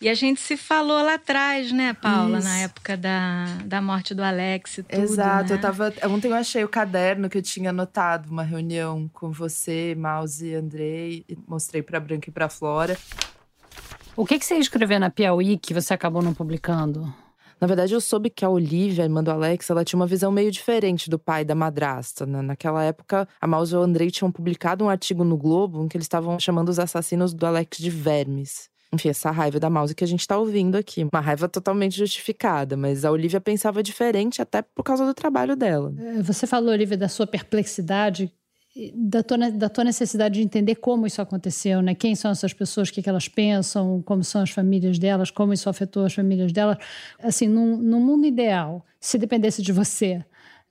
E 0.00 0.10
a 0.10 0.14
gente 0.14 0.40
se 0.40 0.58
falou 0.58 1.02
lá 1.02 1.14
atrás, 1.14 1.72
né, 1.72 1.94
Paula, 1.94 2.38
Isso. 2.38 2.46
na 2.46 2.58
época 2.58 2.96
da, 2.98 3.46
da 3.64 3.80
morte 3.80 4.14
do 4.14 4.22
Alex 4.22 4.78
e 4.78 4.82
tudo, 4.82 5.00
Exato, 5.00 5.50
né? 5.50 5.56
eu 5.56 5.60
tava. 5.60 5.92
Ontem 6.04 6.28
eu 6.28 6.34
achei 6.34 6.62
o 6.62 6.68
caderno 6.68 7.30
que 7.30 7.38
eu 7.38 7.42
tinha 7.42 7.70
anotado, 7.70 8.30
uma 8.30 8.42
reunião 8.42 9.08
com 9.12 9.32
você, 9.32 9.94
Mouse 9.96 10.46
e 10.46 10.54
Andrei, 10.54 11.24
e 11.26 11.38
mostrei 11.48 11.82
pra 11.82 11.98
Branca 11.98 12.28
e 12.28 12.32
pra 12.32 12.48
Flora. 12.48 12.96
O 14.14 14.26
que, 14.26 14.38
que 14.38 14.44
você 14.44 14.54
ia 14.54 14.60
escrever 14.60 14.98
na 14.98 15.10
Piauí 15.10 15.56
que 15.56 15.72
você 15.72 15.94
acabou 15.94 16.22
não 16.22 16.34
publicando? 16.34 17.12
Na 17.58 17.66
verdade, 17.66 17.94
eu 17.94 18.00
soube 18.02 18.28
que 18.28 18.44
a 18.44 18.50
Olivia, 18.50 19.02
a 19.02 19.06
irmã 19.06 19.24
do 19.24 19.30
Alex, 19.30 19.70
ela 19.70 19.82
tinha 19.82 19.98
uma 19.98 20.06
visão 20.06 20.30
meio 20.30 20.50
diferente 20.50 21.08
do 21.08 21.18
pai 21.18 21.42
da 21.42 21.54
madrasta. 21.54 22.26
Né? 22.26 22.42
Naquela 22.42 22.84
época, 22.84 23.26
a 23.40 23.46
Mouse 23.46 23.74
e 23.74 23.76
o 23.78 23.80
Andrei 23.80 24.10
tinham 24.10 24.30
publicado 24.30 24.84
um 24.84 24.90
artigo 24.90 25.24
no 25.24 25.38
Globo 25.38 25.82
em 25.82 25.88
que 25.88 25.96
eles 25.96 26.04
estavam 26.04 26.38
chamando 26.38 26.68
os 26.68 26.78
assassinos 26.78 27.32
do 27.32 27.46
Alex 27.46 27.78
de 27.78 27.88
vermes. 27.88 28.68
Enfim, 28.96 29.10
essa 29.10 29.30
raiva 29.30 29.60
da 29.60 29.70
Mouse 29.70 29.94
que 29.94 30.04
a 30.04 30.06
gente 30.06 30.26
tá 30.26 30.36
ouvindo 30.36 30.76
aqui. 30.76 31.04
Uma 31.04 31.20
raiva 31.20 31.48
totalmente 31.48 31.96
justificada, 31.96 32.76
mas 32.76 33.04
a 33.04 33.10
Olivia 33.10 33.40
pensava 33.40 33.82
diferente 33.82 34.42
até 34.42 34.62
por 34.62 34.82
causa 34.82 35.06
do 35.06 35.14
trabalho 35.14 35.54
dela. 35.54 35.94
É, 35.98 36.22
você 36.22 36.46
falou, 36.46 36.70
Olivia, 36.70 36.96
da 36.96 37.08
sua 37.08 37.26
perplexidade 37.26 38.32
da 38.94 39.22
tua, 39.22 39.50
da 39.50 39.68
tua 39.68 39.84
necessidade 39.84 40.34
de 40.34 40.42
entender 40.42 40.74
como 40.76 41.06
isso 41.06 41.22
aconteceu, 41.22 41.80
né? 41.80 41.94
Quem 41.94 42.14
são 42.14 42.30
essas 42.30 42.52
pessoas, 42.52 42.88
o 42.88 42.92
que, 42.92 43.02
que 43.02 43.08
elas 43.08 43.26
pensam, 43.26 44.02
como 44.02 44.22
são 44.22 44.42
as 44.42 44.50
famílias 44.50 44.98
delas, 44.98 45.30
como 45.30 45.52
isso 45.52 45.68
afetou 45.68 46.04
as 46.04 46.12
famílias 46.12 46.52
delas. 46.52 46.76
Assim, 47.18 47.48
num, 47.48 47.78
num 47.78 48.00
mundo 48.00 48.26
ideal, 48.26 48.84
se 49.00 49.16
dependesse 49.16 49.62
de 49.62 49.72
você, 49.72 50.22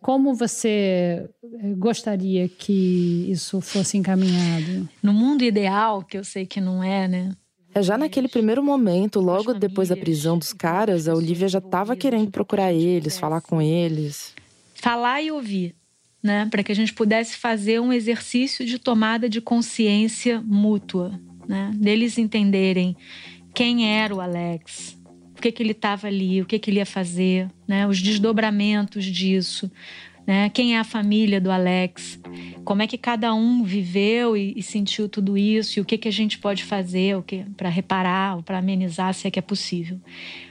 como 0.02 0.36
você 0.36 1.28
eh, 1.44 1.74
gostaria 1.76 2.48
que 2.48 3.26
isso 3.28 3.60
fosse 3.60 3.98
encaminhado? 3.98 4.88
No 5.02 5.12
mundo 5.12 5.44
ideal, 5.44 6.04
que 6.04 6.18
eu 6.18 6.24
sei 6.24 6.46
que 6.46 6.62
não 6.62 6.84
é, 6.84 7.08
né? 7.08 7.32
É, 7.76 7.84
já 7.84 7.98
naquele 7.98 8.30
primeiro 8.30 8.64
momento, 8.64 9.20
logo 9.20 9.54
depois 9.54 9.90
da 9.90 9.98
prisão 9.98 10.38
dos 10.38 10.54
caras, 10.54 11.08
a 11.08 11.14
Olivia 11.14 11.50
já 11.50 11.60
estava 11.60 11.96
querendo 11.96 12.32
procurar 12.32 12.72
eles, 12.72 13.20
falar 13.20 13.42
com 13.42 13.62
eles. 13.62 14.34
Falar 14.74 15.22
e 15.22 15.30
ouvir 15.30 15.76
né, 16.26 16.48
para 16.50 16.64
que 16.64 16.72
a 16.72 16.76
gente 16.76 16.92
pudesse 16.92 17.38
fazer 17.38 17.80
um 17.80 17.94
exercício 17.94 18.66
de 18.66 18.80
tomada 18.80 19.30
de 19.30 19.40
consciência 19.40 20.42
mútua, 20.44 21.20
né, 21.48 21.72
deles 21.76 22.18
entenderem 22.18 22.98
quem 23.54 23.88
era 23.88 24.16
o 24.16 24.20
Alex, 24.20 24.98
o 25.38 25.40
que, 25.40 25.52
que 25.52 25.62
ele 25.62 25.74
estava 25.74 26.08
ali, 26.08 26.42
o 26.42 26.46
que, 26.48 26.58
que 26.58 26.72
ele 26.72 26.80
ia 26.80 26.86
fazer, 26.86 27.48
né, 27.68 27.86
os 27.86 28.02
desdobramentos 28.02 29.06
disso, 29.06 29.70
né, 30.26 30.50
quem 30.50 30.76
é 30.76 30.80
a 30.80 30.84
família 30.84 31.40
do 31.40 31.52
Alex, 31.52 32.20
como 32.64 32.82
é 32.82 32.88
que 32.88 32.98
cada 32.98 33.34
um 33.34 33.64
viveu 33.64 34.36
e, 34.36 34.54
e 34.56 34.64
sentiu 34.64 35.08
tudo 35.08 35.38
isso 35.38 35.80
e 35.80 35.82
o 35.82 35.86
que, 35.86 35.98
que 35.98 36.08
a 36.08 36.12
gente 36.12 36.38
pode 36.40 36.64
fazer 36.64 37.16
para 37.56 37.70
reparar 37.70 38.38
ou 38.38 38.44
para 38.44 38.58
amenizar, 38.58 39.14
se 39.14 39.28
é 39.28 39.32
que 39.32 39.40
é 39.40 39.42
possível. 39.42 40.00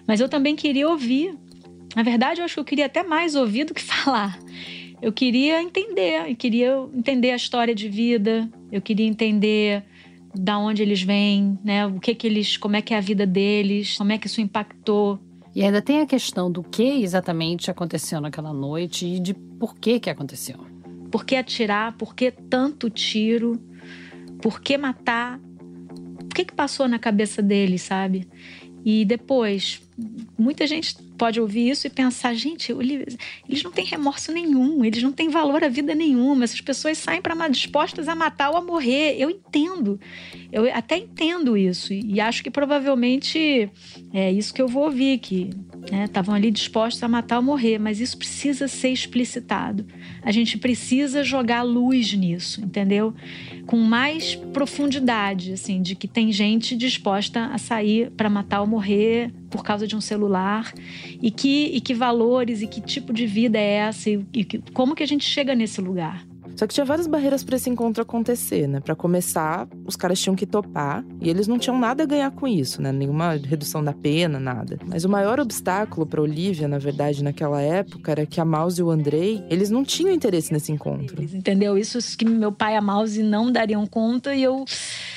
Mas 0.07 0.21
eu 0.21 0.29
também 0.29 0.55
queria 0.55 0.89
ouvir. 0.89 1.37
Na 1.97 2.03
verdade, 2.03 2.41
eu 2.41 2.45
acho 2.45 2.55
que 2.55 2.61
eu 2.61 2.65
queria 2.65 2.87
até 2.87 3.03
mais 3.03 3.35
ouvir 3.35 3.65
do 3.65 3.75
que 3.75 3.83
falar 3.85 4.39
eu 5.05 5.13
queria 5.13 5.63
entender, 5.63 6.31
eu 6.31 6.35
queria 6.35 6.89
entender 6.95 7.31
a 7.31 7.37
história 7.37 7.75
de 7.75 7.91
vida, 7.91 8.49
eu 8.73 8.81
queria 8.81 9.07
entender 9.07 9.85
da 10.35 10.59
onde 10.59 10.81
eles 10.81 11.03
vêm, 11.03 11.59
né? 11.63 11.87
O 11.87 12.01
que 12.01 12.15
que 12.15 12.27
eles, 12.27 12.57
como 12.57 12.75
é 12.77 12.81
que 12.81 12.95
é 12.95 12.97
a 12.97 13.03
vida 13.03 13.27
deles, 13.27 13.99
como 13.99 14.13
é 14.13 14.19
que 14.19 14.27
isso 14.27 14.41
impactou. 14.41 15.19
E 15.55 15.63
ainda 15.63 15.81
tem 15.81 16.01
a 16.01 16.07
questão 16.07 16.51
do 16.51 16.63
que 16.63 17.03
exatamente 17.03 17.71
aconteceu 17.71 18.21
naquela 18.21 18.53
noite 18.53 19.07
e 19.07 19.21
de 19.21 19.33
por 19.33 19.77
que 19.77 20.01
que 20.01 20.11
aconteceu. 20.11 20.59
Por 21.11 21.25
que 21.25 21.37
atirar? 21.37 21.97
Por 21.97 22.15
que 22.15 22.33
tanto 22.33 22.91
tiro? 22.91 23.61
Por 24.43 24.61
que 24.61 24.77
matar? 24.77 25.39
O 26.21 26.27
que 26.35 26.45
que 26.45 26.55
passou 26.55 26.89
na 26.89 26.99
cabeça 26.99 27.41
deles, 27.41 27.83
sabe? 27.83 28.29
E 28.85 29.05
depois, 29.05 29.81
muita 30.37 30.67
gente 30.67 30.95
pode 31.17 31.41
ouvir 31.41 31.71
isso 31.71 31.87
e 31.87 31.91
pensar, 31.91 32.35
gente, 32.35 32.71
eles 32.71 33.63
não 33.63 33.71
têm 33.71 33.87
remorso 33.87 34.31
nenhum, 34.31 34.85
eles 34.85 35.03
não 35.03 35.11
têm 35.11 35.31
valor 35.31 35.65
à 35.65 35.69
vida 35.69 35.95
nenhuma, 35.95 36.45
essas 36.45 36.61
pessoas 36.61 36.99
saem 36.99 37.23
para 37.23 37.49
dispostas 37.49 38.09
a 38.09 38.15
matar 38.15 38.51
ou 38.51 38.57
a 38.57 38.61
morrer. 38.61 39.17
Eu 39.19 39.31
entendo, 39.31 39.99
eu 40.53 40.71
até 40.75 40.99
entendo 40.99 41.57
isso 41.57 41.95
e 41.95 42.21
acho 42.21 42.43
que 42.43 42.51
provavelmente 42.51 43.71
é 44.13 44.31
isso 44.31 44.53
que 44.53 44.61
eu 44.61 44.69
vou 44.69 44.85
ouvir, 44.85 45.19
que 45.19 45.51
estavam 45.93 46.33
né, 46.33 46.39
ali 46.39 46.51
dispostos 46.51 47.03
a 47.03 47.09
matar 47.09 47.37
ou 47.39 47.43
morrer, 47.43 47.79
mas 47.79 48.01
isso 48.01 48.17
precisa 48.17 48.67
ser 48.69 48.91
explicitado. 48.91 49.87
A 50.23 50.33
gente 50.33 50.57
precisa 50.59 51.23
jogar 51.23 51.63
luz 51.63 52.13
nisso, 52.15 52.63
entendeu? 52.63 53.15
Com 53.67 53.77
mais 53.79 54.35
profundidade, 54.35 55.53
assim, 55.53 55.83
de 55.83 55.95
que 55.95 56.09
tem 56.09 56.33
gente 56.33 56.77
disposta 56.77 57.47
a 57.47 57.59
sair 57.59 58.11
para 58.11 58.31
matar 58.31 58.61
ou 58.61 58.67
morrer 58.67 59.33
por 59.51 59.63
causa 59.63 59.87
de 59.87 59.95
um 59.95 60.01
celular 60.01 60.73
e 61.21 61.31
que, 61.31 61.67
e 61.67 61.81
que 61.81 61.95
valores 61.95 62.63
e 62.63 62.67
que 62.67 62.81
tipo 62.81 63.13
de 63.13 63.27
vida 63.27 63.59
é 63.59 63.75
essa 63.75 64.11
e, 64.11 64.25
e 64.33 64.45
como 64.73 64.95
que 64.95 65.03
a 65.03 65.07
gente 65.07 65.25
chega 65.25 65.55
nesse 65.55 65.81
lugar. 65.81 66.25
Só 66.57 66.67
que 66.67 66.75
tinha 66.75 66.85
várias 66.85 67.07
barreiras 67.07 67.43
para 67.43 67.57
esse 67.57 67.69
encontro 67.69 68.03
acontecer, 68.03 68.67
né? 68.69 68.81
Para 68.81 68.95
começar, 68.95 69.69
os 69.85 69.97
caras 69.97 70.21
tinham 70.21 70.37
que 70.37 70.47
topar 70.47 71.05
e 71.21 71.29
eles 71.29 71.47
não 71.47 71.59
tinham 71.59 71.79
nada 71.79 72.03
a 72.03 72.07
ganhar 72.07 72.31
com 72.31 72.47
isso, 72.47 72.81
né? 72.81 72.93
Nenhuma 72.93 73.33
redução 73.33 73.83
da 73.83 73.93
pena, 73.93 74.39
nada. 74.39 74.79
Mas 74.87 75.05
o 75.05 75.09
maior 75.09 75.41
obstáculo 75.41 76.07
para 76.07 76.23
Olivia, 76.23 76.69
na 76.69 76.79
verdade, 76.79 77.25
naquela 77.25 77.61
época, 77.61 78.13
era 78.13 78.27
que 78.27 78.41
a 78.41 78.45
Mouse 78.45 78.81
e 78.81 78.85
o 78.85 78.91
Andrei, 78.91 79.45
eles 79.51 79.71
não 79.71 79.85
tinham 79.85 80.15
interesse 80.15 80.53
nesse 80.53 80.71
encontro. 80.71 81.23
Entendeu? 81.23 81.77
Isso 81.77 81.99
que 82.17 82.25
meu 82.25 82.53
pai 82.53 82.75
e 82.75 82.77
a 82.77 82.83
Mouse 82.83 83.23
não 83.23 83.51
dariam 83.51 83.87
conta 83.87 84.35
e 84.35 84.43
eu, 84.43 84.65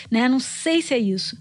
né, 0.09 0.27
não 0.27 0.39
sei 0.39 0.81
se 0.81 0.93
é 0.93 0.97
isso. 0.97 1.37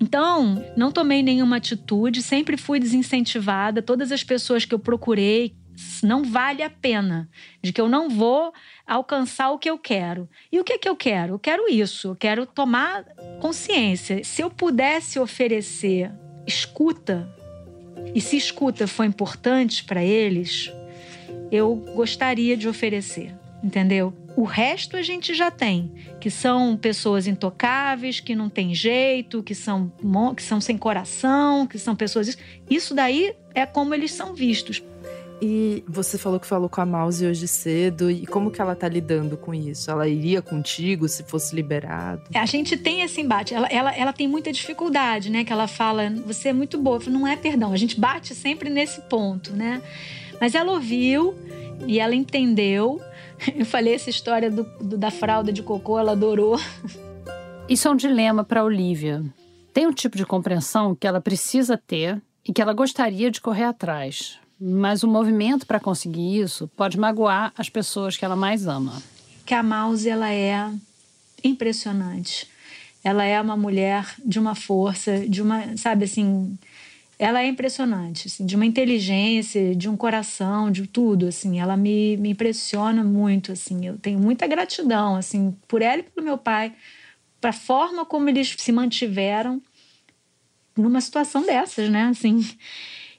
Então, 0.00 0.64
não 0.76 0.92
tomei 0.92 1.22
nenhuma 1.22 1.56
atitude, 1.56 2.22
sempre 2.22 2.56
fui 2.56 2.78
desincentivada. 2.78 3.82
Todas 3.82 4.12
as 4.12 4.22
pessoas 4.22 4.64
que 4.64 4.74
eu 4.74 4.78
procurei, 4.78 5.54
não 6.02 6.24
vale 6.24 6.62
a 6.62 6.70
pena, 6.70 7.28
de 7.62 7.72
que 7.72 7.80
eu 7.80 7.88
não 7.88 8.08
vou 8.08 8.52
alcançar 8.86 9.50
o 9.50 9.58
que 9.58 9.70
eu 9.70 9.78
quero. 9.78 10.28
E 10.50 10.58
o 10.58 10.64
que, 10.64 10.78
que 10.78 10.88
eu 10.88 10.96
quero? 10.96 11.34
Eu 11.34 11.38
quero 11.38 11.68
isso, 11.68 12.08
eu 12.08 12.16
quero 12.16 12.46
tomar 12.46 13.04
consciência. 13.40 14.22
Se 14.24 14.42
eu 14.42 14.50
pudesse 14.50 15.18
oferecer 15.18 16.10
escuta, 16.46 17.28
e 18.14 18.20
se 18.20 18.36
escuta 18.36 18.86
foi 18.86 19.06
importante 19.06 19.84
para 19.84 20.02
eles, 20.02 20.72
eu 21.50 21.76
gostaria 21.94 22.56
de 22.56 22.68
oferecer, 22.68 23.34
entendeu? 23.62 24.14
O 24.36 24.44
resto 24.44 24.96
a 24.96 25.02
gente 25.02 25.34
já 25.34 25.50
tem, 25.50 25.92
que 26.20 26.30
são 26.30 26.76
pessoas 26.76 27.26
intocáveis, 27.26 28.20
que 28.20 28.36
não 28.36 28.48
tem 28.48 28.72
jeito, 28.72 29.42
que 29.42 29.54
são, 29.54 29.92
que 30.36 30.42
são 30.42 30.60
sem 30.60 30.78
coração, 30.78 31.66
que 31.66 31.76
são 31.76 31.96
pessoas. 31.96 32.38
Isso 32.70 32.94
daí 32.94 33.34
é 33.52 33.66
como 33.66 33.94
eles 33.94 34.12
são 34.12 34.34
vistos. 34.34 34.80
E 35.40 35.84
você 35.86 36.18
falou 36.18 36.40
que 36.40 36.46
falou 36.46 36.68
com 36.68 36.80
a 36.80 36.86
Mouse 36.86 37.24
hoje 37.24 37.46
cedo. 37.46 38.10
E 38.10 38.26
como 38.26 38.50
que 38.50 38.60
ela 38.60 38.74
tá 38.74 38.88
lidando 38.88 39.36
com 39.36 39.54
isso? 39.54 39.90
Ela 39.90 40.08
iria 40.08 40.42
contigo 40.42 41.08
se 41.08 41.22
fosse 41.22 41.54
liberado? 41.54 42.22
A 42.34 42.46
gente 42.46 42.76
tem 42.76 43.02
esse 43.02 43.20
embate. 43.20 43.54
Ela, 43.54 43.68
ela, 43.68 43.96
ela 43.96 44.12
tem 44.12 44.26
muita 44.26 44.52
dificuldade, 44.52 45.30
né? 45.30 45.44
Que 45.44 45.52
ela 45.52 45.68
fala, 45.68 46.10
você 46.26 46.48
é 46.48 46.52
muito 46.52 46.76
boa. 46.78 47.00
Falo, 47.00 47.18
não 47.18 47.26
é 47.26 47.36
perdão. 47.36 47.72
A 47.72 47.76
gente 47.76 47.98
bate 48.00 48.34
sempre 48.34 48.68
nesse 48.68 49.00
ponto, 49.02 49.52
né? 49.52 49.80
Mas 50.40 50.54
ela 50.54 50.72
ouviu 50.72 51.34
e 51.86 52.00
ela 52.00 52.14
entendeu 52.14 53.00
eu 53.56 53.64
falei 53.64 53.94
essa 53.94 54.10
história 54.10 54.50
do, 54.50 54.64
do, 54.80 54.98
da 54.98 55.10
fralda 55.10 55.52
de 55.52 55.62
cocô, 55.62 55.98
ela 55.98 56.12
adorou. 56.12 56.58
Isso 57.68 57.86
é 57.86 57.90
um 57.90 57.96
dilema 57.96 58.44
para 58.44 58.64
Olivia. 58.64 59.22
Tem 59.72 59.86
um 59.86 59.92
tipo 59.92 60.16
de 60.16 60.26
compreensão 60.26 60.94
que 60.94 61.06
ela 61.06 61.20
precisa 61.20 61.76
ter 61.76 62.20
e 62.46 62.52
que 62.52 62.60
ela 62.60 62.72
gostaria 62.72 63.30
de 63.30 63.40
correr 63.40 63.64
atrás. 63.64 64.38
Mas 64.60 65.02
o 65.02 65.08
movimento 65.08 65.66
para 65.66 65.78
conseguir 65.78 66.40
isso 66.40 66.68
pode 66.76 66.98
magoar 66.98 67.52
as 67.56 67.68
pessoas 67.68 68.16
que 68.16 68.24
ela 68.24 68.36
mais 68.36 68.66
ama. 68.66 69.00
Que 69.46 69.54
a 69.54 69.62
Mouse 69.62 70.08
ela 70.08 70.32
é 70.32 70.70
impressionante. 71.44 72.48
Ela 73.04 73.24
é 73.24 73.40
uma 73.40 73.56
mulher 73.56 74.06
de 74.24 74.38
uma 74.38 74.54
força, 74.54 75.26
de 75.28 75.40
uma, 75.40 75.76
sabe 75.76 76.04
assim, 76.04 76.58
ela 77.18 77.42
é 77.42 77.46
impressionante, 77.48 78.28
assim, 78.28 78.46
de 78.46 78.54
uma 78.54 78.64
inteligência, 78.64 79.74
de 79.74 79.88
um 79.88 79.96
coração, 79.96 80.70
de 80.70 80.86
tudo, 80.86 81.26
assim, 81.26 81.58
ela 81.58 81.76
me, 81.76 82.16
me 82.16 82.30
impressiona 82.30 83.02
muito, 83.02 83.50
assim, 83.50 83.86
eu 83.86 83.98
tenho 83.98 84.20
muita 84.20 84.46
gratidão, 84.46 85.16
assim, 85.16 85.56
por 85.66 85.82
ela 85.82 85.98
e 85.98 86.04
pelo 86.04 86.24
meu 86.24 86.38
pai, 86.38 86.72
para 87.40 87.50
a 87.50 87.52
forma 87.52 88.04
como 88.04 88.28
eles 88.28 88.54
se 88.56 88.70
mantiveram 88.70 89.60
numa 90.76 91.00
situação 91.00 91.44
dessas, 91.44 91.88
né, 91.88 92.04
assim, 92.04 92.44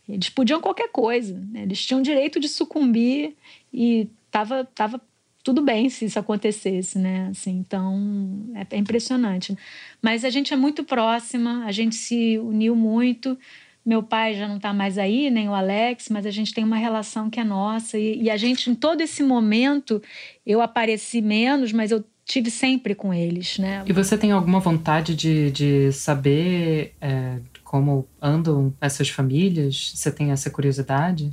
eles 0.10 0.30
podiam 0.30 0.60
qualquer 0.60 0.90
coisa, 0.90 1.40
né? 1.52 1.64
eles 1.64 1.86
tinham 1.86 2.02
direito 2.02 2.40
de 2.40 2.50
sucumbir 2.50 3.36
e 3.74 4.08
tava, 4.32 4.66
tava 4.76 5.00
tudo 5.44 5.62
bem 5.62 5.90
se 5.90 6.06
isso 6.06 6.20
acontecesse, 6.20 7.00
né, 7.00 7.30
assim, 7.32 7.52
então 7.52 8.50
é, 8.56 8.76
é 8.76 8.78
impressionante, 8.78 9.58
mas 10.02 10.26
a 10.26 10.30
gente 10.30 10.54
é 10.54 10.58
muito 10.58 10.84
próxima, 10.84 11.66
a 11.66 11.72
gente 11.72 11.96
se 11.96 12.38
uniu 12.38 12.76
muito, 12.76 13.38
meu 13.86 14.04
pai 14.04 14.36
já 14.36 14.48
não 14.48 14.58
está 14.58 14.74
mais 14.74 14.98
aí, 14.98 15.30
nem 15.30 15.50
o 15.50 15.54
Alex, 15.54 16.10
mas 16.10 16.26
a 16.26 16.32
gente 16.32 16.54
tem 16.54 16.64
uma 16.64 16.78
relação 16.78 17.30
que 17.30 17.40
é 17.40 17.44
nossa. 17.44 17.98
E, 17.98 18.24
e, 18.24 18.30
a 18.30 18.38
gente, 18.38 18.70
em 18.70 18.76
todo 18.76 19.02
esse 19.02 19.24
momento, 19.24 20.00
eu 20.46 20.62
apareci 20.62 21.22
menos, 21.22 21.72
mas 21.72 21.90
eu 21.90 22.04
tive 22.24 22.52
sempre 22.52 22.94
com 22.94 23.12
eles, 23.12 23.58
né? 23.58 23.84
E 23.88 23.92
você 23.92 24.16
tem 24.16 24.32
alguma 24.32 24.60
vontade 24.60 25.16
de, 25.16 25.50
de 25.50 25.92
saber 25.92 26.94
é, 27.02 27.40
como 27.70 28.10
andam 28.20 28.74
essas 28.82 29.10
famílias? 29.10 29.92
Você 29.94 30.12
tem 30.12 30.32
essa 30.32 30.50
curiosidade? 30.50 31.32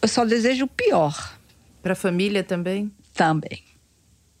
Eu 0.00 0.08
só 0.08 0.24
desejo 0.24 0.64
o 0.64 0.68
pior. 0.68 1.38
Para 1.82 1.92
a 1.92 1.94
família 1.94 2.42
também? 2.42 2.90
Também. 3.12 3.62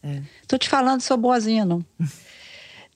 É. 0.02 0.22
Tô 0.46 0.56
te 0.56 0.70
falando, 0.70 1.02
sou 1.02 1.18
boazinha, 1.18 1.66
não. 1.66 1.84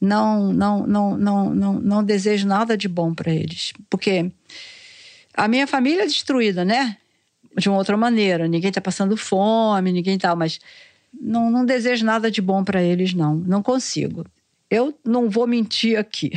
não, 0.00 0.50
não, 0.50 0.86
não, 0.86 1.18
não, 1.18 1.54
não, 1.54 1.72
não 1.74 2.02
desejo 2.02 2.48
nada 2.48 2.74
de 2.74 2.88
bom 2.88 3.12
para 3.12 3.30
eles, 3.30 3.74
porque 3.90 4.32
A 5.34 5.46
minha 5.46 5.66
família 5.66 6.04
é 6.04 6.06
destruída, 6.06 6.64
né? 6.64 6.96
De 7.58 7.68
uma 7.68 7.76
outra 7.76 7.98
maneira. 7.98 8.48
Ninguém 8.48 8.70
está 8.70 8.80
passando 8.80 9.14
fome, 9.14 9.92
ninguém 9.92 10.16
tá, 10.16 10.34
mas 10.34 10.58
não, 11.12 11.50
não 11.50 11.66
desejo 11.66 12.06
nada 12.06 12.30
de 12.30 12.40
bom 12.40 12.64
para 12.64 12.82
eles, 12.82 13.12
não. 13.12 13.34
Não 13.34 13.62
consigo. 13.62 14.24
Eu 14.70 14.98
não 15.04 15.28
vou 15.28 15.46
mentir 15.46 15.98
aqui. 15.98 16.30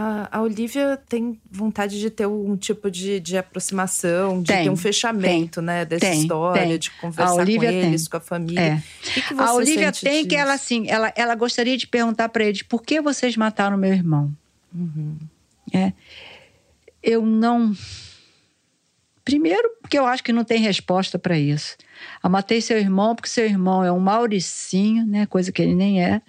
A, 0.00 0.38
a 0.38 0.40
Olivia 0.40 0.98
tem 1.08 1.38
vontade 1.50 2.00
de 2.00 2.08
ter 2.08 2.26
um 2.26 2.56
tipo 2.56 2.90
de, 2.90 3.20
de 3.20 3.36
aproximação, 3.36 4.40
de 4.40 4.46
tem, 4.46 4.64
ter 4.64 4.70
um 4.70 4.76
fechamento, 4.76 5.60
tem, 5.60 5.64
né? 5.64 5.84
Dessa 5.84 6.06
tem, 6.06 6.22
história, 6.22 6.78
de 6.78 6.90
conversar 6.92 7.44
com 7.44 7.62
eles, 7.62 8.08
com 8.08 8.16
a 8.16 8.20
família. 8.20 8.60
É. 8.60 8.82
Que, 9.02 9.20
que 9.20 9.34
a 9.34 9.52
Olivia 9.52 9.92
tem 9.92 10.12
disso? 10.12 10.28
que 10.28 10.36
ela 10.36 10.54
assim, 10.54 10.88
ela, 10.88 11.12
ela 11.14 11.34
gostaria 11.34 11.76
de 11.76 11.86
perguntar 11.86 12.30
para 12.30 12.44
eles 12.44 12.62
por 12.62 12.82
que 12.82 12.98
vocês 12.98 13.36
mataram 13.36 13.76
meu 13.76 13.92
irmão. 13.92 14.32
Uhum. 14.74 15.18
É. 15.70 15.92
Eu 17.02 17.26
não. 17.26 17.76
Primeiro, 19.22 19.68
porque 19.82 19.98
eu 19.98 20.06
acho 20.06 20.24
que 20.24 20.32
não 20.32 20.44
tem 20.44 20.60
resposta 20.60 21.18
para 21.18 21.38
isso. 21.38 21.76
Eu 22.24 22.30
matei 22.30 22.62
seu 22.62 22.78
irmão 22.78 23.14
porque 23.14 23.28
seu 23.28 23.44
irmão 23.44 23.84
é 23.84 23.92
um 23.92 24.00
Mauricinho, 24.00 25.04
né? 25.04 25.26
Coisa 25.26 25.52
que 25.52 25.60
ele 25.60 25.74
nem 25.74 26.02
é. 26.02 26.22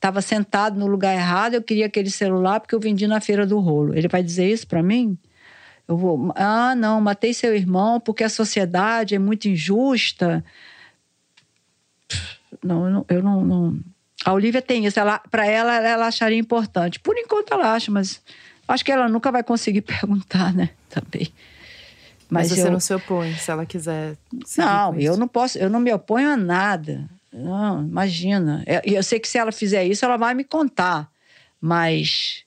Estava 0.00 0.22
sentado 0.22 0.80
no 0.80 0.86
lugar 0.86 1.14
errado, 1.14 1.52
eu 1.52 1.62
queria 1.62 1.84
aquele 1.84 2.10
celular 2.10 2.58
porque 2.58 2.74
eu 2.74 2.80
vendi 2.80 3.06
na 3.06 3.20
feira 3.20 3.46
do 3.46 3.60
rolo. 3.60 3.94
Ele 3.94 4.08
vai 4.08 4.22
dizer 4.22 4.50
isso 4.50 4.66
para 4.66 4.82
mim? 4.82 5.18
Eu 5.86 5.94
vou, 5.94 6.32
ah, 6.36 6.74
não, 6.74 7.02
matei 7.02 7.34
seu 7.34 7.54
irmão 7.54 8.00
porque 8.00 8.24
a 8.24 8.30
sociedade 8.30 9.14
é 9.14 9.18
muito 9.18 9.46
injusta. 9.46 10.42
Não, 12.64 13.04
eu 13.10 13.22
não, 13.22 13.44
não. 13.44 13.78
A 14.24 14.32
Olivia 14.32 14.62
tem 14.62 14.86
isso. 14.86 14.98
Ela, 14.98 15.18
para 15.30 15.46
ela, 15.46 15.76
ela 15.86 16.06
acharia 16.06 16.38
importante. 16.38 16.98
Por 16.98 17.18
enquanto 17.18 17.52
ela 17.52 17.74
acha, 17.74 17.92
mas 17.92 18.22
acho 18.66 18.82
que 18.82 18.90
ela 18.90 19.06
nunca 19.06 19.30
vai 19.30 19.42
conseguir 19.42 19.82
perguntar, 20.00 20.54
né? 20.54 20.70
Também. 20.88 21.28
Mas, 22.30 22.48
você 22.48 22.62
eu- 22.62 22.72
não 22.72 22.80
se 22.80 22.94
opõe, 22.94 23.34
se 23.34 23.50
ela 23.50 23.66
quiser. 23.66 24.16
Não, 24.56 24.94
eu 24.94 25.12
isso. 25.12 25.20
não 25.20 25.28
posso, 25.28 25.58
eu 25.58 25.68
não 25.68 25.78
me 25.80 25.92
oponho 25.92 26.30
a 26.30 26.38
nada. 26.38 27.06
Não, 27.32 27.82
imagina. 27.82 28.62
É, 28.66 28.82
eu 28.84 29.02
sei 29.02 29.20
que 29.20 29.28
se 29.28 29.38
ela 29.38 29.52
fizer 29.52 29.84
isso, 29.84 30.04
ela 30.04 30.16
vai 30.16 30.34
me 30.34 30.44
contar. 30.44 31.10
Mas 31.60 32.44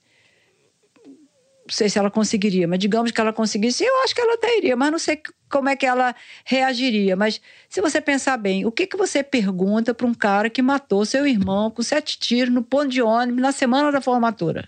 não 1.66 1.70
sei 1.74 1.88
se 1.88 1.98
ela 1.98 2.12
conseguiria, 2.12 2.68
mas 2.68 2.80
digamos 2.80 3.12
que 3.12 3.22
ela 3.22 3.32
conseguisse, 3.32 3.86
eu 3.86 4.04
acho 4.04 4.14
que 4.14 4.20
ela 4.20 4.34
até 4.34 4.58
iria, 4.58 4.76
mas 4.76 4.92
não 4.92 5.00
sei 5.00 5.22
como 5.50 5.70
é 5.70 5.76
que 5.76 5.86
ela 5.86 6.14
reagiria. 6.44 7.16
Mas 7.16 7.40
se 7.70 7.80
você 7.80 8.02
pensar 8.02 8.38
bem, 8.38 8.66
o 8.66 8.72
que, 8.72 8.86
que 8.86 8.98
você 8.98 9.24
pergunta 9.24 9.94
para 9.94 10.06
um 10.06 10.14
cara 10.14 10.50
que 10.50 10.62
matou 10.62 11.06
seu 11.06 11.26
irmão 11.26 11.72
com 11.72 11.82
sete 11.82 12.20
tiros 12.20 12.54
no 12.54 12.64
ponto 12.64 12.90
de 12.90 13.02
ônibus 13.02 13.42
na 13.42 13.52
semana 13.52 13.92
da 13.92 14.02
formatura? 14.02 14.68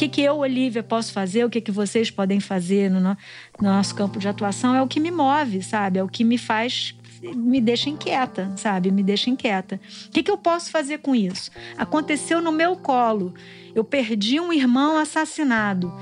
Que, 0.00 0.08
que 0.08 0.22
eu, 0.22 0.38
Olivia, 0.38 0.82
posso 0.82 1.12
fazer, 1.12 1.44
o 1.44 1.50
que, 1.50 1.60
que 1.60 1.70
vocês 1.70 2.10
podem 2.10 2.40
fazer 2.40 2.90
no, 2.90 3.00
no- 3.00 3.16
no 3.60 3.68
nosso 3.68 3.94
campo 3.94 4.18
de 4.18 4.26
atuação 4.28 4.74
é 4.74 4.80
o 4.82 4.86
que 4.88 4.98
me 4.98 5.10
move, 5.10 5.62
sabe? 5.62 5.98
É 5.98 6.02
o 6.02 6.08
que 6.08 6.24
me 6.24 6.38
faz, 6.38 6.94
me 7.22 7.60
deixa 7.60 7.90
inquieta, 7.90 8.50
sabe? 8.56 8.90
Me 8.90 9.02
deixa 9.02 9.28
inquieta. 9.28 9.78
O 10.06 10.10
que, 10.10 10.22
que 10.22 10.30
eu 10.30 10.38
posso 10.38 10.70
fazer 10.70 10.98
com 10.98 11.14
isso? 11.14 11.50
Aconteceu 11.76 12.40
no 12.40 12.50
meu 12.50 12.76
colo. 12.76 13.34
Eu 13.74 13.84
perdi 13.84 14.40
um 14.40 14.52
irmão 14.52 14.96
assassinado. 14.96 15.92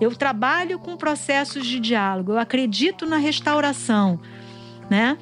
Eu 0.00 0.14
trabalho 0.14 0.78
com 0.78 0.96
processos 0.96 1.66
de 1.66 1.80
diálogo. 1.80 2.32
Eu 2.32 2.38
acredito 2.38 3.06
na 3.06 3.16
restauração, 3.16 4.20
né? 4.90 5.16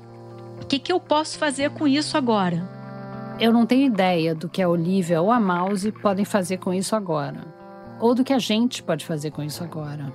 O 0.61 0.66
que, 0.66 0.79
que 0.81 0.93
eu 0.93 0.99
posso 0.99 1.39
fazer 1.39 1.70
com 1.70 1.87
isso 1.87 2.16
agora? 2.16 2.68
Eu 3.39 3.53
não 3.53 3.64
tenho 3.66 3.87
ideia 3.87 4.35
do 4.35 4.49
que 4.49 4.61
a 4.61 4.68
Olivia 4.68 5.22
ou 5.22 5.31
a 5.31 5.39
Mouse 5.39 5.93
podem 5.93 6.24
fazer 6.24 6.57
com 6.59 6.74
isso 6.74 6.97
agora. 6.97 7.55
Ou 8.01 8.14
do 8.14 8.24
que 8.24 8.32
a 8.32 8.38
gente 8.38 8.82
pode 8.82 9.05
fazer 9.05 9.30
com 9.30 9.42
isso 9.42 9.62
agora. 9.64 10.12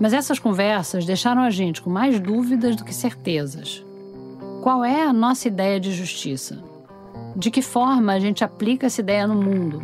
Mas 0.00 0.12
essas 0.12 0.38
conversas 0.38 1.04
deixaram 1.04 1.42
a 1.42 1.50
gente 1.50 1.80
com 1.80 1.90
mais 1.90 2.20
dúvidas 2.20 2.76
do 2.76 2.84
que 2.84 2.94
certezas. 2.94 3.84
Qual 4.62 4.84
é 4.84 5.02
a 5.02 5.12
nossa 5.12 5.48
ideia 5.48 5.80
de 5.80 5.92
justiça? 5.92 6.62
De 7.34 7.50
que 7.50 7.62
forma 7.62 8.12
a 8.12 8.20
gente 8.20 8.44
aplica 8.44 8.86
essa 8.86 9.00
ideia 9.00 9.26
no 9.26 9.34
mundo? 9.34 9.82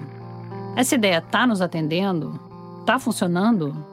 Essa 0.77 0.95
ideia 0.95 1.19
está 1.19 1.47
nos 1.47 1.61
atendendo? 1.61 2.39
Está 2.81 2.99
funcionando? 2.99 3.87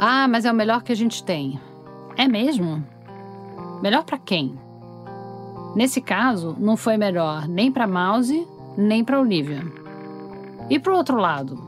Ah, 0.00 0.26
mas 0.28 0.44
é 0.44 0.52
o 0.52 0.54
melhor 0.54 0.82
que 0.82 0.92
a 0.92 0.96
gente 0.96 1.22
tem. 1.22 1.60
É 2.16 2.26
mesmo? 2.26 2.84
Melhor 3.82 4.04
para 4.04 4.18
quem? 4.18 4.58
Nesse 5.74 6.00
caso, 6.00 6.56
não 6.58 6.76
foi 6.76 6.96
melhor 6.96 7.46
nem 7.46 7.70
para 7.70 7.86
Mouse, 7.86 8.46
nem 8.76 9.04
para 9.04 9.20
Olivia. 9.20 9.62
E 10.70 10.78
pro 10.78 10.96
outro 10.96 11.18
lado, 11.18 11.65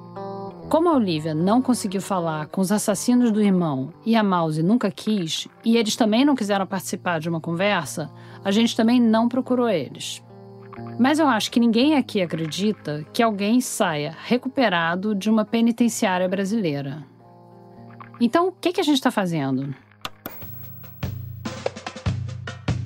como 0.69 0.91
a 0.91 0.93
Olivia 0.93 1.35
não 1.35 1.63
conseguiu 1.63 2.01
falar 2.01 2.47
com 2.49 2.61
os 2.61 2.71
assassinos 2.71 3.33
do 3.33 3.43
irmão 3.43 3.93
e 4.05 4.15
a 4.15 4.23
Mouse 4.23 4.63
nunca 4.63 4.91
quis, 4.91 5.49
e 5.65 5.79
eles 5.79 5.97
também 5.97 6.25
não 6.27 6.35
quiseram 6.35 6.67
participar 6.67 7.21
de 7.21 7.29
uma 7.29 7.41
conversa, 7.41 8.11
a 8.45 8.51
gente 8.51 8.77
também 8.77 9.01
não 9.01 9.29
procurou 9.29 9.69
eles. 9.69 10.23
Mas 10.99 11.19
eu 11.19 11.27
acho 11.27 11.51
que 11.51 11.59
ninguém 11.59 11.97
aqui 11.97 12.21
acredita 12.21 13.05
que 13.13 13.23
alguém 13.23 13.61
saia 13.61 14.15
recuperado 14.25 15.15
de 15.15 15.31
uma 15.31 15.45
penitenciária 15.45 16.29
brasileira. 16.29 17.03
Então, 18.21 18.49
o 18.49 18.53
que, 18.53 18.73
que 18.73 18.81
a 18.81 18.85
gente 18.85 18.97
está 18.97 19.11
fazendo? 19.11 19.75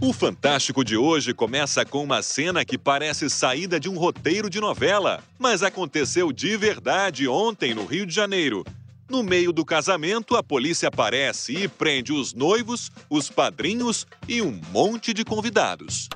O 0.04 0.12
Fantástico 0.12 0.84
de 0.84 0.96
hoje 0.96 1.32
começa 1.32 1.84
com 1.84 2.02
uma 2.02 2.24
cena 2.24 2.64
que 2.64 2.76
parece 2.76 3.30
saída 3.30 3.78
de 3.78 3.88
um 3.88 3.96
roteiro 3.96 4.50
de 4.50 4.60
novela, 4.60 5.22
mas 5.38 5.62
aconteceu 5.62 6.32
de 6.32 6.56
verdade 6.56 7.28
ontem 7.28 7.72
no 7.72 7.86
Rio 7.86 8.04
de 8.04 8.12
Janeiro. 8.12 8.64
No 9.08 9.22
meio 9.22 9.52
do 9.52 9.64
casamento, 9.64 10.34
a 10.34 10.42
polícia 10.42 10.88
aparece 10.88 11.56
e 11.56 11.68
prende 11.68 12.12
os 12.12 12.34
noivos, 12.34 12.90
os 13.08 13.30
padrinhos 13.30 14.04
e 14.26 14.42
um 14.42 14.60
monte 14.72 15.14
de 15.14 15.24
convidados. 15.24 16.08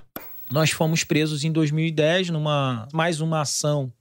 Nós 0.51 0.73
fomos 0.73 1.05
presos 1.05 1.45
em 1.45 1.53
2010 1.53 2.31
numa 2.31 2.89
mais 2.93 3.21
uma 3.21 3.43
ação 3.43 3.93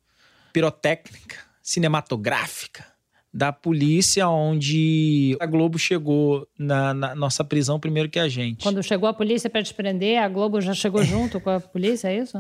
pirotécnica, 0.52 1.38
cinematográfica 1.62 2.95
da 3.36 3.52
polícia, 3.52 4.30
onde 4.30 5.36
a 5.42 5.46
Globo 5.46 5.78
chegou 5.78 6.48
na, 6.58 6.94
na 6.94 7.14
nossa 7.14 7.44
prisão 7.44 7.78
primeiro 7.78 8.10
que 8.10 8.18
a 8.18 8.30
gente. 8.30 8.64
Quando 8.64 8.82
chegou 8.82 9.10
a 9.10 9.14
polícia 9.14 9.50
para 9.50 9.62
te 9.62 9.74
prender, 9.74 10.18
a 10.20 10.30
Globo 10.30 10.62
já 10.62 10.74
chegou 10.74 11.04
junto 11.06 11.42
com 11.42 11.50
a 11.50 11.60
polícia, 11.60 12.08
é 12.08 12.20
isso? 12.20 12.38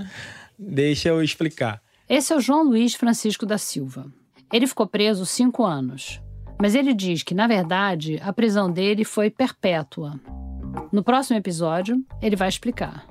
Deixa 0.57 1.09
eu 1.09 1.21
explicar. 1.21 1.81
Esse 2.07 2.31
é 2.31 2.37
o 2.37 2.39
João 2.39 2.63
Luiz 2.63 2.93
Francisco 2.93 3.45
da 3.45 3.57
Silva. 3.57 4.05
Ele 4.53 4.65
ficou 4.65 4.87
preso 4.87 5.25
cinco 5.25 5.65
anos, 5.65 6.21
mas 6.57 6.73
ele 6.73 6.93
diz 6.93 7.23
que, 7.23 7.35
na 7.35 7.45
verdade, 7.45 8.17
a 8.23 8.31
prisão 8.31 8.71
dele 8.71 9.03
foi 9.03 9.29
perpétua. 9.29 10.17
No 10.93 11.03
próximo 11.03 11.37
episódio, 11.37 12.01
ele 12.21 12.37
vai 12.37 12.47
explicar. 12.47 13.05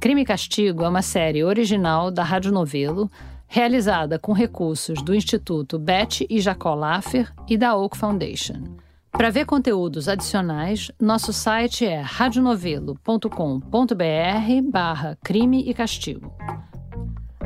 Crime 0.00 0.22
e 0.22 0.24
Castigo 0.24 0.84
é 0.84 0.88
uma 0.88 1.02
série 1.02 1.44
original 1.44 2.10
da 2.10 2.22
Rádio 2.22 2.50
Novelo, 2.50 3.10
realizada 3.46 4.18
com 4.18 4.32
recursos 4.32 5.00
do 5.02 5.14
Instituto 5.14 5.78
Beth 5.78 6.26
e 6.28 6.40
Jacó 6.40 6.74
Laffer 6.74 7.32
e 7.48 7.56
da 7.56 7.76
Oak 7.76 7.96
Foundation. 7.96 8.62
Para 9.10 9.30
ver 9.30 9.46
conteúdos 9.46 10.08
adicionais, 10.08 10.90
nosso 11.00 11.32
site 11.32 11.86
é 11.86 12.00
radionovelo.com.br 12.00 14.70
barra 14.70 15.16
crime 15.24 15.64
e 15.66 15.72
castigo. 15.72 16.34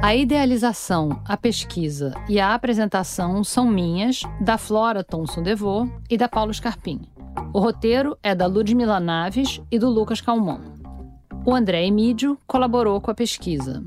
A 0.03 0.14
idealização, 0.14 1.20
a 1.26 1.36
pesquisa 1.36 2.14
e 2.28 2.40
a 2.40 2.55
apresentação 2.55 3.44
são 3.44 3.70
minhas, 3.70 4.22
da 4.40 4.57
Flora 4.57 5.05
Thomson 5.05 5.42
Devô 5.42 5.86
e 6.09 6.16
da 6.16 6.26
Paulo 6.26 6.53
Scarpim. 6.53 7.03
O 7.53 7.61
roteiro 7.61 8.18
é 8.22 8.34
da 8.34 8.46
Ludmila 8.46 8.98
Naves 8.98 9.61
e 9.70 9.78
do 9.78 9.88
Lucas 9.88 10.20
Calmon. 10.20 10.61
O 11.44 11.55
André 11.55 11.86
Emídio 11.86 12.38
colaborou 12.46 13.01
com 13.01 13.11
a 13.11 13.14
pesquisa. 13.14 13.82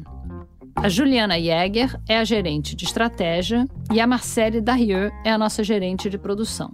A 0.76 0.90
Juliana 0.90 1.40
Jäger 1.40 2.00
é 2.08 2.18
a 2.18 2.24
gerente 2.24 2.76
de 2.76 2.86
estratégia 2.86 3.66
e 3.92 4.02
a 4.02 4.08
Marcele 4.08 4.60
Darrieux 4.60 5.14
é 5.24 5.32
a 5.32 5.38
nossa 5.38 5.64
gerente 5.64 6.10
de 6.10 6.18
produção. 6.18 6.74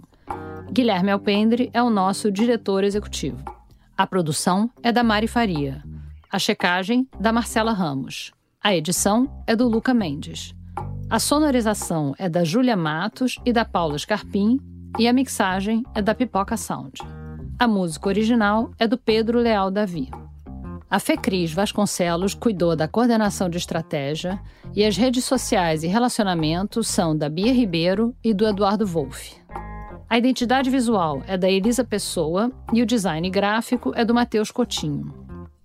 Guilherme 0.72 1.10
Alpendre 1.10 1.70
é 1.72 1.82
o 1.82 1.90
nosso 1.90 2.30
diretor 2.30 2.82
executivo. 2.82 3.38
A 3.96 4.06
produção 4.06 4.70
é 4.82 4.90
da 4.90 5.04
Mari 5.04 5.28
Faria. 5.28 5.82
A 6.30 6.38
checagem, 6.38 7.08
da 7.20 7.32
Marcela 7.32 7.72
Ramos. 7.72 8.32
A 8.62 8.74
edição 8.74 9.28
é 9.46 9.54
do 9.54 9.68
Luca 9.68 9.94
Mendes. 9.94 10.54
A 11.08 11.18
sonorização 11.18 12.14
é 12.18 12.28
da 12.28 12.44
Júlia 12.44 12.76
Matos 12.76 13.36
e 13.44 13.52
da 13.52 13.64
Paula 13.64 13.98
Scarpim 13.98 14.58
e 14.98 15.06
a 15.06 15.12
mixagem 15.12 15.82
é 15.94 16.02
da 16.02 16.14
Pipoca 16.14 16.56
Sound. 16.56 17.00
A 17.58 17.68
música 17.68 18.08
original 18.08 18.70
é 18.78 18.86
do 18.88 18.96
Pedro 18.96 19.38
Leal 19.38 19.70
Davi. 19.70 20.08
A 20.90 20.98
Fecris 20.98 21.52
Vasconcelos 21.52 22.34
cuidou 22.34 22.74
da 22.74 22.88
coordenação 22.88 23.48
de 23.48 23.56
estratégia 23.56 24.40
e 24.74 24.84
as 24.84 24.96
redes 24.96 25.24
sociais 25.24 25.84
e 25.84 25.86
relacionamentos 25.86 26.88
são 26.88 27.16
da 27.16 27.28
Bia 27.28 27.52
Ribeiro 27.52 28.12
e 28.24 28.34
do 28.34 28.44
Eduardo 28.44 28.84
Wolff. 28.84 29.36
A 30.08 30.18
identidade 30.18 30.68
visual 30.68 31.22
é 31.28 31.38
da 31.38 31.48
Elisa 31.48 31.84
Pessoa 31.84 32.50
e 32.72 32.82
o 32.82 32.86
design 32.86 33.30
gráfico 33.30 33.92
é 33.94 34.04
do 34.04 34.12
Matheus 34.12 34.50
Cotinho. 34.50 35.14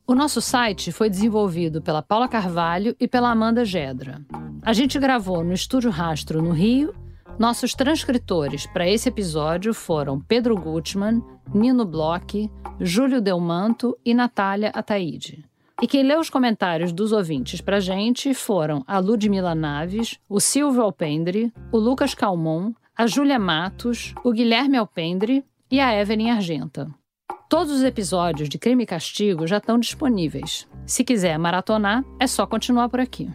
O 0.06 0.14
nosso 0.14 0.40
site 0.40 0.92
foi 0.92 1.10
desenvolvido 1.10 1.82
pela 1.82 2.04
Paula 2.04 2.28
Carvalho 2.28 2.96
e 3.00 3.08
pela 3.08 3.32
Amanda 3.32 3.66
Gedra. 3.66 4.22
A 4.62 4.74
gente 4.74 5.00
gravou 5.00 5.44
no 5.44 5.54
Estúdio 5.54 5.90
Rastro, 5.90 6.40
no 6.40 6.52
Rio. 6.52 6.94
Nossos 7.38 7.74
transcritores 7.74 8.66
para 8.66 8.88
esse 8.88 9.10
episódio 9.10 9.74
foram 9.74 10.22
Pedro 10.22 10.56
Gutmann, 10.56 11.22
Nino 11.54 11.86
Bloch, 11.86 12.50
Júlio 12.80 13.22
Delmanto 13.22 13.98
e 14.06 14.14
Natália 14.14 14.72
Ataíde. 14.74 15.44
E 15.82 15.88
quem 15.88 16.04
leu 16.04 16.22
os 16.22 16.30
comentários 16.30 16.94
dos 16.94 17.12
ouvintes 17.12 17.60
pra 17.60 17.82
gente 17.82 18.34
foram 18.34 18.86
a 18.88 19.00
Ludmila 19.00 19.54
Naves, 19.54 20.18
o 20.30 20.40
Silvio 20.40 20.82
Alpendre, 20.82 21.52
o 21.74 21.78
Lucas 21.78 22.16
Calmon, 22.16 22.72
a 22.96 23.06
Júlia 23.06 23.38
Matos, 23.38 24.16
o 24.24 24.32
Guilherme 24.32 24.78
Alpendre 24.78 25.44
e 25.70 25.82
a 25.82 25.94
Evelyn 25.94 26.32
Argenta. 26.32 26.90
Todos 27.50 27.74
os 27.74 27.84
episódios 27.84 28.48
de 28.48 28.58
Crime 28.58 28.84
e 28.84 28.88
Castigo 28.88 29.46
já 29.46 29.58
estão 29.58 29.78
disponíveis. 29.78 30.66
Se 30.86 31.04
quiser 31.04 31.38
maratonar, 31.38 32.04
é 32.18 32.28
só 32.28 32.48
continuar 32.48 32.88
por 32.88 33.02
aqui. 33.02 33.30